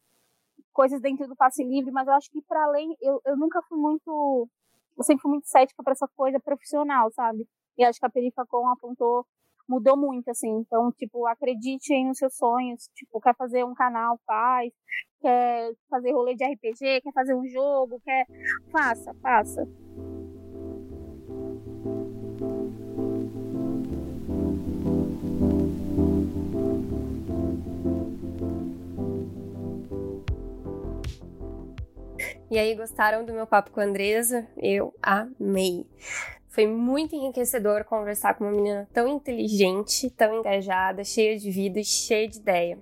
coisas 0.72 1.01
dentro 1.01 1.26
do 1.26 1.37
passe 1.37 1.64
livre, 1.64 1.91
mas 1.93 2.07
eu 2.07 2.14
acho 2.14 2.31
que 2.31 2.43
para 2.43 2.64
além, 2.64 2.95
eu, 3.01 3.20
eu 3.24 3.37
nunca 3.37 3.62
fui 3.62 3.79
muito, 3.79 4.49
eu 4.97 5.05
sempre 5.05 5.22
fui 5.22 5.31
muito 5.31 5.49
cética 5.49 5.83
para 5.83 5.93
essa 5.93 6.09
coisa 6.16 6.41
profissional, 6.41 7.11
sabe? 7.12 7.49
E 7.79 7.85
acho 7.85 7.99
que 8.01 8.07
a 8.07 8.11
Perifacom 8.11 8.68
apontou, 8.68 9.24
mudou 9.69 9.97
muito, 9.97 10.29
assim. 10.31 10.49
Então, 10.49 10.91
tipo, 10.93 11.27
acredite 11.27 11.93
nos 12.05 12.19
seus 12.19 12.35
sonhos. 12.37 12.89
Tipo, 12.95 13.21
quer 13.21 13.37
fazer 13.37 13.64
um 13.64 13.75
canal, 13.75 14.19
faz. 14.27 14.73
Quer 15.21 15.73
fazer 15.91 16.12
rolê 16.12 16.35
de 16.35 16.45
RPG, 16.45 17.01
quer 17.03 17.12
fazer 17.12 17.35
um 17.35 17.47
jogo, 17.49 18.01
quer. 18.05 18.27
Faça, 18.73 19.14
faça. 19.23 19.69
E 32.51 32.59
aí, 32.59 32.75
gostaram 32.75 33.27
do 33.27 33.33
meu 33.35 33.47
papo 33.47 33.71
com 33.71 33.81
a 33.81 33.85
Andresa? 33.85 34.49
Eu 34.57 34.95
amei. 35.03 35.87
Foi 36.59 36.67
muito 36.67 37.15
enriquecedor 37.15 37.85
conversar 37.85 38.35
com 38.35 38.43
uma 38.43 38.51
menina 38.51 38.89
tão 38.93 39.07
inteligente, 39.07 40.11
tão 40.11 40.41
engajada, 40.41 41.05
cheia 41.05 41.39
de 41.39 41.53
vida 41.53 41.79
e 41.79 41.85
cheia 41.85 42.27
de 42.27 42.39
ideia. 42.39 42.77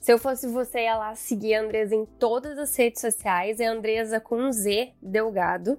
Se 0.00 0.10
eu 0.10 0.18
fosse 0.18 0.48
você, 0.48 0.84
ia 0.84 0.96
lá 0.96 1.14
seguir 1.14 1.54
a 1.54 1.60
Andresa 1.60 1.94
em 1.94 2.06
todas 2.06 2.56
as 2.56 2.74
redes 2.74 3.02
sociais, 3.02 3.60
é 3.60 3.66
Andresa 3.66 4.20
com 4.20 4.50
Z 4.50 4.94
Delgado. 5.02 5.78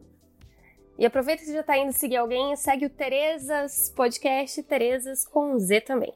E 0.99 1.05
aproveita 1.07 1.43
que 1.43 1.51
já 1.51 1.63
tá 1.63 1.79
indo 1.79 1.91
seguir 1.91 2.17
alguém 2.17 2.55
segue 2.55 2.85
o 2.85 2.91
Terezas 2.91 3.91
Podcast, 3.95 4.61
Terezas 4.61 5.25
com 5.25 5.57
Z 5.57 5.81
também. 5.81 6.13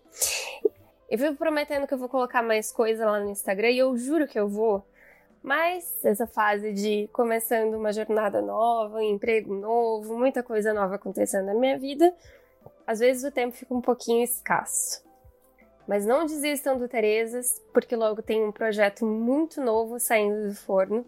Eu 1.10 1.18
vivo 1.18 1.38
prometendo 1.38 1.88
que 1.88 1.94
eu 1.96 1.98
vou 1.98 2.08
colocar 2.08 2.44
mais 2.44 2.72
coisa 2.72 3.04
lá 3.04 3.20
no 3.20 3.32
Instagram 3.32 3.72
e 3.72 3.80
eu 3.80 3.98
juro 3.98 4.28
que 4.28 4.40
eu 4.40 4.48
vou. 4.48 4.86
Mas 5.42 6.04
essa 6.04 6.28
fase 6.28 6.74
de 6.74 7.10
começando 7.14 7.76
uma 7.76 7.94
jornada 7.94 8.42
nova, 8.42 8.98
um 8.98 9.02
emprego 9.02 9.54
novo, 9.54 10.18
muita 10.18 10.44
coisa 10.44 10.74
nova 10.74 10.96
acontecendo 10.96 11.46
na 11.46 11.54
minha 11.54 11.78
vida, 11.78 12.14
às 12.86 13.00
vezes 13.00 13.24
o 13.24 13.32
tempo 13.32 13.56
fica 13.56 13.74
um 13.74 13.82
pouquinho 13.82 14.24
escasso. 14.24 15.04
Mas 15.88 16.06
não 16.06 16.26
desistam 16.26 16.78
do 16.78 16.88
Terezas, 16.88 17.60
porque 17.74 17.96
logo 17.96 18.22
tem 18.22 18.46
um 18.46 18.52
projeto 18.52 19.06
muito 19.06 19.60
novo 19.60 20.00
saindo 20.00 20.50
do 20.50 20.56
forno 20.56 21.04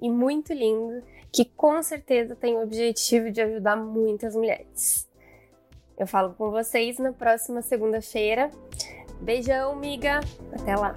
e 0.00 0.10
muito 0.10 0.52
lindo, 0.52 1.02
que 1.32 1.44
com 1.44 1.82
certeza 1.82 2.36
tem 2.36 2.54
o 2.56 2.62
objetivo 2.62 3.30
de 3.30 3.40
ajudar 3.40 3.76
muitas 3.76 4.36
mulheres. 4.36 5.08
Eu 5.98 6.06
falo 6.06 6.34
com 6.34 6.50
vocês 6.50 6.98
na 6.98 7.12
próxima 7.12 7.62
segunda-feira. 7.62 8.50
Beijão, 9.22 9.72
amiga. 9.72 10.20
Até 10.52 10.76
lá. 10.76 10.92